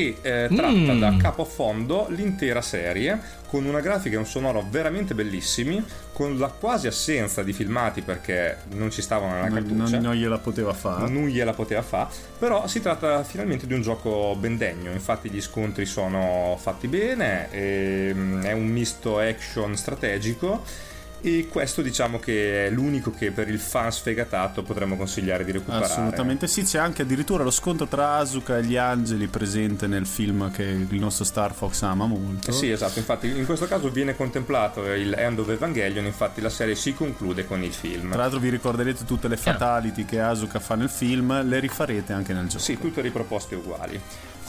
che 0.00 0.16
eh, 0.22 0.48
tratta 0.54 0.70
Mm. 0.92 0.98
da 1.00 1.16
capo 1.18 1.42
a 1.42 1.44
fondo 1.44 2.06
l'intera 2.10 2.60
serie 2.62 3.18
con 3.46 3.64
una 3.64 3.80
grafica 3.80 4.14
e 4.14 4.18
un 4.18 4.26
sonoro 4.26 4.64
veramente 4.70 5.12
bellissimi 5.14 5.84
con 6.12 6.38
la 6.38 6.46
quasi 6.48 6.86
assenza 6.86 7.42
di 7.42 7.52
filmati 7.52 8.00
perché 8.02 8.58
non 8.74 8.90
ci 8.90 9.02
stavano 9.02 9.34
nella 9.34 9.48
cartuccia 9.48 9.96
non- 9.96 10.02
non 10.02 10.14
gliela 10.14 10.38
poteva 10.38 10.72
fare. 10.72 11.08
non 11.08 11.26
gliela 11.26 11.52
poteva 11.52 11.82
fare, 11.82 12.10
però 12.38 12.66
si 12.68 12.80
tratta 12.80 13.24
finalmente 13.24 13.66
di 13.66 13.74
un 13.74 13.82
gioco 13.82 14.36
ben 14.38 14.56
degno, 14.56 14.90
infatti 14.92 15.28
gli 15.30 15.40
scontri 15.40 15.84
sono 15.86 16.56
fatti 16.60 16.86
bene, 16.88 17.50
ehm, 17.50 18.42
è 18.44 18.52
un 18.52 18.66
misto 18.66 19.18
action 19.18 19.76
strategico 19.76 20.62
e 21.20 21.48
questo 21.48 21.82
diciamo 21.82 22.18
che 22.18 22.66
è 22.66 22.70
l'unico 22.70 23.10
che 23.10 23.30
per 23.30 23.48
il 23.48 23.58
fan 23.58 23.90
sfegatato 23.92 24.62
potremmo 24.62 24.96
consigliare 24.96 25.44
di 25.44 25.52
recuperare. 25.52 25.84
Assolutamente 25.84 26.46
sì, 26.46 26.62
c'è 26.62 26.78
anche 26.78 27.02
addirittura 27.02 27.44
lo 27.44 27.50
scontro 27.50 27.86
tra 27.86 28.16
Asuka 28.16 28.58
e 28.58 28.64
gli 28.64 28.76
angeli 28.76 29.26
presente 29.26 29.86
nel 29.86 30.06
film 30.06 30.50
che 30.50 30.62
il 30.62 30.98
nostro 30.98 31.24
Star 31.24 31.54
Fox 31.54 31.82
ama 31.82 32.06
molto. 32.06 32.52
Sì, 32.52 32.70
esatto, 32.70 32.98
infatti 32.98 33.28
in 33.28 33.46
questo 33.46 33.66
caso 33.66 33.90
viene 33.90 34.16
contemplato 34.16 34.84
il 34.92 35.14
End 35.16 35.38
of 35.38 35.48
Evangelion, 35.48 36.04
infatti 36.04 36.40
la 36.40 36.50
serie 36.50 36.74
si 36.74 36.94
conclude 36.94 37.46
con 37.46 37.62
il 37.62 37.72
film. 37.72 38.10
Tra 38.10 38.22
l'altro 38.22 38.38
vi 38.38 38.48
ricorderete 38.48 39.04
tutte 39.04 39.28
le 39.28 39.36
fatality 39.36 40.04
che 40.04 40.20
Asuka 40.20 40.60
fa 40.60 40.74
nel 40.74 40.90
film, 40.90 41.46
le 41.46 41.58
rifarete 41.60 42.12
anche 42.12 42.32
nel 42.32 42.46
gioco. 42.46 42.62
Sì, 42.62 42.78
tutte 42.78 43.00
riproposte 43.00 43.54
uguali. 43.54 44.00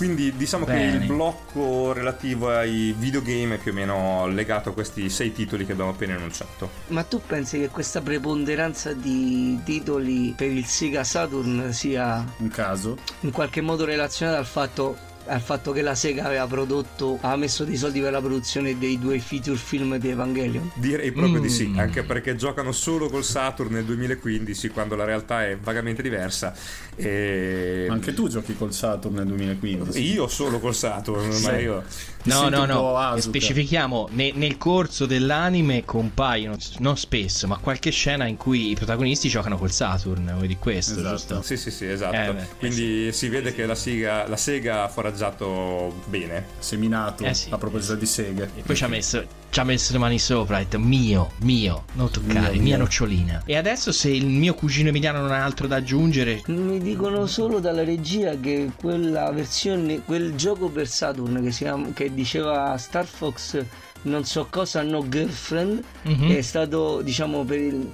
Quindi 0.01 0.35
diciamo 0.35 0.65
Bene. 0.65 0.97
che 0.97 0.97
il 0.97 1.05
blocco 1.05 1.93
relativo 1.93 2.49
ai 2.49 2.91
videogame 2.97 3.53
è 3.53 3.57
più 3.59 3.69
o 3.69 3.75
meno 3.75 4.25
legato 4.25 4.69
a 4.69 4.73
questi 4.73 5.11
sei 5.11 5.31
titoli 5.31 5.63
che 5.63 5.73
abbiamo 5.73 5.91
appena 5.91 6.15
enunciato. 6.15 6.71
Ma 6.87 7.03
tu 7.03 7.21
pensi 7.23 7.59
che 7.59 7.69
questa 7.69 8.01
preponderanza 8.01 8.93
di 8.93 9.59
titoli 9.63 10.33
per 10.35 10.49
il 10.49 10.65
Sega 10.65 11.03
Saturn 11.03 11.71
sia 11.71 12.25
Un 12.37 12.47
caso? 12.47 12.97
in 13.19 13.29
qualche 13.31 13.61
modo 13.61 13.85
relazionata 13.85 14.39
al 14.39 14.47
fatto, 14.47 14.97
al 15.27 15.41
fatto 15.41 15.71
che 15.71 15.81
la 15.81 15.95
Sega 15.95 16.25
aveva 16.25 16.45
prodotto, 16.47 17.17
aveva 17.21 17.35
messo 17.37 17.63
dei 17.63 17.77
soldi 17.77 17.99
per 18.01 18.11
la 18.11 18.19
produzione 18.19 18.77
dei 18.77 18.99
due 18.99 19.19
feature 19.19 19.57
film 19.57 19.97
di 19.97 20.09
Evangelion? 20.09 20.71
Direi 20.75 21.11
proprio 21.11 21.39
di 21.39 21.47
Mm. 21.47 21.51
sì, 21.51 21.73
anche 21.77 22.03
perché 22.03 22.35
giocano 22.35 22.71
solo 22.71 23.09
col 23.09 23.23
Saturn 23.23 23.73
nel 23.73 23.83
2015 23.85 24.69
quando 24.69 24.95
la 24.95 25.03
realtà 25.05 25.45
è 25.45 25.57
vagamente 25.57 26.01
diversa. 26.01 26.53
E... 26.95 27.87
Anche 27.89 28.13
tu 28.13 28.27
giochi 28.27 28.55
col 28.55 28.73
Saturn 28.73 29.15
nel 29.15 29.25
2015. 29.25 29.99
Io 30.13 30.27
solo 30.27 30.59
col 30.59 30.75
Saturn, 30.75 31.27
ma 31.27 31.33
Sì. 31.33 31.49
io... 31.55 31.83
No, 32.23 32.49
no, 32.49 32.65
no. 32.65 32.97
Asuka. 32.97 33.21
Specifichiamo, 33.21 34.07
ne- 34.11 34.31
nel 34.33 34.57
corso 34.57 35.05
dell'anime 35.05 35.83
compaiono, 35.85 36.55
non 36.79 36.97
spesso, 36.97 37.47
ma 37.47 37.57
qualche 37.57 37.91
scena 37.91 38.25
in 38.27 38.37
cui 38.37 38.69
i 38.71 38.75
protagonisti 38.75 39.27
giocano 39.29 39.57
col 39.57 39.71
Saturn, 39.71 40.31
vuoi 40.35 40.47
di 40.47 40.57
questo, 40.57 40.93
Esatto. 40.99 41.09
giusto? 41.15 41.41
Sì, 41.41 41.57
sì, 41.57 41.71
sì, 41.71 41.85
esatto. 41.85 42.15
Eh, 42.15 42.33
beh, 42.33 42.47
Quindi 42.59 43.11
si 43.13 43.27
vede 43.29 43.53
che 43.53 43.65
la, 43.65 43.75
Sega, 43.75 44.27
la 44.27 44.37
Sega 44.37 44.83
ha 44.83 44.87
foraggiato 44.87 45.93
bene. 46.07 46.45
Seminato 46.59 47.23
Eh 47.23 47.33
sì, 47.33 47.49
a 47.51 47.57
proposito 47.57 47.93
eh 47.93 47.97
di 47.97 48.05
seghe. 48.05 48.49
E 48.55 48.61
poi 48.61 48.75
ci 48.75 48.83
ha 48.83 48.87
messo, 48.87 49.23
ci 49.49 49.59
ha 49.59 49.63
messo 49.63 49.91
le 49.93 49.99
mani 49.99 50.19
sopra, 50.19 50.57
ha 50.57 50.59
detto 50.59 50.79
mio, 50.79 51.31
mio, 51.41 51.85
non 51.93 52.09
toccare, 52.11 52.51
Mio, 52.53 52.61
mia 52.61 52.61
mio. 52.61 52.77
nocciolina. 52.77 53.43
E 53.45 53.55
adesso 53.57 53.91
se 53.91 54.09
il 54.09 54.25
mio 54.27 54.53
cugino 54.53 54.89
Emiliano 54.89 55.19
non 55.21 55.31
ha 55.31 55.43
altro 55.43 55.67
da 55.67 55.77
aggiungere, 55.77 56.41
Mi 56.47 56.79
dicono 56.79 57.25
solo 57.25 57.59
dalla 57.59 57.83
regia 57.83 58.35
che 58.39 58.71
quella 58.75 59.31
versione, 59.31 60.01
quel 60.03 60.35
gioco 60.35 60.69
per 60.69 60.87
Saturn 60.87 61.41
che, 61.43 61.51
si 61.51 61.63
chiama, 61.63 61.89
che 61.93 62.10
diceva 62.13 62.77
Star 62.77 63.05
Fox 63.05 63.63
non 64.03 64.25
so 64.25 64.47
cosa, 64.49 64.81
no 64.81 65.07
girlfriend, 65.07 65.83
Mhm. 66.03 66.31
è 66.35 66.41
stato 66.41 67.01
diciamo 67.01 67.43
per 67.43 67.59
il, 67.59 67.91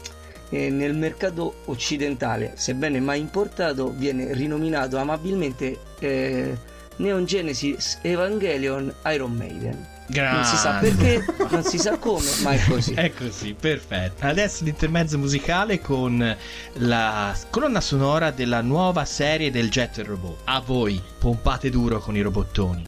eh, 0.49 0.69
nel 0.69 0.95
mercato 0.95 1.55
occidentale, 1.65 2.53
sebbene 2.55 2.99
mai 3.01 3.19
importato, 3.19 3.91
viene 3.91 4.33
rinominato 4.33 4.97
amabilmente 4.97 5.79
eh, 5.99 6.57
Neon 6.97 7.25
Genesis 7.25 7.99
Evangelion 8.03 8.93
Iron 9.11 9.33
Maiden. 9.33 9.95
Non 10.09 10.45
si 10.45 10.55
sa 10.55 10.77
perché, 10.79 11.21
non 11.51 11.63
si 11.65 11.77
sa 11.77 11.97
come, 11.97 12.29
ma 12.41 12.51
è 12.53 12.63
così. 12.65 12.93
È 12.95 13.11
così, 13.13 13.53
perfetto. 13.59 14.25
Adesso 14.25 14.63
l'intermezzo 14.63 15.17
musicale 15.17 15.81
con 15.81 16.35
la 16.75 17.37
colonna 17.49 17.81
sonora 17.81 18.31
della 18.31 18.61
nuova 18.61 19.03
serie 19.03 19.51
del 19.51 19.69
Jet 19.69 19.97
Robot. 19.97 20.37
A 20.45 20.61
voi, 20.61 21.01
pompate 21.19 21.69
duro 21.69 21.99
con 21.99 22.15
i 22.15 22.21
robottoni. 22.21 22.85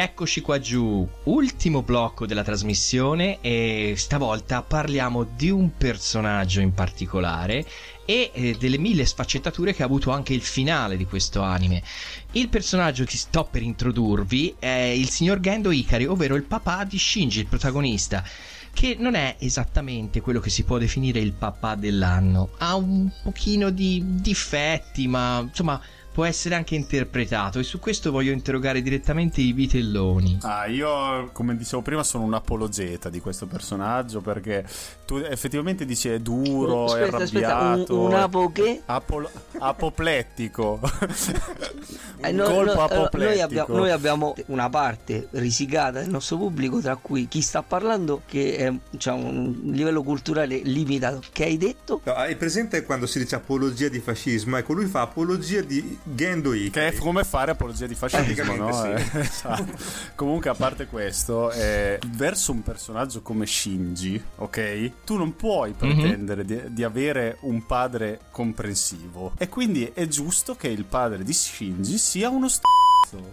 Rieccoci 0.00 0.40
qua 0.40 0.58
giù, 0.58 1.06
ultimo 1.24 1.82
blocco 1.82 2.24
della 2.24 2.42
trasmissione 2.42 3.36
e 3.42 3.92
stavolta 3.98 4.62
parliamo 4.62 5.24
di 5.24 5.50
un 5.50 5.76
personaggio 5.76 6.60
in 6.60 6.72
particolare 6.72 7.66
e 8.06 8.30
eh, 8.32 8.56
delle 8.58 8.78
mille 8.78 9.04
sfaccettature 9.04 9.74
che 9.74 9.82
ha 9.82 9.84
avuto 9.84 10.10
anche 10.10 10.32
il 10.32 10.40
finale 10.40 10.96
di 10.96 11.04
questo 11.04 11.42
anime. 11.42 11.82
Il 12.32 12.48
personaggio 12.48 13.04
che 13.04 13.18
sto 13.18 13.46
per 13.50 13.60
introdurvi 13.60 14.56
è 14.58 14.70
il 14.70 15.10
signor 15.10 15.38
Gendo 15.38 15.70
Ikari, 15.70 16.06
ovvero 16.06 16.34
il 16.34 16.44
papà 16.44 16.84
di 16.84 16.98
Shinji, 16.98 17.40
il 17.40 17.46
protagonista 17.46 18.24
che 18.72 18.96
non 18.98 19.14
è 19.16 19.36
esattamente 19.40 20.22
quello 20.22 20.40
che 20.40 20.48
si 20.48 20.62
può 20.62 20.78
definire 20.78 21.18
il 21.18 21.32
papà 21.32 21.74
dell'anno. 21.74 22.52
Ha 22.56 22.74
un 22.74 23.10
pochino 23.22 23.68
di 23.68 24.02
difetti, 24.06 25.06
ma 25.08 25.40
insomma 25.40 25.78
può 26.12 26.24
essere 26.24 26.54
anche 26.54 26.74
interpretato 26.74 27.58
e 27.58 27.62
su 27.62 27.78
questo 27.78 28.10
voglio 28.10 28.32
interrogare 28.32 28.82
direttamente 28.82 29.40
i 29.40 29.52
vitelloni. 29.52 30.38
Ah, 30.42 30.66
io 30.66 31.30
come 31.32 31.56
dicevo 31.56 31.82
prima 31.82 32.02
sono 32.02 32.24
un 32.24 32.34
apologeta 32.34 33.08
di 33.08 33.20
questo 33.20 33.46
personaggio 33.46 34.20
perché 34.20 34.64
tu 35.06 35.16
effettivamente 35.16 35.84
dici 35.84 36.08
è 36.08 36.18
duro, 36.18 36.84
Aspetta, 36.86 37.18
è 37.18 37.22
aspetta, 37.22 37.56
arrabbiato. 37.56 37.98
un- 37.98 38.06
un 38.10 38.14
apo 38.14 38.50
che? 38.52 38.82
Apol- 38.86 39.28
apoplettico. 39.58 40.80
Eh, 42.22 42.30
un 42.30 42.36
no- 42.36 42.44
colpo 42.44 42.74
no, 42.74 42.82
apoplettico. 42.82 43.18
noi, 43.24 43.40
abbiamo, 43.40 43.76
noi 43.76 43.90
abbiamo 43.90 44.34
una 44.46 44.68
parte 44.68 45.28
risicata 45.32 46.00
del 46.00 46.10
nostro 46.10 46.36
pubblico, 46.36 46.80
tra 46.80 46.96
cui 46.96 47.28
chi 47.28 47.40
sta 47.40 47.62
parlando, 47.62 48.22
che 48.26 48.56
è, 48.56 48.66
ha 49.08 49.12
un 49.12 49.60
livello 49.64 50.02
culturale 50.02 50.58
limitato. 50.58 51.22
Che 51.32 51.44
hai 51.44 51.56
detto? 51.56 52.00
No, 52.04 52.12
hai 52.12 52.36
presente 52.36 52.82
quando 52.82 53.06
si 53.06 53.18
dice 53.20 53.36
apologia 53.36 53.88
di 53.88 54.00
fascismo? 54.00 54.56
Ecco, 54.56 54.72
lui 54.74 54.86
fa 54.86 55.02
apologia 55.02 55.60
di 55.62 55.98
Gendo 56.02 56.52
Ikari. 56.52 56.90
Che 56.90 56.96
è 56.96 57.00
come 57.00 57.24
fare 57.24 57.50
apologia 57.52 57.86
di 57.86 57.94
fascismo, 57.94 58.54
no? 58.56 58.72
Sì. 58.72 58.88
Eh, 58.88 59.20
esatto. 59.20 59.66
Comunque, 60.14 60.50
a 60.50 60.54
parte 60.54 60.86
questo, 60.86 61.50
eh, 61.52 61.98
verso 62.08 62.52
un 62.52 62.62
personaggio 62.62 63.22
come 63.22 63.46
Shinji, 63.46 64.22
ok? 64.36 64.90
Tu 65.04 65.16
non 65.16 65.36
puoi 65.36 65.72
pretendere 65.72 66.44
di, 66.44 66.60
di 66.72 66.84
avere 66.84 67.38
un 67.42 67.66
padre 67.66 68.20
comprensivo. 68.30 69.32
E 69.38 69.48
quindi 69.48 69.90
è 69.92 70.06
giusto 70.08 70.54
che 70.54 70.68
il 70.68 70.84
padre 70.84 71.22
di 71.22 71.32
Shinji 71.32 71.98
sia 71.98 72.28
uno 72.28 72.48
st***o, 72.48 72.68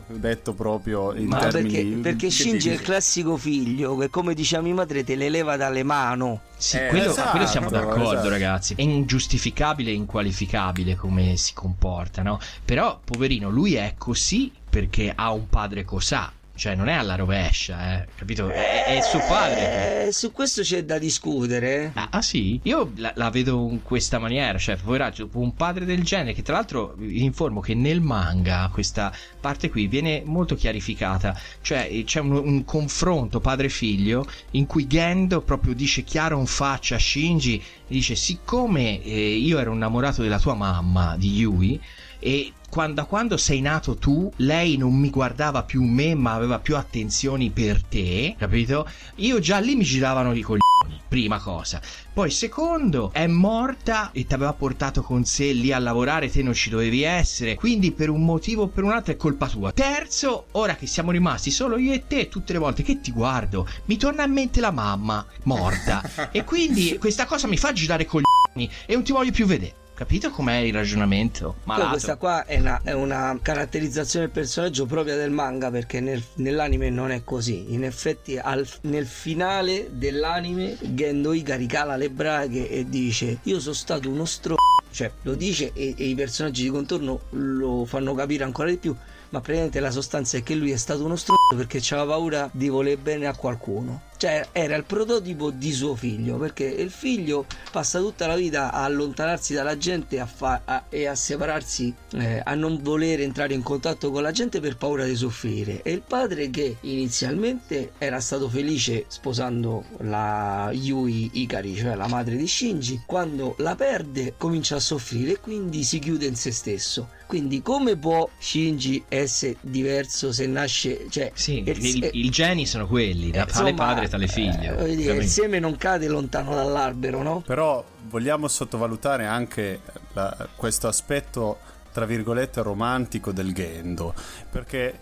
detto 0.07 0.53
proprio 0.53 1.13
in 1.13 1.28
Ma 1.28 1.47
termini 1.47 1.74
perché, 1.74 1.95
perché 2.01 2.30
Shinji 2.32 2.70
è 2.70 2.74
il 2.74 2.82
classico 2.82 3.38
figlio 3.38 3.95
che, 3.97 4.09
come 4.09 4.34
diceva 4.34 4.61
mia 4.61 4.74
madre, 4.74 5.03
te 5.03 5.15
le 5.15 5.30
leva 5.30 5.55
dalle 5.57 5.84
mani. 5.84 6.39
Sì, 6.57 6.78
Eh, 6.78 6.88
quello, 6.88 7.11
esatto, 7.11 7.30
quello 7.32 7.45
siamo 7.45 7.70
d'accordo, 7.70 8.13
esatto. 8.13 8.30
ragazzi. 8.30 8.74
È 8.76 8.82
ingiustificabile 8.82 9.91
e 9.91 9.93
inqualificabile 9.93 10.95
come 10.95 11.38
si 11.38 11.53
comporta, 11.53 12.24
no? 12.24 12.39
Però, 12.65 12.99
poverino, 13.03 13.49
lui 13.49 13.76
è 13.76 13.93
così 13.97 14.51
perché 14.70 15.11
ha 15.15 15.32
un 15.32 15.47
padre 15.49 15.84
cosà. 15.86 16.32
Cioè, 16.57 16.73
non 16.73 16.89
è 16.89 16.93
alla 16.93 17.15
rovescia, 17.15 18.01
eh, 18.01 18.07
capito? 18.15 18.49
È, 18.49 18.85
è 18.85 19.01
suo 19.01 19.19
padre. 19.19 20.07
Eh, 20.07 20.11
su 20.11 20.31
questo 20.31 20.63
c'è 20.63 20.83
da 20.83 20.97
discutere. 20.97 21.91
Ah, 21.93 22.07
ah, 22.11 22.21
sì? 22.21 22.59
Io 22.63 22.91
la, 22.95 23.13
la 23.15 23.29
vedo 23.29 23.67
in 23.69 23.83
questa 23.83 24.17
maniera, 24.17 24.57
cioè, 24.57 24.75
poveraccio, 24.75 25.29
un 25.33 25.53
padre 25.53 25.85
del 25.85 26.03
genere, 26.03 26.33
che 26.33 26.41
tra 26.41 26.55
l'altro 26.55 26.95
vi 26.97 27.23
informo 27.23 27.59
che 27.59 27.75
nel 27.75 28.01
manga 28.01 28.69
questa 28.73 29.13
parte 29.39 29.69
qui 29.69 29.87
viene 29.87 30.23
molto 30.25 30.55
chiarificata, 30.55 31.39
cioè 31.61 31.87
eh, 31.89 32.03
c'è 32.03 32.19
un, 32.19 32.31
un 32.31 32.65
confronto 32.65 33.39
padre-figlio 33.39 34.27
in 34.51 34.65
cui 34.65 34.87
Gendo 34.87 35.41
proprio 35.41 35.75
dice 35.75 36.03
chiaro 36.03 36.39
in 36.39 36.47
faccia 36.47 36.95
a 36.95 36.99
Shinji, 36.99 37.63
dice 37.87 38.15
siccome 38.15 39.01
eh, 39.03 39.35
io 39.35 39.59
ero 39.59 39.73
innamorato 39.73 40.23
della 40.23 40.39
tua 40.39 40.55
mamma, 40.55 41.15
di 41.17 41.35
Yui, 41.35 41.79
e 42.19 42.51
quando, 42.70 42.95
da 42.95 43.05
quando 43.05 43.38
sei 43.38 43.61
nato 43.61 43.95
tu, 43.95 44.32
lei 44.38 44.78
non 44.78 44.93
mi 44.93 45.09
guardava 45.09 45.63
più 45.63 45.84
me, 45.84 46.15
ma 46.15 46.34
aveva 46.34 46.59
più 46.59 46.76
attenzioni 46.76 47.49
per 47.49 47.84
te, 47.84 48.36
capito? 48.38 48.88
Io 49.15 49.39
già 49.39 49.59
lì 49.59 49.76
mi 49.76 49.84
giravano 49.84 50.34
i 50.34 50.41
coglioni, 50.41 51.01
prima 51.07 51.39
cosa. 51.39 51.82
Poi 52.13 52.30
secondo, 52.30 53.11
è 53.13 53.28
morta 53.28 54.11
e 54.11 54.26
ti 54.26 54.34
aveva 54.34 54.53
portato 54.53 55.01
con 55.01 55.24
sé 55.24 55.53
lì 55.53 55.72
a 55.72 55.80
lavorare, 55.80 56.30
te 56.30 56.43
non 56.43 56.53
ci 56.53 56.70
dovevi 56.70 57.03
essere, 57.03 57.55
quindi 57.55 57.91
per 57.91 58.09
un 58.09 58.26
motivo 58.26 58.63
o 58.63 58.68
per 58.68 58.84
un 58.84 58.91
altro 58.91 59.13
è 59.13 59.18
colpa 59.18 59.47
tua. 59.47 59.72
Terzo, 59.72 60.47
ora 60.51 60.76
che 60.76 60.88
siamo 60.88 61.11
rimasti 61.11 61.51
solo 61.51 61.78
io 61.78 61.93
e 61.93 62.05
te, 62.07 62.28
tutte 62.28 62.53
le 62.53 62.59
volte 62.59 62.84
che 62.84 62.99
ti 62.99 63.11
guardo, 63.11 63.68
mi 63.86 63.97
torna 63.97 64.26
in 64.26 64.34
mente 64.34 64.59
la 64.59 64.72
mamma 64.72 65.26
morta. 65.43 66.01
e 66.32 66.43
quindi 66.43 66.97
questa 66.97 67.26
cosa 67.26 67.47
mi 67.47 67.57
fa 67.57 67.72
girare 67.72 68.05
coglioni 68.05 68.70
e 68.86 68.93
non 68.93 69.03
ti 69.03 69.11
voglio 69.11 69.32
più 69.32 69.45
vedere. 69.45 69.76
Capito 69.97 70.29
com'è 70.29 70.57
il 70.57 70.73
ragionamento? 70.75 71.55
Poi 71.55 71.61
Malato. 71.63 71.89
questa 71.89 72.17
qua 72.17 72.45
è 72.45 72.59
una, 72.59 72.79
è 72.83 72.91
una 72.91 73.35
caratterizzazione 73.41 74.25
del 74.25 74.33
personaggio 74.33 74.85
propria 74.85 75.15
del 75.15 75.31
manga 75.31 75.71
perché 75.71 75.99
nel- 76.01 76.23
nell'anime 76.35 76.91
non 76.91 77.09
è 77.09 77.23
così. 77.23 77.73
In 77.73 77.83
effetti 77.83 78.37
al- 78.37 78.67
nel 78.81 79.07
finale 79.07 79.87
dell'anime 79.89 80.77
Gendo 80.79 81.33
Ikari 81.33 81.65
cala 81.65 81.95
le 81.95 82.11
braghe 82.11 82.69
e 82.69 82.87
dice 82.87 83.39
io 83.41 83.59
sono 83.59 83.73
stato 83.73 84.07
uno 84.07 84.25
stro... 84.25 84.57
Cioè 84.91 85.11
lo 85.23 85.33
dice 85.33 85.71
e, 85.73 85.95
e 85.97 86.05
i 86.05 86.13
personaggi 86.13 86.61
di 86.61 86.69
contorno 86.69 87.21
lo 87.31 87.83
fanno 87.85 88.13
capire 88.13 88.43
ancora 88.43 88.69
di 88.69 88.77
più. 88.77 88.95
Ma 89.29 89.39
praticamente 89.41 89.79
la 89.79 89.89
sostanza 89.89 90.37
è 90.37 90.43
che 90.43 90.53
lui 90.53 90.69
è 90.69 90.77
stato 90.77 91.03
uno 91.05 91.15
stronzo 91.15 91.55
perché 91.55 91.81
aveva 91.95 92.13
paura 92.13 92.49
di 92.53 92.69
voler 92.69 92.99
bene 92.99 93.25
a 93.25 93.35
qualcuno. 93.35 94.06
Cioè 94.18 94.47
era 94.51 94.76
il 94.76 94.84
prototipo 94.84 95.51
di 95.51 95.72
suo 95.72 95.93
figlio 95.95 96.38
perché 96.38 96.63
il 96.65 96.89
figlio 96.89 97.45
passa 97.72 97.99
tutta 97.99 98.26
la 98.26 98.36
vita 98.36 98.72
a 98.72 98.84
allontanarsi 98.84 99.53
dalla 99.53 99.78
gente 99.78 100.20
a 100.20 100.26
fa- 100.26 100.61
a- 100.65 100.86
e 100.89 101.05
a 101.05 101.13
separarsi, 101.13 101.93
eh, 102.13 102.41
a 102.43 102.55
non 102.55 102.80
voler 102.82 103.22
entrare 103.22 103.53
in 103.53 103.61
contatto 103.61 104.09
con 104.09 104.24
la 104.24 104.32
gente 104.32 104.59
per 104.59 104.76
paura 104.76 105.05
di 105.05 105.15
soffrire. 105.15 105.84
E 105.84 105.91
il 105.91 106.01
padre 106.01 106.49
che 106.49 106.78
inizialmente 106.82 107.91
era 107.99 108.20
stato 108.20 108.49
felice 108.49 109.05
sposando 109.07 109.84
la 109.99 110.70
Yui 110.74 111.30
Ikari, 111.34 111.76
cioè 111.76 111.93
la 111.95 112.07
madre 112.07 112.36
di 112.36 112.47
Shinji, 112.47 113.03
quando 113.05 113.53
la 113.59 113.76
perde 113.76 114.34
comincia 114.38 114.78
a 114.78 114.80
soffrire 114.80 115.34
e 115.34 115.39
quindi 115.39 115.84
si 115.84 115.99
chiude 115.99 116.26
in 116.26 116.36
se 116.36 116.51
stesso. 116.51 117.09
Quindi 117.28 117.61
come 117.61 117.97
può 117.97 118.28
Shinji 118.38 119.03
essere 119.09 119.57
diverso 119.59 120.32
se 120.32 120.47
nasce... 120.47 121.07
Cioè, 121.09 121.32
Sì, 121.36 121.61
il- 121.65 122.30
geni 122.32 122.65
sono 122.65 122.88
quelli, 122.88 123.32
da 123.32 123.43
eh, 123.43 123.51
tale 123.51 123.71
insomma, 123.71 123.93
padre, 123.93 124.07
tale 124.07 124.28
figlio. 124.28 124.78
eh, 124.78 124.95
dire, 124.95 125.15
il 125.17 125.28
seme 125.28 125.59
non 125.59 125.75
cade 125.75 126.07
lontano 126.07 126.55
dall'albero, 126.55 127.21
no? 127.21 127.41
Però 127.45 127.84
vogliamo 128.09 128.47
sottovalutare 128.47 129.25
anche 129.25 129.82
la- 130.13 130.47
questo 130.55 130.88
aspetto, 130.88 131.57
tra 131.91 132.05
virgolette, 132.05 132.61
romantico 132.61 133.34
del 133.34 133.53
Gendo. 133.53 134.13
Perché 134.49 134.97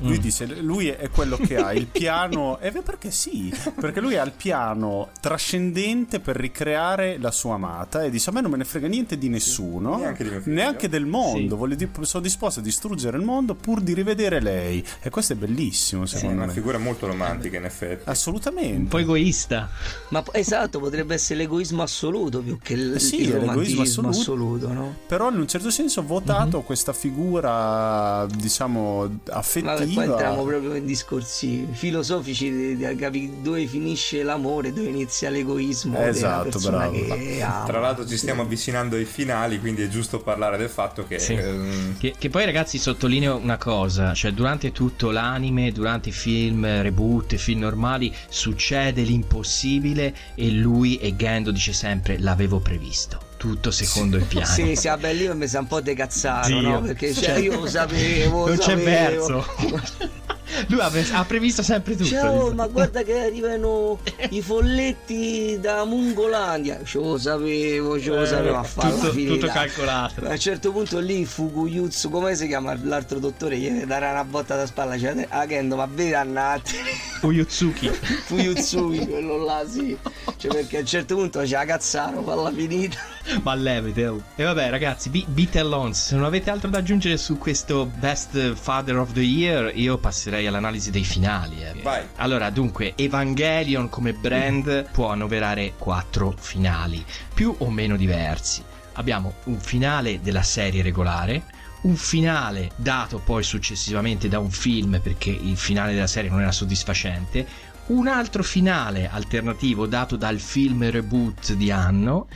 lui 0.00 0.16
Mm. 0.18 0.20
dice, 0.20 0.46
lui 0.60 0.88
è 0.88 1.10
quello 1.10 1.36
che 1.36 1.56
ha 1.56 1.72
il 1.72 1.86
piano, 1.90 2.58
e 2.60 2.70
beh, 2.70 2.82
perché 2.82 3.10
sì, 3.10 3.52
perché 3.80 4.00
lui 4.00 4.16
ha 4.16 4.22
il 4.24 4.32
piano 4.32 5.08
trascendente 5.20 6.20
per 6.20 6.36
ricreare 6.36 7.18
la 7.18 7.30
sua 7.30 7.54
amata 7.54 8.02
e 8.04 8.10
dice 8.10 8.30
a 8.30 8.32
me 8.32 8.40
non 8.40 8.50
me 8.50 8.56
ne 8.58 8.64
frega 8.64 8.86
niente 8.86 9.18
di 9.18 9.28
nessuno, 9.28 9.96
Neanche 9.96 10.24
di 10.24 10.30
mio 10.30 10.40
figlio." 10.40 10.54
neanche 10.56 10.88
del 10.88 11.06
mondo, 11.06 11.54
Sì. 11.54 11.58
Voglio 11.58 11.74
dire, 11.74 11.90
sono 12.02 12.22
disposto 12.22 12.60
a 12.60 12.62
distruggere 12.62 13.16
il 13.16 13.24
mondo 13.24 13.54
pur 13.54 13.80
di 13.80 13.92
rivedere 13.94 14.40
lei. 14.40 14.84
E 15.00 15.10
questo 15.10 15.32
è 15.32 15.36
bellissimo, 15.36 16.06
Sì, 16.06 16.14
è 16.14 16.18
secondo 16.18 16.36
una 16.42 16.46
me. 16.46 16.52
figura 16.52 16.78
molto 16.78 17.06
romantica 17.06 17.56
in 17.56 17.64
effetti. 17.64 18.08
Assolutamente. 18.08 18.76
Un 18.76 18.88
po' 18.88 18.98
egoista. 18.98 19.68
Ma 20.10 20.22
esatto, 20.32 20.78
potrebbe 20.78 21.14
essere 21.14 21.40
l'egoismo 21.40 21.82
assoluto 21.82 22.40
più 22.40 22.58
che 22.62 22.74
il, 22.74 22.94
Eh 22.94 22.98
sì, 23.00 23.22
il 23.22 23.32
è 23.32 23.38
l'egoismo 23.40 23.82
assoluto. 23.82 24.18
assoluto, 24.18 24.72
no? 24.72 24.96
però 25.06 25.30
in 25.30 25.38
un 25.38 25.48
certo 25.48 25.70
senso 25.70 26.00
ho 26.00 26.04
votato 26.04 26.60
questa 26.62 26.92
figura 26.92 28.26
diciamo 28.34 29.20
affettiva 29.30 29.72
Ma 29.78 29.84
qua 29.94 30.04
entriamo 30.04 30.44
proprio 30.44 30.74
in 30.74 30.86
discorsi 30.86 31.66
filosofici 31.72 32.50
di, 32.50 32.76
di 32.76 32.96
capire 32.96 33.32
dove 33.42 33.66
finisce 33.66 34.22
l'amore, 34.22 34.72
dove 34.72 34.88
inizia 34.88 35.30
l'egoismo 35.30 35.94
della 35.96 36.08
Esatto, 36.08 36.48
persona 36.50 36.88
bravo. 36.88 36.92
che 36.92 37.42
ama. 37.42 37.64
Tra 37.66 37.80
l'altro 37.80 38.06
ci 38.06 38.16
stiamo 38.16 38.42
avvicinando 38.42 38.96
ai 38.96 39.04
finali, 39.04 39.58
quindi 39.60 39.82
è 39.82 39.88
giusto 39.88 40.18
parlare 40.20 40.56
del 40.56 40.68
fatto 40.68 41.06
che... 41.06 41.18
Sì. 41.18 41.34
ehm, 41.34 41.98
Che, 41.98 42.14
che 42.18 42.28
poi 42.28 42.44
ragazzi 42.44 42.78
sottolineo 42.78 43.36
una 43.36 43.56
cosa, 43.58 44.14
cioè 44.14 44.32
durante 44.32 44.72
tutto 44.72 45.10
l'anime, 45.10 45.72
durante 45.72 46.10
i 46.10 46.12
film 46.12 46.64
reboot, 46.82 47.36
film 47.36 47.60
normali, 47.60 48.14
succede 48.28 49.02
l'impossibile 49.02 50.14
e 50.34 50.50
lui 50.50 50.96
e 50.98 51.14
Gendo 51.16 51.50
dice 51.50 51.72
sempre 51.72 52.18
l'avevo 52.18 52.60
previsto. 52.60 53.27
Tutto 53.38 53.70
secondo 53.70 54.16
il 54.16 54.24
piano. 54.24 54.46
Sì, 54.46 54.74
sì, 54.74 54.88
vabbè, 54.88 55.12
lì 55.14 55.32
mi 55.32 55.46
sa 55.46 55.60
un 55.60 55.68
po' 55.68 55.80
decazzato, 55.80 56.60
no? 56.60 56.80
Perché 56.82 57.14
cioè, 57.14 57.24
Cioè, 57.24 57.36
io 57.38 57.60
lo 57.60 57.66
sapevo, 57.66 58.48
non 58.48 58.56
c'è 58.56 58.62
sapevo. 58.62 58.84
verso. 58.84 59.46
Lui 60.68 60.80
ha, 60.80 61.24
previsto 61.24 61.62
sempre 61.62 61.94
tutto. 61.94 62.08
Ciao, 62.08 62.52
ma 62.52 62.66
guarda 62.66 63.02
che 63.02 63.16
arrivano 63.20 64.00
i 64.30 64.40
folletti 64.42 65.58
da 65.60 65.84
Mungolandia. 65.84 66.80
Ce 66.84 66.98
lo 66.98 67.16
sapevo, 67.18 68.00
ce 68.00 68.08
lo 68.08 68.22
Eh, 68.22 68.26
sapevo 68.26 68.56
a 68.56 68.62
fare 68.64 68.92
tutto- 68.94 69.10
tutto 69.12 69.46
calcolato. 69.46 70.24
A 70.26 70.30
un 70.30 70.38
certo 70.38 70.72
punto 70.72 70.98
lì 70.98 71.24
Fukuyutsu, 71.26 72.08
come 72.10 72.34
si 72.34 72.46
chiama 72.48 72.76
l'altro 72.82 73.18
dottore? 73.20 73.56
Gli 73.58 73.84
darà 73.84 74.10
una 74.10 74.24
botta 74.24 74.56
da 74.56 74.66
spalla. 74.66 74.98
Cioè, 74.98 75.28
Kendo, 75.46 75.76
ma 75.76 75.86
vedi 75.86 76.14
annati. 76.14 76.74
Fuyutsuki. 77.20 77.88
Fuyutsuki, 78.24 79.06
quello 79.06 79.44
là, 79.44 79.62
sì. 79.68 79.96
Cioè, 80.38 80.50
perché 80.50 80.78
a 80.78 80.80
un 80.80 80.86
certo 80.86 81.14
punto 81.14 81.40
c'è 81.40 81.56
la 81.56 81.64
cazzaro, 81.66 82.22
palla 82.22 82.50
finita. 82.50 82.98
Ma 83.42 83.54
levite. 83.54 84.06
oh. 84.06 84.22
E 84.36 84.44
vabbè, 84.44 84.70
ragazzi, 84.70 85.10
be- 85.10 85.24
beat 85.28 85.56
alongs. 85.56 86.06
Se 86.06 86.14
non 86.14 86.24
avete 86.24 86.50
altro 86.50 86.68
da 86.70 86.78
aggiungere 86.78 87.16
su 87.16 87.38
questo 87.38 87.86
Best 87.86 88.54
Father 88.54 88.96
of 88.96 89.12
the 89.12 89.20
Year, 89.20 89.72
io 89.76 89.98
passerei 89.98 90.46
all'analisi 90.46 90.90
dei 90.90 91.04
finali. 91.04 91.62
eh. 91.62 91.74
Vai. 91.82 92.02
Allora, 92.16 92.50
dunque, 92.50 92.94
Evangelion 92.96 93.88
come 93.88 94.12
brand 94.12 94.90
può 94.90 95.10
annoverare 95.10 95.74
quattro 95.76 96.34
finali, 96.38 97.04
più 97.34 97.54
o 97.58 97.70
meno 97.70 97.96
diversi. 97.96 98.62
Abbiamo 98.94 99.34
un 99.44 99.58
finale 99.60 100.20
della 100.20 100.42
serie 100.42 100.82
regolare, 100.82 101.44
un 101.82 101.94
finale 101.94 102.70
dato 102.76 103.18
poi 103.18 103.44
successivamente 103.44 104.28
da 104.28 104.40
un 104.40 104.50
film 104.50 104.98
perché 105.00 105.30
il 105.30 105.56
finale 105.56 105.92
della 105.94 106.08
serie 106.08 106.30
non 106.30 106.40
era 106.40 106.50
soddisfacente, 106.50 107.46
un 107.86 108.08
altro 108.08 108.42
finale 108.42 109.08
alternativo 109.08 109.86
dato 109.86 110.16
dal 110.16 110.38
film 110.40 110.90
reboot 110.90 111.52
di 111.54 111.70
Anno 111.70 112.26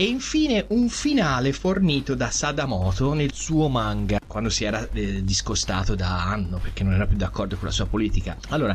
e 0.00 0.04
infine 0.04 0.64
un 0.68 0.88
finale 0.88 1.52
fornito 1.52 2.14
da 2.14 2.30
Sadamoto 2.30 3.12
nel 3.12 3.34
suo 3.34 3.68
manga 3.68 4.18
quando 4.26 4.48
si 4.48 4.64
era 4.64 4.88
eh, 4.94 5.22
discostato 5.22 5.94
da 5.94 6.22
Anno 6.24 6.56
perché 6.56 6.82
non 6.82 6.94
era 6.94 7.06
più 7.06 7.18
d'accordo 7.18 7.56
con 7.56 7.66
la 7.66 7.70
sua 7.74 7.84
politica. 7.84 8.34
Allora, 8.48 8.74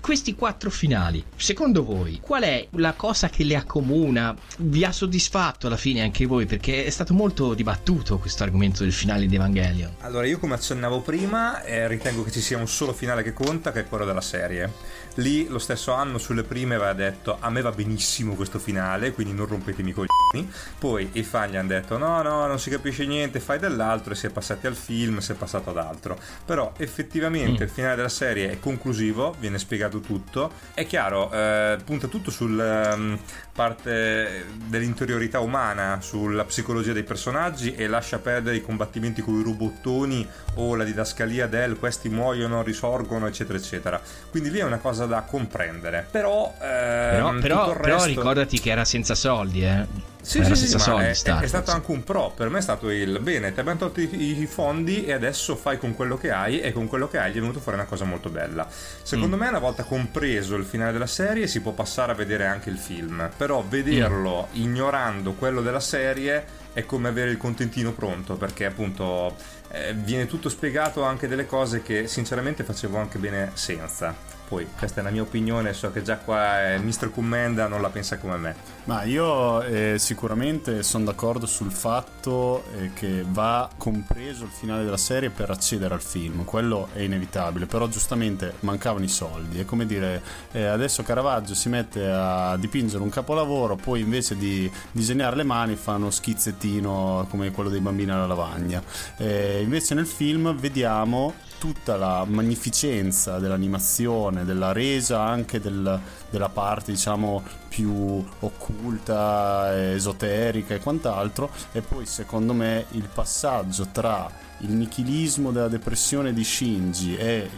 questi 0.00 0.34
quattro 0.34 0.68
finali, 0.68 1.22
secondo 1.36 1.84
voi, 1.84 2.18
qual 2.20 2.42
è 2.42 2.66
la 2.72 2.94
cosa 2.94 3.28
che 3.28 3.44
li 3.44 3.54
accomuna? 3.54 4.34
Vi 4.58 4.84
ha 4.84 4.90
soddisfatto 4.90 5.68
alla 5.68 5.76
fine 5.76 6.02
anche 6.02 6.26
voi? 6.26 6.46
Perché 6.46 6.84
è 6.84 6.90
stato 6.90 7.14
molto 7.14 7.54
dibattuto 7.54 8.18
questo 8.18 8.42
argomento 8.42 8.82
del 8.82 8.92
finale 8.92 9.26
di 9.26 9.36
Evangelion. 9.36 9.94
Allora, 10.00 10.26
io 10.26 10.40
come 10.40 10.54
accennavo 10.54 11.00
prima, 11.00 11.62
eh, 11.62 11.86
ritengo 11.86 12.24
che 12.24 12.32
ci 12.32 12.40
sia 12.40 12.58
un 12.58 12.66
solo 12.66 12.92
finale 12.92 13.22
che 13.22 13.32
conta, 13.32 13.70
che 13.70 13.80
è 13.80 13.86
quello 13.86 14.04
della 14.04 14.20
serie. 14.20 14.72
Lì 15.16 15.48
lo 15.48 15.58
stesso 15.58 15.92
anno 15.92 16.18
sulle 16.18 16.42
prime 16.42 16.74
aveva 16.74 16.92
detto 16.92 17.36
a 17.40 17.48
me 17.50 17.62
va 17.62 17.70
benissimo 17.70 18.34
questo 18.34 18.58
finale, 18.58 19.12
quindi 19.12 19.32
non 19.32 19.46
rompetemi 19.46 19.90
i 19.90 19.92
coglioni. 19.92 20.50
Poi 20.78 21.08
i 21.12 21.22
fan 21.22 21.50
gli 21.50 21.56
hanno 21.56 21.68
detto 21.68 21.96
no, 21.96 22.20
no, 22.22 22.46
non 22.46 22.58
si 22.58 22.68
capisce 22.68 23.06
niente, 23.06 23.40
fai 23.40 23.58
dell'altro 23.58 24.12
e 24.12 24.16
si 24.16 24.26
è 24.26 24.30
passati 24.30 24.66
al 24.66 24.74
film, 24.74 25.18
si 25.18 25.32
è 25.32 25.34
passato 25.34 25.70
ad 25.70 25.78
altro. 25.78 26.18
Però 26.44 26.72
effettivamente 26.76 27.64
mm. 27.64 27.66
il 27.66 27.70
finale 27.70 27.96
della 27.96 28.08
serie 28.08 28.50
è 28.50 28.60
conclusivo, 28.60 29.34
viene 29.38 29.58
spiegato 29.58 30.00
tutto. 30.00 30.52
È 30.74 30.84
chiaro, 30.86 31.32
eh, 31.32 31.78
punta 31.82 32.08
tutto 32.08 32.32
um, 32.40 32.60
ehm, 32.60 33.18
parte 33.56 34.44
dell'interiorità 34.66 35.40
umana, 35.40 35.98
sulla 36.00 36.44
psicologia 36.44 36.92
dei 36.92 37.02
personaggi 37.02 37.74
e 37.74 37.88
lascia 37.88 38.18
perdere 38.18 38.56
i 38.56 38.62
combattimenti 38.62 39.22
con 39.22 39.40
i 39.40 39.42
robottoni 39.42 40.28
o 40.56 40.76
la 40.76 40.84
didascalia 40.84 41.46
del 41.48 41.76
questi 41.78 42.10
muoiono, 42.10 42.62
risorgono, 42.62 43.26
eccetera, 43.26 43.58
eccetera. 43.58 44.00
Quindi 44.30 44.50
lì 44.50 44.58
è 44.58 44.64
una 44.64 44.78
cosa 44.78 45.06
da 45.06 45.22
comprendere. 45.22 46.06
Però, 46.10 46.54
eh, 46.60 47.16
però, 47.16 47.34
però, 47.40 47.72
resto... 47.72 47.80
però 47.80 48.04
ricordati 48.04 48.60
che 48.60 48.70
era 48.70 48.84
senza 48.84 49.14
soldi, 49.14 49.64
eh. 49.64 50.14
Sì, 50.26 50.44
sì, 50.44 50.56
sì, 50.56 50.66
sì 50.66 50.90
è, 50.90 50.94
è, 50.94 51.10
è, 51.10 51.46
stato 51.46 51.70
anche 51.70 51.92
un 51.92 52.02
pro. 52.02 52.32
Per 52.34 52.48
me 52.48 52.58
è 52.58 52.60
stato 52.60 52.90
il 52.90 53.20
bene, 53.20 53.54
ti 53.54 53.60
abbiamo 53.60 53.78
tolto 53.78 54.00
i, 54.00 54.40
i, 54.40 54.46
fondi 54.46 55.04
e 55.04 55.12
adesso 55.12 55.54
fai 55.54 55.78
con 55.78 55.94
quello 55.94 56.18
che 56.18 56.32
hai. 56.32 56.58
E 56.60 56.72
con 56.72 56.88
quello 56.88 57.06
che 57.06 57.18
hai 57.18 57.30
gli 57.30 57.36
è 57.36 57.40
venuto 57.40 57.60
fuori 57.60 57.78
una 57.78 57.86
cosa 57.86 58.04
molto 58.04 58.28
bella. 58.28 58.66
Secondo 59.02 59.36
mm. 59.36 59.38
me, 59.38 59.48
una 59.48 59.60
volta 59.60 59.84
compreso 59.84 60.56
il 60.56 60.64
finale 60.64 60.90
della 60.90 61.06
serie, 61.06 61.46
si 61.46 61.60
può 61.60 61.70
passare 61.70 62.10
a 62.10 62.16
vedere 62.16 62.44
anche 62.44 62.70
il 62.70 62.76
film. 62.76 63.30
Però 63.36 63.64
vederlo 63.66 64.48
mm. 64.50 64.60
ignorando 64.60 65.34
quello 65.34 65.62
della 65.62 65.78
serie 65.78 66.44
è 66.72 66.84
come 66.84 67.06
avere 67.06 67.30
il 67.30 67.36
contentino 67.36 67.92
pronto. 67.92 68.34
Perché 68.34 68.64
appunto 68.64 69.36
eh, 69.70 69.94
viene 69.94 70.26
tutto 70.26 70.48
spiegato 70.48 71.04
anche 71.04 71.28
delle 71.28 71.46
cose 71.46 71.82
che 71.82 72.08
sinceramente 72.08 72.64
facevo 72.64 72.98
anche 72.98 73.18
bene 73.18 73.52
senza. 73.54 74.35
Poi 74.48 74.66
questa 74.76 75.00
è 75.00 75.04
la 75.04 75.10
mia 75.10 75.22
opinione, 75.22 75.72
so 75.72 75.90
che 75.90 76.02
già 76.02 76.18
qua 76.18 76.72
eh, 76.72 76.78
Mr. 76.78 77.10
Commenda 77.12 77.66
non 77.66 77.80
la 77.80 77.90
pensa 77.90 78.18
come 78.18 78.36
me. 78.36 78.54
Ma 78.84 79.02
io 79.02 79.62
eh, 79.62 79.96
sicuramente 79.98 80.82
sono 80.82 81.04
d'accordo 81.04 81.46
sul 81.46 81.72
fatto 81.72 82.64
eh, 82.76 82.92
che 82.92 83.24
va 83.26 83.68
compreso 83.76 84.44
il 84.44 84.50
finale 84.50 84.84
della 84.84 84.96
serie 84.96 85.30
per 85.30 85.50
accedere 85.50 85.94
al 85.94 86.02
film, 86.02 86.44
quello 86.44 86.88
è 86.92 87.00
inevitabile, 87.00 87.66
però 87.66 87.88
giustamente 87.88 88.54
mancavano 88.60 89.04
i 89.04 89.08
soldi. 89.08 89.58
È 89.58 89.64
come 89.64 89.86
dire, 89.86 90.22
eh, 90.52 90.64
adesso 90.64 91.02
Caravaggio 91.02 91.54
si 91.54 91.68
mette 91.68 92.08
a 92.08 92.56
dipingere 92.56 93.02
un 93.02 93.10
capolavoro, 93.10 93.76
poi 93.76 94.00
invece 94.00 94.36
di 94.36 94.70
disegnare 94.92 95.36
le 95.36 95.44
mani 95.44 95.74
fa 95.74 95.94
uno 95.94 96.10
schizzettino 96.10 97.26
come 97.28 97.50
quello 97.50 97.68
dei 97.68 97.80
bambini 97.80 98.12
alla 98.12 98.26
lavagna. 98.26 98.82
Eh, 99.16 99.60
invece 99.62 99.94
nel 99.94 100.06
film 100.06 100.54
vediamo 100.54 101.34
tutta 101.58 101.96
la 101.96 102.24
magnificenza 102.26 103.38
dell'animazione, 103.38 104.44
della 104.44 104.72
resa 104.72 105.20
anche 105.20 105.60
del, 105.60 106.00
della 106.30 106.48
parte 106.48 106.92
diciamo 106.92 107.42
più 107.68 108.24
occulta, 108.40 109.92
esoterica 109.92 110.74
e 110.74 110.80
quant'altro 110.80 111.50
e 111.72 111.80
poi 111.80 112.06
secondo 112.06 112.52
me 112.52 112.86
il 112.92 113.08
passaggio 113.12 113.88
tra 113.92 114.30
il 114.60 114.72
nichilismo 114.72 115.52
della 115.52 115.68
depressione 115.68 116.32
di 116.32 116.44
Shinji 116.44 117.16
e 117.16 117.50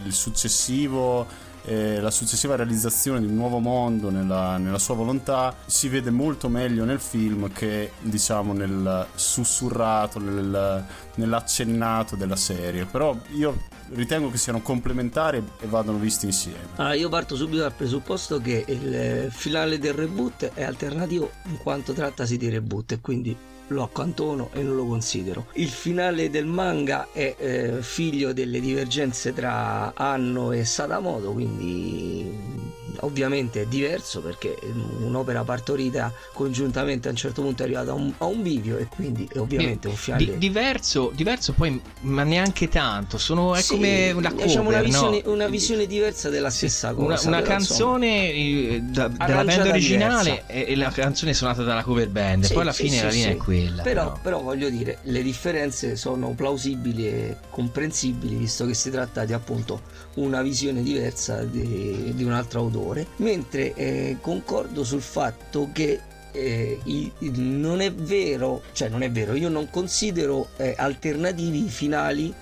eh, 1.65 1.99
la 1.99 2.11
successiva 2.11 2.55
realizzazione 2.55 3.19
di 3.19 3.27
un 3.27 3.35
nuovo 3.35 3.59
mondo 3.59 4.09
nella, 4.09 4.57
nella, 4.57 4.79
sua 4.79 4.95
volontà 4.95 5.55
si 5.65 5.87
vede 5.87 6.09
molto 6.09 6.49
meglio 6.49 6.85
nel 6.85 6.99
film 6.99 7.51
che 7.51 7.91
diciamo 7.99 8.53
nel 8.53 9.05
sussurrato, 9.13 10.19
nel, 10.19 10.83
nell'accennato 11.15 12.15
della 12.15 12.35
serie. 12.35 12.85
Però 12.85 13.15
io 13.35 13.57
ritengo 13.93 14.29
che 14.29 14.37
siano 14.37 14.61
complementari 14.61 15.43
e 15.59 15.67
vadano 15.67 15.97
visti 15.97 16.25
insieme. 16.25 16.59
Allora, 16.75 16.93
io 16.93 17.09
parto 17.09 17.35
subito 17.35 17.61
dal 17.61 17.73
presupposto 17.73 18.39
che 18.39 18.63
il 18.67 19.31
finale 19.31 19.79
del 19.79 19.93
reboot 19.93 20.51
è 20.53 20.63
alternativo 20.63 21.31
in 21.45 21.57
quanto 21.57 21.93
trattasi 21.93 22.37
di 22.37 22.49
reboot 22.49 22.93
e 22.93 22.99
quindi 22.99 23.35
lo 23.69 23.83
accantono 23.83 24.49
e 24.53 24.61
non 24.61 24.75
lo 24.75 24.85
considero. 24.85 25.47
Il 25.53 25.69
finale 25.69 26.29
del 26.29 26.45
manga 26.45 27.07
è 27.11 27.35
eh, 27.37 27.81
figlio 27.81 28.33
delle 28.33 28.59
divergenze 28.59 29.33
tra 29.33 29.93
Anno 29.95 30.51
e 30.51 30.65
Sadamoto, 30.65 31.31
quindi 31.31 32.58
ovviamente 33.01 33.61
è 33.61 33.65
diverso 33.65 34.21
perché 34.21 34.57
un'opera 34.99 35.43
partorita 35.43 36.11
congiuntamente 36.33 37.07
a 37.07 37.11
un 37.11 37.17
certo 37.17 37.41
punto 37.41 37.61
è 37.61 37.65
arrivata 37.65 37.91
a 37.91 37.93
un, 37.93 38.13
a 38.17 38.25
un 38.25 38.41
bivio 38.41 38.77
e 38.77 38.87
quindi 38.87 39.27
è 39.31 39.37
ovviamente 39.37 39.87
un 39.87 39.95
finale 39.95 40.25
Di, 40.25 40.37
diverso, 40.37 41.11
diverso 41.13 41.53
poi 41.53 41.79
ma 42.01 42.23
neanche 42.23 42.67
tanto 42.67 43.17
sono, 43.17 43.55
è 43.55 43.61
sì, 43.61 43.75
come 43.75 44.11
una 44.11 44.31
cover 44.31 44.45
diciamo 44.45 44.69
una 44.69 44.81
visione, 44.81 45.21
no? 45.23 45.31
una 45.31 45.47
visione 45.47 45.85
diversa 45.85 46.29
della 46.29 46.49
stessa 46.49 46.93
cosa 46.93 47.27
una, 47.27 47.37
una 47.37 47.45
canzone 47.45 48.07
insomma, 48.07 49.07
da, 49.07 49.25
della 49.25 49.43
band 49.43 49.67
originale 49.67 50.43
e, 50.47 50.65
e, 50.67 50.75
la 50.75 50.89
canzone 50.89 51.33
suonata 51.33 51.63
dalla 51.63 51.83
cover 51.83 52.09
band 52.09 52.45
sì, 52.45 52.53
poi 52.53 52.61
alla 52.63 52.73
fine 52.73 52.97
sì, 52.97 53.03
la 53.03 53.09
linea 53.09 53.29
è 53.29 53.37
quella 53.37 53.83
però, 53.83 54.03
però. 54.03 54.19
però 54.21 54.41
voglio 54.41 54.69
dire 54.69 54.99
le 55.03 55.21
differenze 55.21 55.95
sono 55.95 56.29
plausibili 56.31 57.07
e 57.07 57.37
comprensibili 57.49 58.35
visto 58.35 58.65
che 58.65 58.73
si 58.73 58.89
tratta 58.89 59.25
di 59.25 59.33
appunto 59.33 59.81
una 60.15 60.41
visione 60.41 60.81
diversa 60.81 61.43
di, 61.43 62.13
di 62.13 62.23
un 62.23 62.31
altro 62.31 62.59
autore, 62.61 62.88
mentre 63.17 63.73
eh, 63.73 64.17
concordo 64.21 64.83
sul 64.83 65.01
fatto 65.01 65.69
che 65.71 65.99
eh, 66.31 66.79
i, 66.83 67.11
non 67.35 67.81
è 67.81 67.91
vero, 67.91 68.61
cioè 68.73 68.89
non 68.89 69.01
è 69.01 69.11
vero, 69.11 69.33
io 69.33 69.49
non 69.49 69.69
considero 69.69 70.49
eh, 70.57 70.75
alternativi 70.77 71.65
i 71.65 71.69
finali 71.69 72.33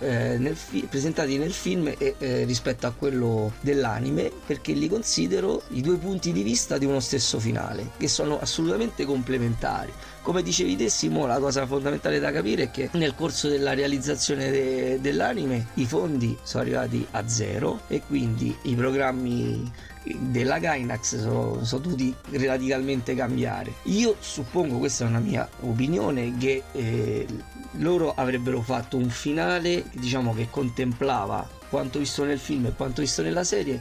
eh, 0.00 0.36
nel 0.38 0.56
fi- 0.56 0.86
presentati 0.88 1.38
nel 1.38 1.52
film 1.52 1.92
e, 1.96 2.16
eh, 2.18 2.44
rispetto 2.44 2.86
a 2.86 2.92
quello 2.92 3.52
dell'anime 3.60 4.32
perché 4.44 4.72
li 4.72 4.88
considero 4.88 5.62
i 5.70 5.80
due 5.80 5.96
punti 5.96 6.32
di 6.32 6.42
vista 6.42 6.76
di 6.76 6.86
uno 6.86 7.00
stesso 7.00 7.38
finale 7.38 7.90
che 7.96 8.08
sono 8.08 8.40
assolutamente 8.40 9.04
complementari 9.04 9.92
come 10.26 10.42
dicevi 10.42 10.74
te 10.74 10.88
Simo, 10.88 11.24
la 11.24 11.38
cosa 11.38 11.68
fondamentale 11.68 12.18
da 12.18 12.32
capire 12.32 12.64
è 12.64 12.70
che 12.72 12.88
nel 12.94 13.14
corso 13.14 13.46
della 13.46 13.74
realizzazione 13.74 14.50
de- 14.50 14.98
dell'anime 15.00 15.68
i 15.74 15.86
fondi 15.86 16.36
sono 16.42 16.64
arrivati 16.64 17.06
a 17.12 17.28
zero 17.28 17.82
e 17.86 18.02
quindi 18.04 18.52
i 18.62 18.74
programmi 18.74 19.70
della 20.02 20.58
Gainax 20.58 21.20
sono, 21.20 21.62
sono 21.64 21.80
dovuti 21.80 22.12
radicalmente 22.30 23.14
cambiare. 23.14 23.74
Io 23.84 24.16
suppongo, 24.18 24.78
questa 24.78 25.04
è 25.04 25.08
una 25.08 25.20
mia 25.20 25.48
opinione, 25.60 26.36
che 26.36 26.64
eh, 26.72 27.24
loro 27.74 28.12
avrebbero 28.12 28.60
fatto 28.62 28.96
un 28.96 29.08
finale 29.08 29.84
diciamo 29.92 30.34
che 30.34 30.48
contemplava 30.50 31.48
quanto 31.68 32.00
visto 32.00 32.24
nel 32.24 32.40
film 32.40 32.66
e 32.66 32.72
quanto 32.74 33.00
visto 33.00 33.22
nella 33.22 33.44
serie 33.44 33.80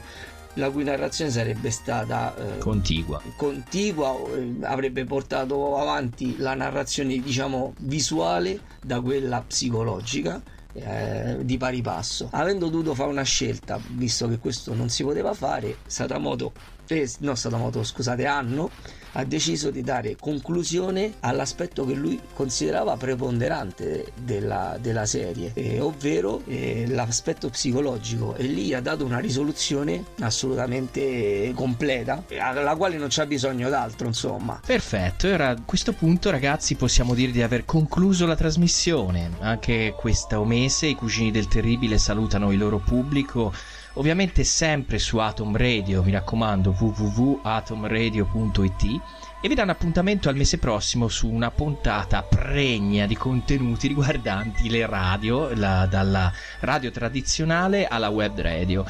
la 0.56 0.70
cui 0.70 0.84
narrazione 0.84 1.32
sarebbe 1.32 1.70
stata 1.72 2.36
eh, 2.36 2.58
contigua. 2.60 3.22
contigua 3.36 4.16
eh, 4.36 4.56
avrebbe 4.62 5.06
portato 5.06 5.78
avanti 5.78 6.38
la 6.38 6.54
narrazione 6.54 7.20
diciamo 7.20 7.74
visuale 7.80 8.60
da 8.82 9.02
quella 9.02 9.42
psicologica 9.42 10.42
eh, 10.74 11.38
di 11.42 11.58
pari 11.58 11.82
passo 11.82 12.28
avendo 12.32 12.68
dovuto 12.68 12.94
fare 12.94 13.10
una 13.10 13.24
scelta 13.24 13.80
visto 13.92 14.28
che 14.28 14.40
questo 14.40 14.74
non 14.74 14.90
si 14.90 15.04
poteva 15.04 15.34
fare 15.34 15.78
Sadamoto 15.86 16.52
eh, 16.88 17.10
no 17.20 17.36
Sadamoto 17.36 17.84
scusate 17.84 18.26
Anno 18.26 18.70
ha 19.18 19.24
deciso 19.24 19.72
di 19.72 19.82
dare 19.82 20.16
conclusione 20.20 21.16
all'aspetto 21.22 21.86
che 21.86 21.94
lui 21.94 22.20
considerava 22.34 22.98
preponderante 22.98 24.12
della, 24.16 24.78
della 24.80 25.06
serie, 25.06 25.52
eh, 25.54 25.80
ovvero 25.80 26.42
eh, 26.48 26.86
l'aspetto 26.88 27.50
psicologico 27.50 28.36
e 28.36 28.44
lì 28.44 28.74
ha 28.74 28.82
dato 28.82 29.06
una 29.06 29.20
risoluzione 29.20 30.04
assolutamente 30.20 31.52
completa, 31.56 32.24
alla 32.38 32.76
quale 32.76 32.98
non 32.98 33.08
c'è 33.08 33.26
bisogno 33.26 33.70
d'altro, 33.70 34.08
insomma. 34.08 34.60
Perfetto, 34.66 35.28
ora 35.28 35.50
a 35.50 35.62
questo 35.64 35.94
punto 35.94 36.30
ragazzi 36.30 36.76
possiamo 36.76 37.14
dire 37.14 37.32
di 37.32 37.42
aver 37.42 37.64
concluso 37.64 38.26
la 38.26 38.36
trasmissione, 38.36 39.32
anche 39.40 39.94
questo 39.98 40.44
mese 40.44 40.88
i 40.88 40.96
cugini 40.96 41.32
del 41.32 41.48
terribile 41.48 41.98
salutano 41.98 42.52
il 42.52 42.58
loro 42.58 42.80
pubblico 42.80 43.54
ovviamente 43.96 44.44
sempre 44.44 45.00
su 45.00 45.18
Atom 45.18 45.58
Radio, 45.58 46.04
mi 46.04 46.12
raccomando 46.12 46.76
www.atomradio.it 46.78 49.02
e 49.46 49.48
vi 49.48 49.54
danno 49.54 49.70
appuntamento 49.70 50.28
al 50.28 50.36
mese 50.36 50.58
prossimo 50.58 51.08
su 51.08 51.30
una 51.30 51.52
puntata 51.52 52.24
pregna 52.24 53.06
di 53.06 53.16
contenuti 53.16 53.88
riguardanti 53.88 54.72
le 54.72 54.88
radio, 54.88 55.54
la, 55.54 55.86
dalla 55.86 56.34
radio 56.62 56.90
tradizionale 56.90 57.86
alla 57.86 58.10
web 58.10 58.42
radio. 58.42 58.84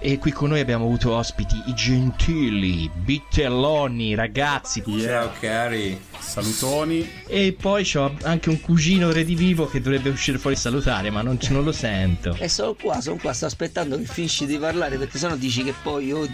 E 0.00 0.16
qui 0.16 0.32
con 0.32 0.48
noi 0.48 0.60
abbiamo 0.60 0.86
avuto 0.86 1.14
ospiti 1.14 1.62
i 1.66 1.74
gentili 1.74 2.90
Bittelloni, 2.90 4.14
ragazzi. 4.14 4.82
Ciao 4.98 5.30
cari. 5.38 6.00
Salutoni. 6.18 7.06
E 7.26 7.54
poi 7.60 7.86
ho 7.96 8.16
anche 8.22 8.48
un 8.48 8.62
cugino 8.62 9.12
redivivo 9.12 9.68
che 9.68 9.82
dovrebbe 9.82 10.08
uscire 10.08 10.38
fuori 10.38 10.56
a 10.56 10.58
salutare, 10.58 11.10
ma 11.10 11.20
non, 11.20 11.36
non 11.50 11.64
lo 11.64 11.72
sento. 11.72 12.34
E 12.38 12.48
sono 12.48 12.72
qua, 12.72 13.02
sono 13.02 13.18
qua, 13.20 13.34
sto 13.34 13.44
aspettando 13.44 13.98
che 13.98 14.04
finisci 14.04 14.46
di 14.46 14.56
parlare 14.56 14.96
perché 14.96 15.18
sennò 15.18 15.36
dici 15.36 15.62
che 15.62 15.74
poi 15.82 16.06
io 16.06 16.24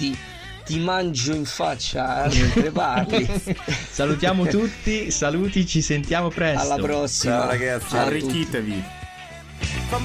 ti 0.65 0.79
mangio 0.79 1.35
in 1.35 1.45
faccia 1.45 2.29
mentre 2.33 2.71
parli. 2.71 3.29
Salutiamo 3.91 4.47
tutti, 4.47 5.11
saluti, 5.11 5.67
ci 5.67 5.83
sentiamo 5.83 6.29
presto. 6.29 6.73
Alla 6.73 6.83
prossima. 6.83 7.41
Ciao 7.41 7.47
ragazzi, 7.47 7.97
arricchitevi. 7.97 8.85
From 9.89 10.05